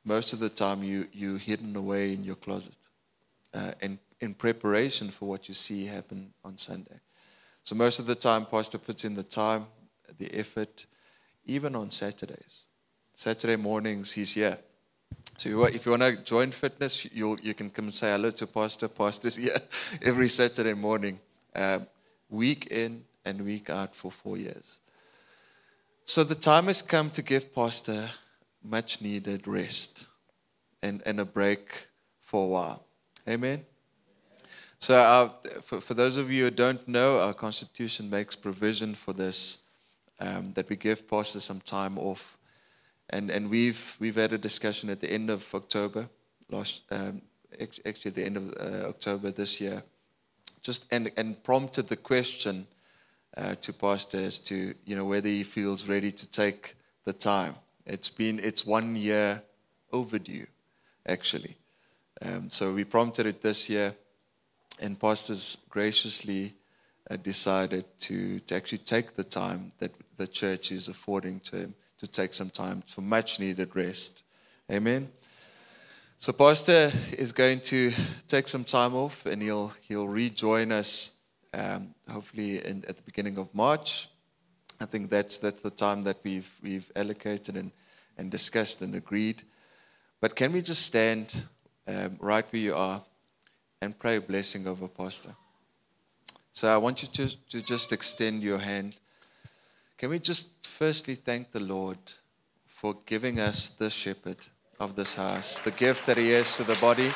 most 0.05 0.31
of 0.31 0.39
the 0.39 0.49
time 0.49 0.83
you, 0.83 1.07
you're 1.11 1.37
hidden 1.37 1.75
away 1.75 2.13
in 2.13 2.23
your 2.23 2.35
closet 2.35 2.73
uh, 3.53 3.71
in, 3.81 3.99
in 4.19 4.33
preparation 4.33 5.09
for 5.09 5.27
what 5.27 5.47
you 5.47 5.53
see 5.53 5.85
happen 5.85 6.33
on 6.43 6.57
Sunday. 6.57 6.99
So 7.63 7.75
most 7.75 7.99
of 7.99 8.05
the 8.05 8.15
time, 8.15 8.45
Pastor 8.45 8.77
puts 8.77 9.05
in 9.05 9.15
the 9.15 9.23
time, 9.23 9.65
the 10.17 10.33
effort, 10.33 10.85
even 11.45 11.75
on 11.75 11.91
Saturdays. 11.91 12.65
Saturday 13.13 13.55
mornings, 13.55 14.13
he's 14.13 14.33
here. 14.33 14.57
So 15.37 15.65
if 15.65 15.85
you 15.85 15.91
want 15.91 16.03
to 16.03 16.23
join 16.23 16.51
fitness, 16.51 17.05
you 17.13 17.37
you 17.41 17.53
can 17.53 17.69
come 17.69 17.85
and 17.85 17.93
say 17.93 18.11
hello 18.11 18.31
to 18.31 18.47
Pastor. 18.47 18.87
Pastor's 18.87 19.35
here 19.35 19.57
every 20.01 20.29
Saturday 20.29 20.73
morning, 20.73 21.19
um, 21.55 21.87
week 22.29 22.67
in 22.67 23.03
and 23.25 23.41
week 23.41 23.69
out 23.69 23.95
for 23.95 24.11
four 24.11 24.37
years. 24.37 24.79
So 26.05 26.23
the 26.23 26.35
time 26.35 26.65
has 26.65 26.81
come 26.81 27.09
to 27.11 27.21
give 27.21 27.53
Pastor 27.53 28.09
much 28.63 29.01
needed 29.01 29.47
rest 29.47 30.07
and, 30.81 31.01
and 31.05 31.19
a 31.19 31.25
break 31.25 31.87
for 32.19 32.45
a 32.45 32.47
while. 32.47 32.85
Amen? 33.27 33.65
So, 34.79 34.99
our, 34.99 35.33
for, 35.61 35.79
for 35.79 35.93
those 35.93 36.17
of 36.17 36.31
you 36.31 36.45
who 36.45 36.51
don't 36.51 36.87
know, 36.87 37.19
our 37.19 37.33
Constitution 37.33 38.09
makes 38.09 38.35
provision 38.35 38.95
for 38.95 39.13
this 39.13 39.63
um, 40.19 40.53
that 40.53 40.69
we 40.69 40.75
give 40.75 41.07
pastors 41.07 41.43
some 41.43 41.61
time 41.61 41.97
off 41.97 42.37
and, 43.11 43.29
and 43.29 43.49
we've, 43.49 43.97
we've 43.99 44.15
had 44.15 44.33
a 44.33 44.37
discussion 44.37 44.89
at 44.89 45.01
the 45.01 45.11
end 45.11 45.29
of 45.29 45.53
October, 45.53 46.07
last, 46.49 46.81
um, 46.91 47.21
actually 47.59 48.09
at 48.09 48.15
the 48.15 48.25
end 48.25 48.37
of 48.37 48.53
uh, 48.59 48.87
October 48.87 49.31
this 49.31 49.59
year, 49.59 49.83
just 50.61 50.91
and, 50.93 51.11
and 51.17 51.43
prompted 51.43 51.89
the 51.89 51.97
question 51.97 52.65
uh, 53.35 53.55
to 53.55 53.73
pastors 53.73 54.39
to 54.39 54.73
you 54.85 54.95
know 54.95 55.05
whether 55.05 55.27
he 55.27 55.43
feels 55.43 55.87
ready 55.87 56.11
to 56.11 56.29
take 56.29 56.75
the 57.05 57.13
time. 57.13 57.55
It's 57.85 58.09
been 58.09 58.39
it's 58.39 58.65
one 58.65 58.95
year 58.95 59.41
overdue, 59.91 60.47
actually. 61.07 61.55
Um, 62.23 62.49
so 62.49 62.73
we 62.73 62.83
prompted 62.83 63.25
it 63.25 63.41
this 63.41 63.69
year, 63.69 63.95
and 64.79 64.99
pastors 64.99 65.57
graciously 65.69 66.53
uh, 67.09 67.15
decided 67.17 67.85
to, 68.01 68.39
to 68.41 68.55
actually 68.55 68.77
take 68.79 69.15
the 69.15 69.23
time 69.23 69.71
that 69.79 69.91
the 70.17 70.27
church 70.27 70.71
is 70.71 70.87
affording 70.87 71.39
to 71.39 71.55
him 71.55 71.73
to 71.97 72.07
take 72.07 72.33
some 72.33 72.49
time 72.49 72.83
for 72.85 73.01
much 73.01 73.39
needed 73.39 73.75
rest. 73.75 74.23
Amen. 74.71 75.09
So 76.19 76.31
Pastor 76.31 76.91
is 77.17 77.31
going 77.31 77.61
to 77.61 77.91
take 78.27 78.47
some 78.47 78.63
time 78.63 78.95
off 78.95 79.25
and 79.25 79.41
he'll 79.41 79.73
he'll 79.81 80.07
rejoin 80.07 80.71
us 80.71 81.15
um, 81.53 81.95
hopefully 82.07 82.63
in, 82.63 82.85
at 82.87 82.95
the 82.97 83.01
beginning 83.03 83.39
of 83.39 83.53
March. 83.55 84.09
I 84.79 84.85
think 84.85 85.09
that's 85.09 85.39
that's 85.39 85.61
the 85.63 85.71
time 85.71 86.03
that 86.03 86.17
we've 86.23 86.51
we've 86.61 86.91
allocated 86.95 87.55
and, 87.55 87.71
and 88.17 88.29
discussed 88.29 88.81
and 88.81 88.93
agreed. 88.93 89.41
But 90.19 90.35
can 90.35 90.53
we 90.53 90.61
just 90.61 90.85
stand 90.85 91.33
um, 91.87 92.17
right 92.19 92.45
where 92.51 92.61
you 92.61 92.75
are 92.75 93.01
and 93.81 93.97
pray 93.97 94.17
a 94.17 94.21
blessing 94.21 94.67
over 94.67 94.87
Pastor? 94.87 95.35
So 96.53 96.73
I 96.73 96.77
want 96.77 97.01
you 97.01 97.07
to, 97.09 97.49
to 97.49 97.61
just 97.61 97.93
extend 97.93 98.43
your 98.43 98.59
hand. 98.59 98.95
Can 99.97 100.09
we 100.09 100.19
just 100.19 100.67
firstly 100.67 101.15
thank 101.15 101.51
the 101.51 101.59
Lord 101.59 101.99
for 102.65 102.97
giving 103.05 103.39
us 103.39 103.69
the 103.69 103.89
shepherd 103.89 104.37
of 104.81 104.95
this 104.95 105.13
house, 105.13 105.61
the 105.61 105.69
gift 105.69 106.07
that 106.07 106.17
he 106.17 106.31
is 106.31 106.57
to 106.57 106.63
the 106.63 106.73
body. 106.75 107.11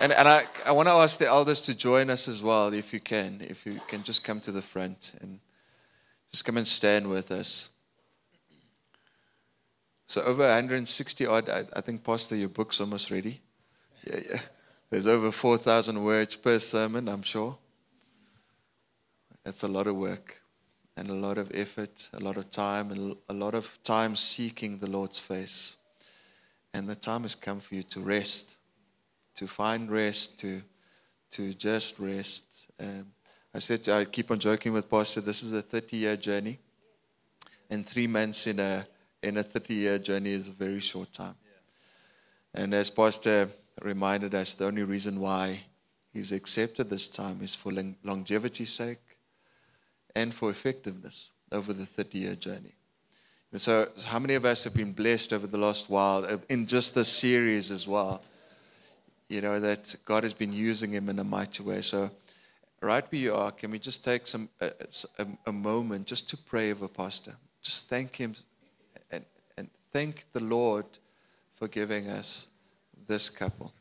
And, 0.00 0.10
and 0.12 0.26
I, 0.26 0.44
I 0.66 0.72
want 0.72 0.88
to 0.88 0.94
ask 0.94 1.18
the 1.18 1.28
elders 1.28 1.60
to 1.62 1.76
join 1.76 2.10
us 2.10 2.26
as 2.26 2.42
well, 2.42 2.74
if 2.74 2.92
you 2.92 2.98
can. 2.98 3.38
If 3.42 3.64
you 3.64 3.80
can 3.86 4.02
just 4.02 4.24
come 4.24 4.40
to 4.40 4.50
the 4.50 4.62
front 4.62 5.12
and 5.20 5.38
just 6.32 6.44
come 6.44 6.56
and 6.56 6.66
stand 6.66 7.08
with 7.08 7.30
us. 7.30 7.70
So 10.10 10.22
over 10.22 10.42
160 10.42 11.26
odd. 11.26 11.48
I, 11.48 11.64
I 11.72 11.80
think, 11.82 12.02
Pastor, 12.02 12.34
your 12.34 12.48
book's 12.48 12.80
almost 12.80 13.12
ready. 13.12 13.40
Yeah, 14.02 14.18
yeah. 14.28 14.40
There's 14.90 15.06
over 15.06 15.30
4,000 15.30 16.02
words 16.02 16.34
per 16.34 16.58
sermon, 16.58 17.08
I'm 17.08 17.22
sure. 17.22 17.56
That's 19.44 19.62
a 19.62 19.68
lot 19.68 19.86
of 19.86 19.94
work 19.94 20.42
and 20.96 21.10
a 21.10 21.14
lot 21.14 21.38
of 21.38 21.52
effort, 21.54 22.08
a 22.12 22.18
lot 22.18 22.36
of 22.36 22.50
time, 22.50 22.90
and 22.90 23.16
a 23.28 23.32
lot 23.32 23.54
of 23.54 23.78
time 23.84 24.16
seeking 24.16 24.78
the 24.78 24.90
Lord's 24.90 25.20
face. 25.20 25.76
And 26.74 26.88
the 26.88 26.96
time 26.96 27.22
has 27.22 27.36
come 27.36 27.60
for 27.60 27.76
you 27.76 27.84
to 27.84 28.00
rest, 28.00 28.56
to 29.36 29.46
find 29.46 29.88
rest, 29.92 30.40
to, 30.40 30.60
to 31.30 31.54
just 31.54 32.00
rest. 32.00 32.66
Um, 32.80 33.06
I 33.54 33.60
said, 33.60 33.88
I 33.88 34.06
keep 34.06 34.32
on 34.32 34.40
joking 34.40 34.72
with 34.72 34.90
Pastor, 34.90 35.20
this 35.20 35.44
is 35.44 35.52
a 35.52 35.62
30 35.62 35.96
year 35.96 36.16
journey. 36.16 36.58
And 37.70 37.86
three 37.86 38.08
months 38.08 38.48
in 38.48 38.58
a, 38.58 38.84
in 39.22 39.36
a 39.36 39.42
30 39.42 39.74
year 39.74 39.98
journey 39.98 40.32
is 40.32 40.48
a 40.48 40.52
very 40.52 40.80
short 40.80 41.12
time. 41.12 41.34
And 42.54 42.74
as 42.74 42.90
Pastor 42.90 43.48
reminded 43.80 44.34
us, 44.34 44.54
the 44.54 44.66
only 44.66 44.82
reason 44.82 45.20
why 45.20 45.60
he's 46.12 46.32
accepted 46.32 46.90
this 46.90 47.08
time 47.08 47.40
is 47.42 47.54
for 47.54 47.72
longevity's 48.04 48.72
sake 48.72 48.98
and 50.14 50.34
for 50.34 50.50
effectiveness 50.50 51.30
over 51.52 51.72
the 51.72 51.86
30 51.86 52.18
year 52.18 52.34
journey. 52.34 52.74
And 53.52 53.60
so, 53.60 53.88
how 54.06 54.20
many 54.20 54.34
of 54.34 54.44
us 54.44 54.64
have 54.64 54.74
been 54.74 54.92
blessed 54.92 55.32
over 55.32 55.46
the 55.46 55.58
last 55.58 55.90
while 55.90 56.24
uh, 56.24 56.38
in 56.48 56.66
just 56.66 56.94
this 56.94 57.08
series 57.08 57.72
as 57.72 57.86
well? 57.86 58.22
You 59.28 59.40
know, 59.40 59.58
that 59.58 59.96
God 60.04 60.22
has 60.22 60.32
been 60.32 60.52
using 60.52 60.92
him 60.92 61.08
in 61.08 61.18
a 61.18 61.24
mighty 61.24 61.62
way. 61.62 61.82
So, 61.82 62.10
right 62.80 63.04
where 63.10 63.20
you 63.20 63.34
are, 63.34 63.50
can 63.50 63.72
we 63.72 63.80
just 63.80 64.04
take 64.04 64.28
some 64.28 64.48
a, 64.60 64.70
a, 65.18 65.26
a 65.46 65.52
moment 65.52 66.06
just 66.06 66.28
to 66.30 66.36
pray 66.36 66.70
over 66.70 66.86
Pastor? 66.86 67.34
Just 67.60 67.88
thank 67.88 68.14
him 68.16 68.34
thank 69.92 70.24
the 70.32 70.40
Lord 70.40 70.86
for 71.54 71.68
giving 71.68 72.08
us 72.08 72.50
this 73.06 73.28
couple. 73.28 73.72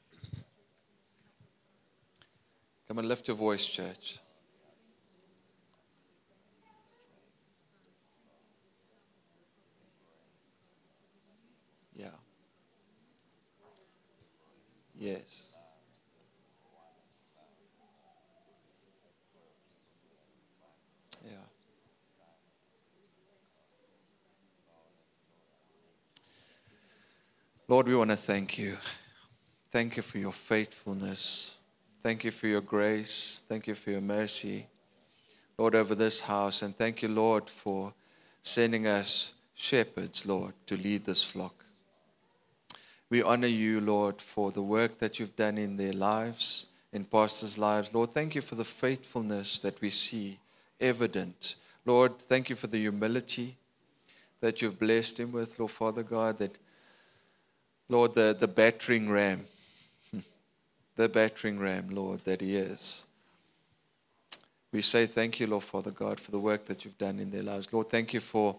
Come 2.87 2.99
and 2.99 3.07
lift 3.07 3.27
your 3.27 3.37
voice, 3.37 3.67
church. 3.67 4.19
Yeah. 11.95 12.07
Yes. 14.95 15.55
Yeah. 21.23 21.31
Lord, 27.69 27.87
we 27.87 27.93
want 27.93 28.09
to 28.09 28.17
thank 28.17 28.57
you. 28.57 28.77
Thank 29.71 29.95
you 29.95 30.01
for 30.01 30.17
your 30.17 30.33
faithfulness. 30.33 31.59
Thank 32.01 32.23
you 32.23 32.31
for 32.31 32.47
your 32.47 32.61
grace. 32.61 33.43
Thank 33.47 33.67
you 33.67 33.75
for 33.75 33.91
your 33.91 34.01
mercy, 34.01 34.65
Lord, 35.55 35.75
over 35.75 35.93
this 35.93 36.19
house. 36.19 36.63
And 36.63 36.75
thank 36.75 37.03
you, 37.03 37.09
Lord, 37.09 37.47
for 37.47 37.93
sending 38.41 38.87
us 38.87 39.35
shepherds, 39.53 40.25
Lord, 40.25 40.53
to 40.65 40.77
lead 40.77 41.05
this 41.05 41.23
flock. 41.23 41.63
We 43.11 43.21
honor 43.21 43.45
you, 43.45 43.81
Lord, 43.81 44.19
for 44.19 44.49
the 44.49 44.63
work 44.63 44.97
that 44.97 45.19
you've 45.19 45.35
done 45.35 45.59
in 45.59 45.77
their 45.77 45.93
lives, 45.93 46.65
in 46.91 47.05
pastors' 47.05 47.59
lives. 47.59 47.93
Lord, 47.93 48.13
thank 48.13 48.33
you 48.33 48.41
for 48.41 48.55
the 48.55 48.65
faithfulness 48.65 49.59
that 49.59 49.79
we 49.79 49.91
see 49.91 50.39
evident. 50.81 51.53
Lord, 51.85 52.17
thank 52.17 52.49
you 52.49 52.55
for 52.55 52.65
the 52.65 52.79
humility 52.79 53.57
that 54.41 54.59
you've 54.59 54.79
blessed 54.79 55.19
him 55.19 55.31
with, 55.31 55.59
Lord 55.59 55.69
Father 55.69 56.01
God, 56.01 56.39
that, 56.39 56.57
Lord, 57.89 58.13
the, 58.13 58.35
the 58.39 58.47
battering 58.47 59.09
ram 59.09 59.47
the 60.95 61.09
battering 61.09 61.59
ram, 61.59 61.89
Lord, 61.89 62.23
that 62.25 62.41
He 62.41 62.55
is. 62.55 63.07
We 64.71 64.83
say 64.83 65.07
thank 65.07 65.39
you, 65.39 65.47
Lord 65.47 65.63
Father 65.63 65.89
God, 65.89 66.19
for 66.19 66.29
the 66.29 66.39
work 66.39 66.65
that 66.65 66.85
you've 66.85 66.97
done 66.99 67.19
in 67.19 67.31
their 67.31 67.41
lives. 67.41 67.73
Lord, 67.73 67.89
thank 67.89 68.13
you 68.13 68.19
for, 68.19 68.55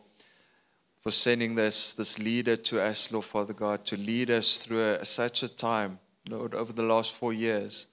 for 0.99 1.13
sending 1.13 1.55
this, 1.55 1.93
this 1.93 2.19
leader 2.19 2.57
to 2.57 2.83
us, 2.83 3.13
Lord 3.13 3.25
Father 3.25 3.53
God, 3.53 3.87
to 3.87 3.97
lead 3.97 4.31
us 4.31 4.59
through 4.59 4.81
a, 4.81 5.05
such 5.05 5.45
a 5.45 5.49
time, 5.49 6.01
Lord, 6.29 6.55
over 6.55 6.73
the 6.73 6.83
last 6.83 7.13
four 7.13 7.33
years. 7.33 7.87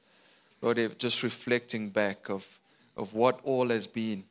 Lord, 0.62 0.80
just 0.98 1.22
reflecting 1.22 1.90
back 1.90 2.30
of, 2.30 2.60
of 2.96 3.14
what 3.14 3.40
all 3.44 3.70
has 3.70 3.86
been. 3.86 4.24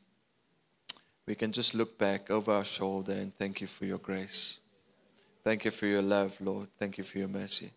We 1.26 1.36
can 1.36 1.52
just 1.52 1.72
look 1.72 1.96
back 1.96 2.28
over 2.30 2.52
our 2.52 2.64
shoulder 2.64 3.12
and 3.12 3.34
thank 3.36 3.60
you 3.60 3.68
for 3.68 3.84
your 3.84 3.98
grace. 3.98 4.58
Thank 5.46 5.64
you 5.64 5.70
for 5.70 5.86
your 5.86 6.02
love, 6.02 6.36
Lord. 6.40 6.66
Thank 6.76 6.98
you 6.98 7.04
for 7.04 7.18
your 7.18 7.28
mercy. 7.28 7.70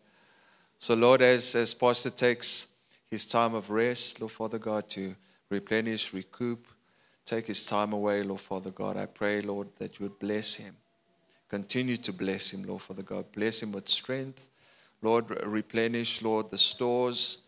So, 0.79 0.95
Lord, 0.95 1.21
as, 1.21 1.53
as 1.53 1.71
Pastor 1.71 2.09
takes 2.09 2.71
his 3.11 3.27
time 3.27 3.53
of 3.53 3.69
rest, 3.69 4.19
Lord 4.19 4.31
Father 4.31 4.57
God, 4.57 4.89
to 4.89 5.13
replenish, 5.51 6.11
recoup, 6.11 6.65
take 7.27 7.45
his 7.45 7.67
time 7.67 7.93
away, 7.93 8.23
Lord 8.23 8.41
Father 8.41 8.71
God, 8.71 8.97
I 8.97 9.05
pray, 9.05 9.41
Lord, 9.41 9.67
that 9.77 9.99
you 9.99 10.07
would 10.07 10.17
bless 10.17 10.55
him. 10.55 10.75
Continue 11.47 11.97
to 11.97 12.11
bless 12.11 12.51
him, 12.51 12.63
Lord 12.63 12.81
Father 12.81 13.03
God. 13.03 13.31
Bless 13.33 13.61
him 13.61 13.71
with 13.71 13.87
strength. 13.87 14.49
Lord, 15.03 15.29
replenish, 15.45 16.23
Lord, 16.23 16.49
the 16.49 16.57
stores 16.57 17.43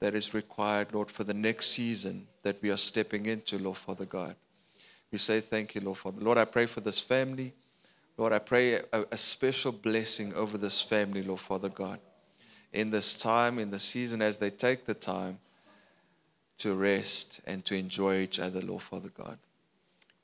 that 0.00 0.14
is 0.14 0.34
required, 0.34 0.92
Lord, 0.92 1.10
for 1.10 1.24
the 1.24 1.32
next 1.32 1.68
season 1.68 2.26
that 2.42 2.60
we 2.60 2.70
are 2.70 2.76
stepping 2.76 3.24
into, 3.24 3.56
Lord 3.56 3.78
Father 3.78 4.04
God. 4.04 4.36
We 5.10 5.16
say 5.16 5.40
thank 5.40 5.74
you, 5.74 5.80
Lord 5.80 5.96
Father. 5.96 6.20
Lord, 6.20 6.36
I 6.36 6.44
pray 6.44 6.66
for 6.66 6.82
this 6.82 7.00
family. 7.00 7.54
Lord, 8.16 8.32
I 8.32 8.38
pray 8.38 8.74
a, 8.74 8.84
a 9.10 9.16
special 9.16 9.72
blessing 9.72 10.34
over 10.34 10.58
this 10.58 10.80
family, 10.82 11.22
Lord 11.22 11.40
Father 11.40 11.68
God 11.68 11.98
in 12.72 12.90
this 12.90 13.14
time, 13.14 13.58
in 13.58 13.70
the 13.70 13.78
season, 13.78 14.22
as 14.22 14.36
they 14.38 14.50
take 14.50 14.86
the 14.86 14.94
time 14.94 15.38
to 16.58 16.74
rest 16.74 17.40
and 17.46 17.64
to 17.66 17.74
enjoy 17.74 18.16
each 18.16 18.38
other, 18.38 18.60
Lord 18.60 18.82
Father 18.82 19.10
God. 19.10 19.38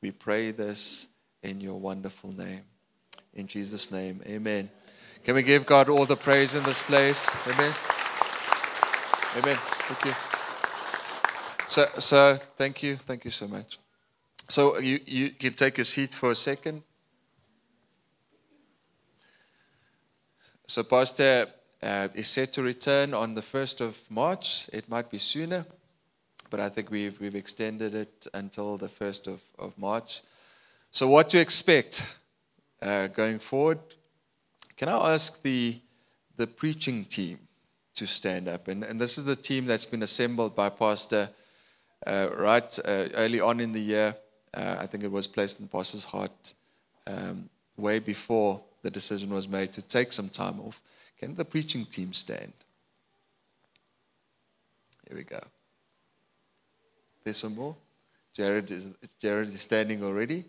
We 0.00 0.12
pray 0.12 0.50
this 0.50 1.08
in 1.42 1.60
your 1.60 1.78
wonderful 1.78 2.32
name. 2.32 2.62
In 3.34 3.46
Jesus' 3.46 3.92
name, 3.92 4.20
amen. 4.26 4.70
Can 5.24 5.34
we 5.34 5.42
give 5.42 5.66
God 5.66 5.88
all 5.88 6.06
the 6.06 6.16
praise 6.16 6.54
in 6.54 6.62
this 6.62 6.82
place? 6.82 7.28
Amen. 7.46 7.72
Amen. 9.36 9.58
Thank 9.60 10.04
you. 10.06 10.14
So, 11.66 11.86
so 11.98 12.38
thank 12.56 12.82
you. 12.82 12.96
Thank 12.96 13.24
you 13.24 13.30
so 13.30 13.46
much. 13.46 13.78
So 14.48 14.78
you, 14.78 15.00
you 15.04 15.30
can 15.30 15.52
take 15.52 15.76
your 15.76 15.84
seat 15.84 16.14
for 16.14 16.30
a 16.30 16.34
second. 16.34 16.82
So, 20.70 20.82
Pastor 20.82 21.46
uh, 21.82 22.08
is 22.12 22.28
set 22.28 22.52
to 22.52 22.62
return 22.62 23.14
on 23.14 23.34
the 23.34 23.40
1st 23.40 23.80
of 23.80 23.98
March. 24.10 24.68
It 24.70 24.86
might 24.86 25.10
be 25.10 25.16
sooner, 25.16 25.64
but 26.50 26.60
I 26.60 26.68
think 26.68 26.90
we've, 26.90 27.18
we've 27.18 27.34
extended 27.34 27.94
it 27.94 28.26
until 28.34 28.76
the 28.76 28.88
1st 28.88 29.28
of, 29.28 29.40
of 29.58 29.78
March. 29.78 30.20
So, 30.90 31.08
what 31.08 31.30
to 31.30 31.40
expect 31.40 32.14
uh, 32.82 33.06
going 33.06 33.38
forward? 33.38 33.78
Can 34.76 34.90
I 34.90 35.14
ask 35.14 35.40
the, 35.40 35.78
the 36.36 36.46
preaching 36.46 37.06
team 37.06 37.38
to 37.94 38.06
stand 38.06 38.46
up? 38.46 38.68
And, 38.68 38.84
and 38.84 39.00
this 39.00 39.16
is 39.16 39.24
the 39.24 39.36
team 39.36 39.64
that's 39.64 39.86
been 39.86 40.02
assembled 40.02 40.54
by 40.54 40.68
Pastor 40.68 41.30
uh, 42.06 42.28
right 42.36 42.78
uh, 42.84 43.08
early 43.14 43.40
on 43.40 43.60
in 43.60 43.72
the 43.72 43.80
year. 43.80 44.14
Uh, 44.52 44.76
I 44.80 44.86
think 44.86 45.02
it 45.02 45.10
was 45.10 45.28
placed 45.28 45.60
in 45.60 45.68
Pastor's 45.68 46.04
heart 46.04 46.52
um, 47.06 47.48
way 47.78 48.00
before 48.00 48.60
the 48.82 48.90
decision 48.90 49.30
was 49.30 49.48
made 49.48 49.72
to 49.74 49.82
take 49.82 50.12
some 50.12 50.28
time 50.28 50.60
off. 50.60 50.80
Can 51.18 51.34
the 51.34 51.44
preaching 51.44 51.84
team 51.84 52.12
stand? 52.12 52.52
Here 55.08 55.16
we 55.16 55.24
go. 55.24 55.40
There's 57.24 57.38
some 57.38 57.56
more. 57.56 57.74
Jared 58.34 58.70
is, 58.70 58.90
Jared 59.20 59.48
is 59.48 59.60
standing 59.60 60.04
already. 60.04 60.44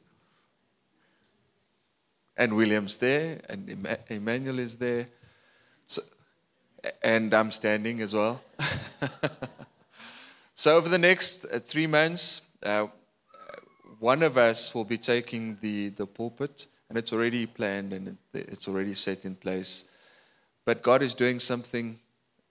And 2.37 2.55
William's 2.55 2.97
there, 2.97 3.39
and 3.49 3.87
Emmanuel 4.09 4.59
is 4.59 4.77
there. 4.77 5.07
So, 5.87 6.01
and 7.03 7.33
I'm 7.33 7.51
standing 7.51 7.99
as 8.01 8.13
well. 8.13 8.41
so, 10.55 10.77
over 10.77 10.87
the 10.87 10.97
next 10.97 11.45
uh, 11.45 11.59
three 11.59 11.87
months, 11.87 12.47
uh, 12.63 12.87
one 13.99 14.23
of 14.23 14.37
us 14.37 14.73
will 14.73 14.85
be 14.85 14.97
taking 14.97 15.57
the, 15.59 15.89
the 15.89 16.05
pulpit, 16.05 16.67
and 16.89 16.97
it's 16.97 17.13
already 17.13 17.45
planned 17.45 17.93
and 17.93 18.17
it's 18.33 18.67
already 18.67 18.93
set 18.93 19.23
in 19.23 19.35
place. 19.35 19.91
But 20.65 20.81
God 20.81 21.01
is 21.01 21.15
doing 21.15 21.39
something 21.39 21.99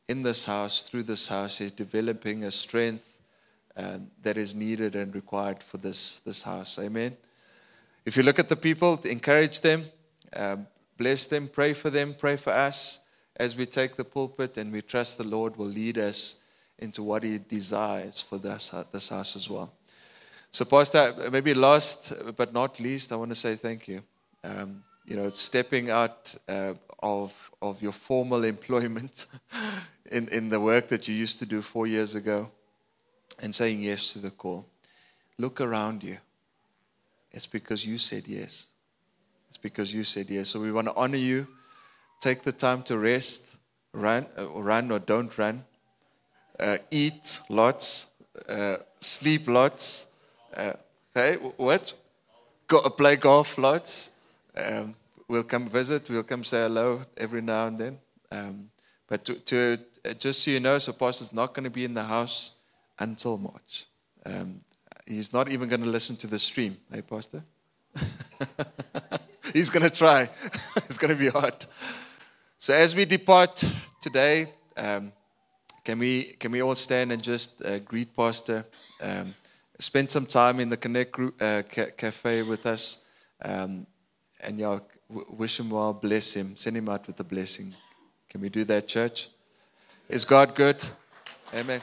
in 0.09 0.23
this 0.23 0.45
house, 0.45 0.89
through 0.89 1.03
this 1.03 1.29
house. 1.29 1.59
He's 1.59 1.73
developing 1.73 2.45
a 2.45 2.51
strength 2.51 3.21
um, 3.77 4.09
that 4.23 4.37
is 4.37 4.55
needed 4.55 4.97
and 4.97 5.15
required 5.15 5.63
for 5.63 5.77
this, 5.77 6.21
this 6.21 6.43
house. 6.43 6.79
Amen. 6.79 7.17
If 8.05 8.17
you 8.17 8.23
look 8.23 8.39
at 8.39 8.49
the 8.49 8.57
people, 8.57 9.01
encourage 9.05 9.61
them, 9.61 9.85
um, 10.35 10.67
bless 10.97 11.27
them, 11.27 11.49
pray 11.49 11.75
for 11.75 11.91
them, 11.91 12.15
pray 12.19 12.37
for 12.37 12.53
us 12.53 13.01
as 13.37 13.57
we 13.57 13.67
take 13.67 13.97
the 13.97 14.05
pulpit 14.05 14.57
and 14.57 14.73
we 14.73 14.83
trust 14.83 15.19
the 15.19 15.25
Lord 15.25 15.57
will 15.57 15.67
lead 15.67 15.99
us 15.99 16.43
into 16.79 17.03
what 17.03 17.23
He 17.23 17.39
desires 17.39 18.23
for 18.23 18.39
this, 18.39 18.75
this 18.93 19.09
house 19.11 19.37
as 19.37 19.51
well. 19.51 19.73
So, 20.51 20.65
Pastor, 20.65 21.29
maybe 21.31 21.55
last 21.55 22.15
but 22.37 22.53
not 22.53 22.81
least, 22.81 23.13
I 23.13 23.17
want 23.17 23.31
to 23.31 23.35
say 23.35 23.55
thank 23.55 23.87
you. 23.87 24.03
Um, 24.49 24.83
you 25.05 25.17
know, 25.17 25.29
stepping 25.29 25.91
out 25.91 26.35
uh, 26.49 26.75
of, 27.03 27.51
of 27.61 27.83
your 27.83 27.93
formal 27.93 28.45
employment 28.55 29.27
in, 30.11 30.29
in 30.29 30.49
the 30.49 30.61
work 30.61 30.89
that 30.89 31.09
you 31.09 31.15
used 31.15 31.39
to 31.41 31.47
do 31.47 31.63
four 31.63 31.87
years 31.87 32.15
ago 32.15 32.51
and 33.41 33.55
saying 33.55 33.83
yes 33.83 34.13
to 34.15 34.19
the 34.19 34.31
call. 34.31 34.67
Look 35.39 35.61
around 35.61 36.03
you. 36.03 36.19
It's 37.33 37.47
because 37.47 37.85
you 37.87 37.99
said 37.99 38.25
yes. 38.27 38.69
It's 39.49 39.59
because 39.59 39.93
you 39.93 40.03
said 40.03 40.27
yes. 40.29 40.49
So 40.49 40.61
we 40.61 40.73
want 40.73 40.89
to 40.89 40.95
honor 40.95 41.19
you. 41.19 41.47
Take 42.21 42.43
the 42.43 42.53
time 42.53 42.83
to 42.85 42.99
rest, 42.99 43.59
run, 43.93 44.27
uh, 44.37 44.49
run 44.49 44.91
or 44.91 44.99
don't 44.99 45.37
run, 45.39 45.65
uh, 46.59 46.79
eat 46.91 47.41
lots, 47.49 48.15
uh, 48.49 48.79
sleep 49.01 49.47
lots. 49.47 50.09
Uh, 50.57 50.73
okay, 51.17 51.37
what? 51.57 51.93
Go, 52.67 52.83
play 52.91 53.17
golf 53.17 53.57
lots. 53.57 54.11
Um, 54.59 54.95
we'll 55.29 55.45
come 55.45 55.69
visit. 55.69 56.11
We'll 56.11 56.25
come 56.25 56.43
say 56.43 56.63
hello 56.63 57.03
every 57.17 57.43
now 57.43 57.69
and 57.69 57.79
then. 57.79 57.99
Um, 58.33 58.71
but 59.07 59.25
to, 59.27 59.35
to 59.35 59.79
uh, 60.05 60.15
just 60.15 60.43
so 60.43 60.51
you 60.51 60.61
know, 60.61 60.79
so 60.79 60.93
Pastor's 60.93 61.33
not 61.33 61.55
going 61.55 61.65
to 61.65 61.71
be 61.71 61.85
in 61.85 61.95
the 61.95 62.05
house 62.05 62.57
until 62.99 63.39
March. 63.39 63.87
Um, 64.27 64.61
he's 65.07 65.33
not 65.33 65.51
even 65.51 65.69
going 65.69 65.83
to 65.83 65.89
listen 65.89 66.17
to 66.17 66.27
the 66.27 66.39
stream. 66.39 66.77
Hey, 66.93 67.03
Pastor? 67.03 67.45
he's 69.53 69.71
going 69.71 69.89
to 69.89 69.95
try. 69.95 70.29
it's 70.77 70.99
going 70.99 71.13
to 71.13 71.19
be 71.19 71.29
hard. 71.29 71.65
So 72.59 72.75
as 72.75 72.95
we 72.95 73.05
depart 73.05 73.65
today, 74.01 74.49
um, 74.77 75.13
can 75.85 75.99
we 75.99 76.25
can 76.39 76.53
we 76.53 76.61
all 76.61 76.75
stand 76.75 77.13
and 77.13 77.23
just 77.23 77.65
uh, 77.65 77.79
greet 77.79 78.15
Pastor? 78.15 78.67
Um, 79.01 79.35
spend 79.79 80.11
some 80.11 80.27
time 80.27 80.61
in 80.61 80.69
the 80.69 80.77
Connect 80.77 81.13
group, 81.13 81.41
uh, 81.41 81.63
ca- 81.63 81.93
cafe 81.97 82.43
with 82.43 82.67
us, 82.67 83.05
um, 83.43 83.87
and 84.41 84.59
yeah, 84.59 84.79
wish 85.09 85.61
him 85.61 85.71
well, 85.71 85.93
bless 85.93 86.35
him, 86.35 86.57
send 86.57 86.77
him 86.77 86.89
out 86.89 87.07
with 87.07 87.19
a 87.21 87.25
blessing. 87.25 87.75
Can 88.29 88.41
we 88.41 88.49
do 88.49 88.65
that, 88.65 88.89
church? 88.89 89.29
Is 90.09 90.25
God 90.25 90.55
good? 90.55 90.85
Amen. 91.55 91.81